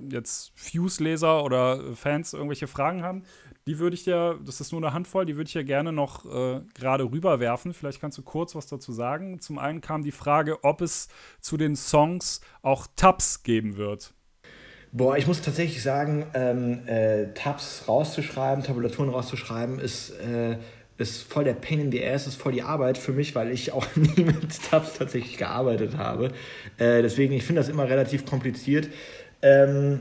jetzt 0.09 0.53
Fuse-Leser 0.55 1.43
oder 1.43 1.95
Fans 1.95 2.33
irgendwelche 2.33 2.67
Fragen 2.67 3.03
haben. 3.03 3.23
Die 3.67 3.77
würde 3.77 3.93
ich 3.93 4.05
dir, 4.05 4.39
das 4.43 4.61
ist 4.61 4.71
nur 4.71 4.81
eine 4.81 4.93
Handvoll, 4.93 5.25
die 5.25 5.35
würde 5.35 5.47
ich 5.47 5.53
ja 5.53 5.63
gerne 5.63 5.91
noch 5.91 6.25
äh, 6.25 6.61
gerade 6.73 7.03
rüberwerfen. 7.03 7.73
Vielleicht 7.73 7.99
kannst 7.99 8.17
du 8.17 8.23
kurz 8.23 8.55
was 8.55 8.67
dazu 8.67 8.93
sagen. 8.93 9.41
Zum 9.41 9.59
einen 9.59 9.81
kam 9.81 10.01
die 10.01 10.11
Frage, 10.11 10.63
ob 10.63 10.81
es 10.81 11.09
zu 11.41 11.57
den 11.57 11.75
Songs 11.75 12.39
auch 12.61 12.87
Tabs 12.95 13.43
geben 13.43 13.75
wird. 13.75 14.13
Boah, 14.91 15.17
ich 15.17 15.27
muss 15.27 15.41
tatsächlich 15.41 15.83
sagen, 15.83 16.25
ähm, 16.33 16.87
äh, 16.87 17.27
Tabs 17.35 17.83
rauszuschreiben, 17.87 18.63
Tabulaturen 18.63 19.09
rauszuschreiben, 19.09 19.79
ist, 19.79 20.11
äh, 20.19 20.57
ist 20.97 21.21
voll 21.21 21.43
der 21.43 21.53
Pain 21.53 21.79
in 21.79 21.91
the 21.91 22.03
Ass, 22.03 22.25
ist 22.25 22.41
voll 22.41 22.53
die 22.53 22.63
Arbeit 22.63 22.97
für 22.97 23.11
mich, 23.11 23.35
weil 23.35 23.51
ich 23.51 23.71
auch 23.71 23.85
nie 23.95 24.23
mit 24.23 24.63
Tabs 24.69 24.93
tatsächlich 24.97 25.37
gearbeitet 25.37 25.97
habe. 25.97 26.29
Äh, 26.79 27.03
deswegen, 27.03 27.33
ich 27.33 27.43
finde 27.43 27.61
das 27.61 27.69
immer 27.69 27.87
relativ 27.87 28.25
kompliziert. 28.25 28.89
Ähm, 29.43 29.99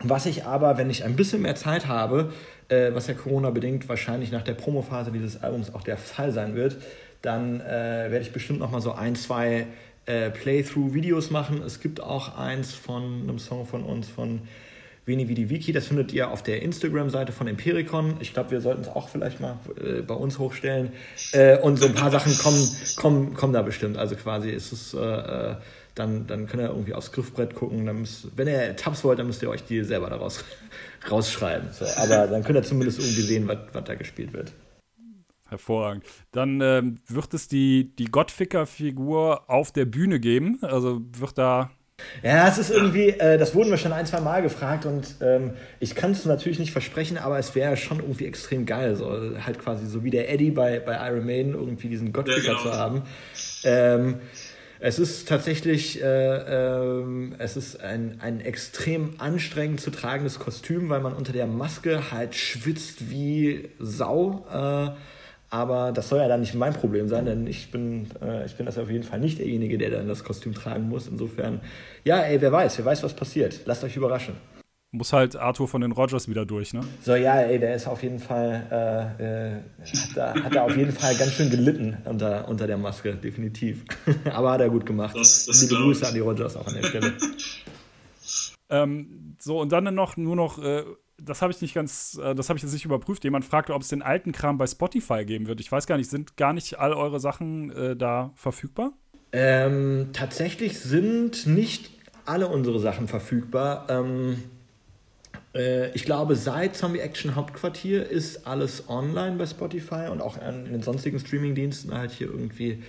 was 0.00 0.26
ich 0.26 0.44
aber, 0.46 0.78
wenn 0.78 0.90
ich 0.90 1.04
ein 1.04 1.14
bisschen 1.14 1.42
mehr 1.42 1.54
Zeit 1.54 1.86
habe, 1.86 2.32
äh, 2.68 2.92
was 2.92 3.06
ja 3.06 3.14
Corona-bedingt 3.14 3.88
wahrscheinlich 3.88 4.32
nach 4.32 4.42
der 4.42 4.54
Promophase 4.54 5.12
dieses 5.12 5.44
Albums 5.44 5.72
auch 5.72 5.82
der 5.82 5.96
Fall 5.96 6.32
sein 6.32 6.56
wird, 6.56 6.76
dann 7.22 7.60
äh, 7.60 8.10
werde 8.10 8.20
ich 8.20 8.32
bestimmt 8.32 8.58
noch 8.58 8.72
mal 8.72 8.80
so 8.80 8.92
ein, 8.92 9.14
zwei 9.14 9.66
äh, 10.06 10.30
Playthrough-Videos 10.30 11.30
machen. 11.30 11.62
Es 11.62 11.80
gibt 11.80 12.00
auch 12.00 12.36
eins 12.36 12.74
von 12.74 13.22
einem 13.22 13.38
Song 13.38 13.66
von 13.66 13.84
uns, 13.84 14.08
von 14.08 14.42
Veni 15.04 15.28
Vidi 15.28 15.50
Wiki. 15.50 15.72
Das 15.72 15.86
findet 15.88 16.12
ihr 16.12 16.30
auf 16.30 16.42
der 16.42 16.62
Instagram-Seite 16.62 17.32
von 17.32 17.48
Empiricon. 17.48 18.16
Ich 18.20 18.34
glaube, 18.34 18.52
wir 18.52 18.60
sollten 18.60 18.82
es 18.82 18.88
auch 18.88 19.08
vielleicht 19.08 19.40
mal 19.40 19.58
äh, 19.82 20.02
bei 20.02 20.14
uns 20.14 20.38
hochstellen. 20.38 20.92
Äh, 21.32 21.58
und 21.58 21.76
so 21.78 21.86
ein 21.86 21.94
paar 21.94 22.10
Sachen 22.10 22.36
kommen, 22.38 22.68
kommen, 22.96 23.34
kommen 23.34 23.52
da 23.52 23.62
bestimmt. 23.62 23.96
Also 23.96 24.14
quasi 24.14 24.50
ist 24.50 24.72
es, 24.72 24.94
äh, 24.94 24.98
äh, 24.98 25.56
dann, 25.94 26.26
dann 26.26 26.46
könnt 26.46 26.62
ihr 26.62 26.68
irgendwie 26.68 26.94
aufs 26.94 27.10
Griffbrett 27.10 27.54
gucken. 27.54 27.84
Dann 27.84 28.00
müsst, 28.00 28.28
wenn 28.36 28.46
ihr 28.46 28.76
Tabs 28.76 29.02
wollt, 29.02 29.18
dann 29.18 29.26
müsst 29.26 29.42
ihr 29.42 29.50
euch 29.50 29.64
die 29.64 29.82
selber 29.82 30.08
daraus 30.08 30.44
rausschreiben. 31.10 31.68
So. 31.72 31.84
Aber 31.96 32.28
dann 32.28 32.44
könnt 32.44 32.58
ihr 32.58 32.62
zumindest 32.62 33.00
irgendwie 33.00 33.22
sehen, 33.22 33.48
was 33.48 33.84
da 33.84 33.94
gespielt 33.94 34.32
wird. 34.32 34.52
Hervorragend. 35.52 36.04
Dann 36.32 36.60
ähm, 36.60 36.96
wird 37.06 37.32
es 37.34 37.46
die, 37.46 37.94
die 37.96 38.06
Gottficker-Figur 38.06 39.48
auf 39.48 39.70
der 39.70 39.84
Bühne 39.84 40.18
geben. 40.18 40.58
Also 40.62 41.02
wird 41.18 41.38
da. 41.38 41.70
Ja, 42.22 42.48
es 42.48 42.58
ist 42.58 42.70
irgendwie, 42.70 43.10
äh, 43.10 43.38
das 43.38 43.54
wurden 43.54 43.70
wir 43.70 43.76
schon 43.76 43.92
ein, 43.92 44.06
zwei 44.06 44.20
Mal 44.20 44.42
gefragt 44.42 44.86
und 44.86 45.16
ähm, 45.20 45.52
ich 45.78 45.94
kann 45.94 46.10
es 46.10 46.24
natürlich 46.24 46.58
nicht 46.58 46.72
versprechen, 46.72 47.16
aber 47.16 47.38
es 47.38 47.54
wäre 47.54 47.76
schon 47.76 48.00
irgendwie 48.00 48.26
extrem 48.26 48.66
geil, 48.66 48.96
so 48.96 49.38
halt 49.44 49.60
quasi 49.60 49.86
so 49.86 50.02
wie 50.02 50.10
der 50.10 50.32
Eddie 50.32 50.50
bei, 50.50 50.80
bei 50.80 50.98
Iron 51.08 51.24
Maiden 51.24 51.54
irgendwie 51.54 51.88
diesen 51.88 52.12
Gottficker 52.12 52.54
ja, 52.54 52.58
genau. 52.58 52.62
zu 52.62 52.72
haben. 52.72 53.02
Ähm, 53.62 54.16
es 54.80 54.98
ist 54.98 55.28
tatsächlich, 55.28 56.02
äh, 56.02 56.06
äh, 56.06 57.30
es 57.38 57.56
ist 57.56 57.80
ein, 57.80 58.16
ein 58.20 58.40
extrem 58.40 59.14
anstrengend 59.18 59.80
zu 59.80 59.92
tragendes 59.92 60.40
Kostüm, 60.40 60.88
weil 60.88 61.00
man 61.00 61.12
unter 61.12 61.32
der 61.32 61.46
Maske 61.46 62.10
halt 62.10 62.34
schwitzt 62.34 63.08
wie 63.08 63.68
Sau. 63.78 64.44
Äh, 64.50 64.98
aber 65.52 65.92
das 65.92 66.08
soll 66.08 66.18
ja 66.18 66.28
dann 66.28 66.40
nicht 66.40 66.54
mein 66.54 66.72
Problem 66.72 67.08
sein, 67.08 67.26
denn 67.26 67.46
ich 67.46 67.70
bin, 67.70 68.08
äh, 68.22 68.46
ich 68.46 68.56
bin 68.56 68.64
das 68.64 68.78
auf 68.78 68.88
jeden 68.88 69.04
Fall 69.04 69.20
nicht 69.20 69.38
derjenige, 69.38 69.76
der 69.76 69.90
dann 69.90 70.08
das 70.08 70.24
Kostüm 70.24 70.54
tragen 70.54 70.88
muss. 70.88 71.06
Insofern, 71.06 71.60
ja, 72.04 72.20
ey, 72.20 72.40
wer 72.40 72.50
weiß, 72.50 72.78
wer 72.78 72.86
weiß, 72.86 73.02
was 73.02 73.14
passiert. 73.14 73.60
Lasst 73.66 73.84
euch 73.84 73.94
überraschen. 73.94 74.34
Muss 74.92 75.12
halt 75.12 75.36
Arthur 75.36 75.68
von 75.68 75.82
den 75.82 75.92
Rogers 75.92 76.26
wieder 76.26 76.46
durch, 76.46 76.72
ne? 76.72 76.80
So, 77.02 77.14
ja, 77.14 77.38
ey, 77.40 77.58
der 77.58 77.74
ist 77.74 77.86
auf 77.86 78.02
jeden 78.02 78.18
Fall, 78.18 78.66
äh, 79.20 79.50
äh, 79.50 79.60
hat, 79.80 80.16
da, 80.16 80.42
hat 80.42 80.54
er 80.54 80.64
auf 80.64 80.74
jeden 80.74 80.92
Fall 80.92 81.14
ganz 81.16 81.32
schön 81.32 81.50
gelitten 81.50 81.98
unter, 82.06 82.48
unter 82.48 82.66
der 82.66 82.78
Maske, 82.78 83.14
definitiv. 83.14 83.84
Aber 84.32 84.52
hat 84.52 84.62
er 84.62 84.70
gut 84.70 84.86
gemacht. 84.86 85.14
Das, 85.14 85.44
das 85.44 85.60
Liebe 85.60 85.74
Grüße 85.74 86.06
an 86.06 86.14
die 86.14 86.20
Rogers 86.20 86.56
auch 86.56 86.66
an 86.66 86.74
der 86.80 86.84
Stelle. 86.84 87.12
ähm, 88.70 89.36
so, 89.38 89.60
und 89.60 89.70
dann 89.70 89.94
noch 89.94 90.16
nur 90.16 90.36
noch 90.36 90.58
äh, 90.62 90.82
das 91.24 91.42
habe 91.42 91.52
ich 91.52 91.60
nicht 91.60 91.74
ganz, 91.74 92.18
äh, 92.22 92.34
das 92.34 92.48
habe 92.48 92.56
ich 92.56 92.62
jetzt 92.62 92.72
nicht 92.72 92.84
überprüft. 92.84 93.24
Jemand 93.24 93.44
fragte, 93.44 93.74
ob 93.74 93.82
es 93.82 93.88
den 93.88 94.02
alten 94.02 94.32
Kram 94.32 94.58
bei 94.58 94.66
Spotify 94.66 95.24
geben 95.24 95.46
wird. 95.46 95.60
Ich 95.60 95.70
weiß 95.70 95.86
gar 95.86 95.96
nicht, 95.96 96.10
sind 96.10 96.36
gar 96.36 96.52
nicht 96.52 96.78
all 96.78 96.92
eure 96.92 97.20
Sachen 97.20 97.70
äh, 97.70 97.96
da 97.96 98.32
verfügbar? 98.34 98.92
Ähm, 99.32 100.10
tatsächlich 100.12 100.78
sind 100.78 101.46
nicht 101.46 101.90
alle 102.24 102.48
unsere 102.48 102.78
Sachen 102.78 103.08
verfügbar. 103.08 103.86
Ähm, 103.88 104.42
äh, 105.54 105.90
ich 105.92 106.04
glaube, 106.04 106.36
seit 106.36 106.76
Zombie 106.76 107.00
Action 107.00 107.34
Hauptquartier 107.34 108.08
ist 108.08 108.46
alles 108.46 108.88
online 108.88 109.36
bei 109.36 109.46
Spotify 109.46 110.08
und 110.10 110.20
auch 110.20 110.36
in 110.36 110.72
den 110.72 110.82
sonstigen 110.82 111.18
Streaming-Diensten, 111.18 111.94
halt 111.94 112.10
hier 112.10 112.28
irgendwie 112.28 112.82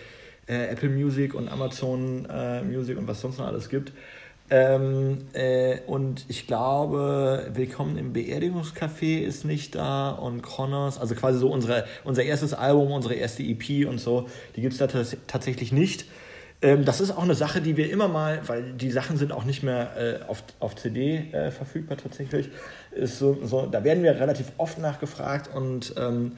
äh, 0.47 0.67
Apple 0.67 0.89
Music 0.89 1.33
und 1.33 1.47
Amazon 1.49 2.25
äh, 2.29 2.63
Music 2.63 2.97
und 2.97 3.07
was 3.07 3.21
sonst 3.21 3.37
noch 3.39 3.47
alles 3.47 3.69
gibt. 3.69 3.93
Ähm, 4.55 5.17
äh, 5.33 5.79
und 5.87 6.25
ich 6.27 6.45
glaube, 6.45 7.49
Willkommen 7.55 7.97
im 7.97 8.13
Beerdigungscafé 8.13 9.17
ist 9.17 9.45
nicht 9.45 9.73
da 9.73 10.11
und 10.11 10.43
Connors, 10.43 10.99
also 10.99 11.15
quasi 11.15 11.39
so 11.39 11.49
unsere, 11.49 11.85
unser 12.03 12.21
erstes 12.21 12.53
Album, 12.53 12.91
unsere 12.91 13.15
erste 13.15 13.41
EP 13.41 13.87
und 13.89 13.97
so, 13.97 14.27
die 14.55 14.61
gibt 14.61 14.73
es 14.73 14.77
da 14.77 14.85
tatsächlich 15.25 15.71
nicht. 15.71 16.05
Ähm, 16.61 16.85
das 16.85 17.01
ist 17.01 17.09
auch 17.09 17.23
eine 17.23 17.33
Sache, 17.33 17.61
die 17.61 17.77
wir 17.77 17.89
immer 17.89 18.07
mal, 18.07 18.41
weil 18.45 18.73
die 18.73 18.91
Sachen 18.91 19.17
sind 19.17 19.31
auch 19.31 19.43
nicht 19.43 19.63
mehr 19.63 19.97
äh, 19.97 20.29
auf, 20.29 20.43
auf 20.59 20.75
CD 20.75 21.31
äh, 21.31 21.49
verfügbar 21.49 21.97
tatsächlich, 21.97 22.51
ist 22.91 23.17
so, 23.17 23.39
so, 23.41 23.65
da 23.65 23.83
werden 23.83 24.03
wir 24.03 24.19
relativ 24.19 24.51
oft 24.57 24.77
nachgefragt 24.77 25.49
und 25.51 25.95
ähm, 25.97 26.33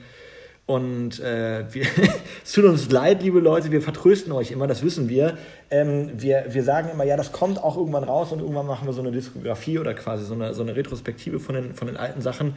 und 0.67 1.19
äh, 1.19 1.65
wir, 1.71 1.85
es 2.43 2.53
tut 2.53 2.65
uns 2.65 2.89
leid, 2.89 3.21
liebe 3.21 3.39
Leute, 3.39 3.71
wir 3.71 3.81
vertrösten 3.81 4.31
euch 4.31 4.51
immer, 4.51 4.65
das 4.65 4.81
wissen 4.81 5.09
wir. 5.09 5.37
Ähm, 5.69 6.11
wir. 6.17 6.45
Wir 6.49 6.63
sagen 6.63 6.89
immer, 6.91 7.03
ja, 7.03 7.17
das 7.17 7.31
kommt 7.31 7.63
auch 7.63 7.77
irgendwann 7.77 8.03
raus 8.03 8.31
und 8.31 8.39
irgendwann 8.39 8.65
machen 8.65 8.87
wir 8.87 8.93
so 8.93 9.01
eine 9.01 9.11
Diskografie 9.11 9.77
oder 9.77 9.93
quasi 9.93 10.25
so 10.25 10.33
eine, 10.33 10.53
so 10.53 10.63
eine 10.63 10.75
Retrospektive 10.75 11.39
von 11.39 11.55
den, 11.55 11.73
von 11.75 11.87
den 11.87 11.97
alten 11.97 12.21
Sachen. 12.21 12.55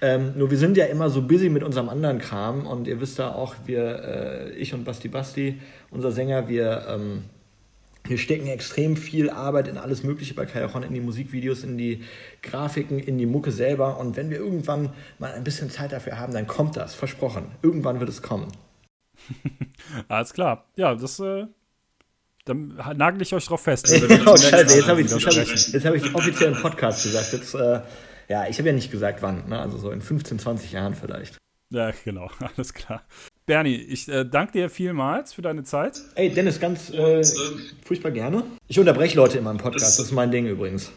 Ähm, 0.00 0.32
nur 0.36 0.50
wir 0.50 0.58
sind 0.58 0.76
ja 0.76 0.86
immer 0.86 1.10
so 1.10 1.22
busy 1.22 1.48
mit 1.48 1.62
unserem 1.62 1.88
anderen 1.88 2.18
Kram 2.18 2.66
und 2.66 2.86
ihr 2.86 3.00
wisst 3.00 3.18
da 3.18 3.32
auch, 3.32 3.54
wir, 3.66 4.02
äh, 4.04 4.50
ich 4.52 4.72
und 4.72 4.84
Basti 4.84 5.08
Basti, 5.08 5.60
unser 5.90 6.12
Sänger, 6.12 6.48
wir, 6.48 6.86
ähm, 6.88 7.24
wir 8.04 8.18
stecken 8.18 8.46
extrem 8.46 8.96
viel 8.96 9.30
Arbeit 9.30 9.68
in 9.68 9.78
alles 9.78 10.02
Mögliche 10.02 10.34
bei 10.34 10.46
Kajon, 10.46 10.82
in 10.82 10.94
die 10.94 11.00
Musikvideos, 11.00 11.64
in 11.64 11.78
die 11.78 12.04
Grafiken, 12.42 12.98
in 12.98 13.18
die 13.18 13.26
Mucke 13.26 13.52
selber. 13.52 13.98
Und 13.98 14.16
wenn 14.16 14.30
wir 14.30 14.38
irgendwann 14.38 14.92
mal 15.18 15.32
ein 15.32 15.44
bisschen 15.44 15.70
Zeit 15.70 15.92
dafür 15.92 16.18
haben, 16.18 16.32
dann 16.32 16.46
kommt 16.46 16.76
das, 16.76 16.94
versprochen. 16.94 17.46
Irgendwann 17.62 18.00
wird 18.00 18.08
es 18.08 18.22
kommen. 18.22 18.48
Alles 20.08 20.32
klar. 20.32 20.66
Ja, 20.76 20.94
das 20.94 21.20
äh, 21.20 21.46
dann 22.44 22.74
nagel 22.96 23.22
ich 23.22 23.34
euch 23.34 23.46
drauf 23.46 23.60
fest. 23.60 23.92
oh, 23.92 24.36
scheiße, 24.36 24.76
jetzt 24.76 24.88
habe 24.88 25.02
ich, 25.02 25.12
hab 25.12 25.32
ich, 25.32 25.86
hab 25.86 25.94
ich 25.94 26.14
offiziell 26.14 26.52
im 26.52 26.60
Podcast 26.60 27.02
gesagt. 27.02 27.32
Jetzt, 27.32 27.54
äh, 27.54 27.80
ja, 28.28 28.46
ich 28.48 28.58
habe 28.58 28.68
ja 28.68 28.74
nicht 28.74 28.90
gesagt, 28.90 29.22
wann. 29.22 29.48
Ne? 29.48 29.60
Also 29.60 29.78
so 29.78 29.90
in 29.90 30.00
15, 30.00 30.38
20 30.38 30.72
Jahren 30.72 30.94
vielleicht. 30.94 31.36
Ja, 31.70 31.92
genau, 32.04 32.30
alles 32.56 32.74
klar. 32.74 33.02
Bernie, 33.46 33.76
ich 33.76 34.08
äh, 34.08 34.24
danke 34.24 34.52
dir 34.52 34.70
vielmals 34.70 35.32
für 35.32 35.42
deine 35.42 35.64
Zeit. 35.64 36.00
Ey, 36.14 36.30
Dennis, 36.32 36.60
ganz 36.60 36.90
äh, 36.90 37.22
furchtbar 37.84 38.10
gerne. 38.10 38.44
Ich 38.68 38.78
unterbreche 38.78 39.16
Leute 39.16 39.38
in 39.38 39.44
meinem 39.44 39.58
Podcast, 39.58 39.98
das 39.98 40.06
ist 40.06 40.12
mein 40.12 40.30
Ding 40.30 40.46
übrigens. 40.46 40.92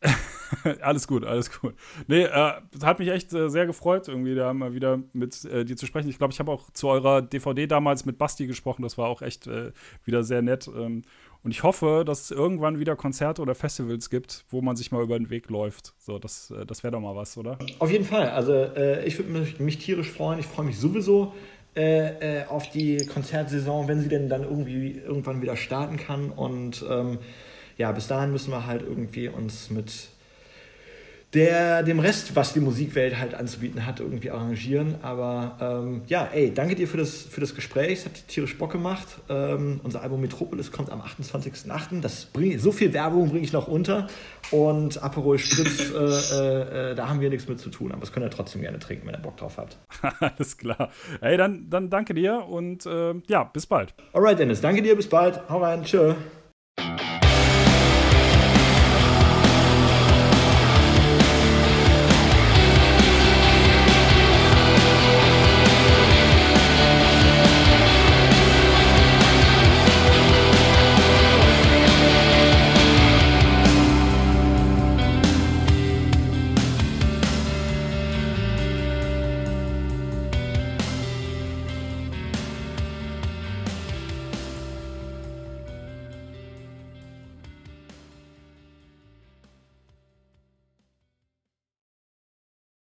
alles 0.80 1.06
gut, 1.06 1.24
alles 1.24 1.50
gut. 1.50 1.74
Nee, 2.06 2.22
äh, 2.22 2.52
hat 2.82 2.98
mich 2.98 3.08
echt 3.08 3.32
äh, 3.32 3.48
sehr 3.50 3.66
gefreut, 3.66 4.08
irgendwie 4.08 4.34
da 4.34 4.52
mal 4.54 4.72
wieder 4.72 5.00
mit 5.12 5.44
äh, 5.44 5.64
dir 5.64 5.76
zu 5.76 5.86
sprechen. 5.86 6.08
Ich 6.08 6.18
glaube, 6.18 6.32
ich 6.32 6.40
habe 6.40 6.50
auch 6.50 6.70
zu 6.70 6.88
eurer 6.88 7.22
DVD 7.22 7.66
damals 7.66 8.06
mit 8.06 8.18
Basti 8.18 8.46
gesprochen. 8.46 8.82
Das 8.82 8.96
war 8.96 9.08
auch 9.08 9.22
echt 9.22 9.46
äh, 9.46 9.72
wieder 10.04 10.24
sehr 10.24 10.42
nett. 10.42 10.68
Ähm, 10.68 11.02
und 11.48 11.52
ich 11.52 11.62
hoffe, 11.62 12.02
dass 12.04 12.24
es 12.24 12.30
irgendwann 12.30 12.78
wieder 12.78 12.94
Konzerte 12.94 13.40
oder 13.40 13.54
Festivals 13.54 14.10
gibt, 14.10 14.44
wo 14.50 14.60
man 14.60 14.76
sich 14.76 14.92
mal 14.92 15.02
über 15.02 15.18
den 15.18 15.30
Weg 15.30 15.48
läuft. 15.48 15.94
So, 15.98 16.18
das, 16.18 16.50
äh, 16.50 16.66
das 16.66 16.82
wäre 16.82 16.92
doch 16.92 17.00
mal 17.00 17.16
was, 17.16 17.38
oder? 17.38 17.56
Auf 17.78 17.90
jeden 17.90 18.04
Fall. 18.04 18.28
Also 18.28 18.52
äh, 18.52 19.06
ich 19.06 19.16
würde 19.16 19.30
mich, 19.30 19.58
mich, 19.58 19.78
tierisch 19.78 20.10
freuen. 20.10 20.38
Ich 20.40 20.44
freue 20.44 20.66
mich 20.66 20.78
sowieso 20.78 21.32
äh, 21.74 22.40
äh, 22.40 22.44
auf 22.48 22.70
die 22.70 22.98
Konzertsaison, 22.98 23.88
wenn 23.88 24.02
sie 24.02 24.10
denn 24.10 24.28
dann 24.28 24.42
irgendwie 24.42 24.98
irgendwann 24.98 25.40
wieder 25.40 25.56
starten 25.56 25.96
kann. 25.96 26.28
Und 26.28 26.84
ähm, 26.86 27.16
ja, 27.78 27.92
bis 27.92 28.08
dahin 28.08 28.30
müssen 28.30 28.50
wir 28.50 28.66
halt 28.66 28.82
irgendwie 28.82 29.30
uns 29.30 29.70
mit 29.70 30.10
der 31.34 31.82
dem 31.82 32.00
Rest, 32.00 32.36
was 32.36 32.54
die 32.54 32.60
Musikwelt 32.60 33.18
halt 33.18 33.34
anzubieten 33.34 33.84
hat, 33.84 34.00
irgendwie 34.00 34.30
arrangieren. 34.30 34.94
Aber 35.02 35.56
ähm, 35.60 36.02
ja, 36.06 36.26
ey, 36.32 36.52
danke 36.54 36.74
dir 36.74 36.88
für 36.88 36.96
das, 36.96 37.22
für 37.22 37.40
das 37.40 37.54
Gespräch. 37.54 37.98
Es 38.00 38.04
hat 38.06 38.28
tierisch 38.28 38.56
Bock 38.56 38.72
gemacht. 38.72 39.06
Ähm, 39.28 39.80
unser 39.82 40.02
Album 40.02 40.22
Metropolis 40.22 40.72
kommt 40.72 40.90
am 40.90 41.02
28.08. 41.02 42.00
Das 42.00 42.24
bring, 42.26 42.58
so 42.58 42.72
viel 42.72 42.94
Werbung 42.94 43.28
bringe 43.28 43.44
ich 43.44 43.52
noch 43.52 43.68
unter. 43.68 44.06
Und 44.50 45.02
Aperol 45.02 45.38
Spritz, 45.38 45.90
äh, 46.32 46.92
äh, 46.92 46.94
da 46.94 47.08
haben 47.08 47.20
wir 47.20 47.28
nichts 47.28 47.46
mit 47.46 47.60
zu 47.60 47.68
tun. 47.68 47.92
Aber 47.92 48.00
das 48.00 48.12
könnt 48.12 48.24
ihr 48.24 48.30
trotzdem 48.30 48.62
gerne 48.62 48.78
trinken, 48.78 49.06
wenn 49.06 49.14
ihr 49.14 49.20
Bock 49.20 49.36
drauf 49.36 49.58
habt. 49.58 49.76
Alles 50.20 50.56
klar. 50.56 50.90
Ey, 51.20 51.36
dann, 51.36 51.68
dann 51.68 51.90
danke 51.90 52.14
dir 52.14 52.46
und 52.46 52.86
äh, 52.86 53.14
ja, 53.26 53.44
bis 53.44 53.66
bald. 53.66 53.92
Alright, 54.14 54.38
Dennis. 54.38 54.62
Danke 54.62 54.80
dir, 54.80 54.96
bis 54.96 55.08
bald. 55.08 55.40
Hau 55.50 55.62
rein. 55.62 55.84
Tschö. 55.84 56.14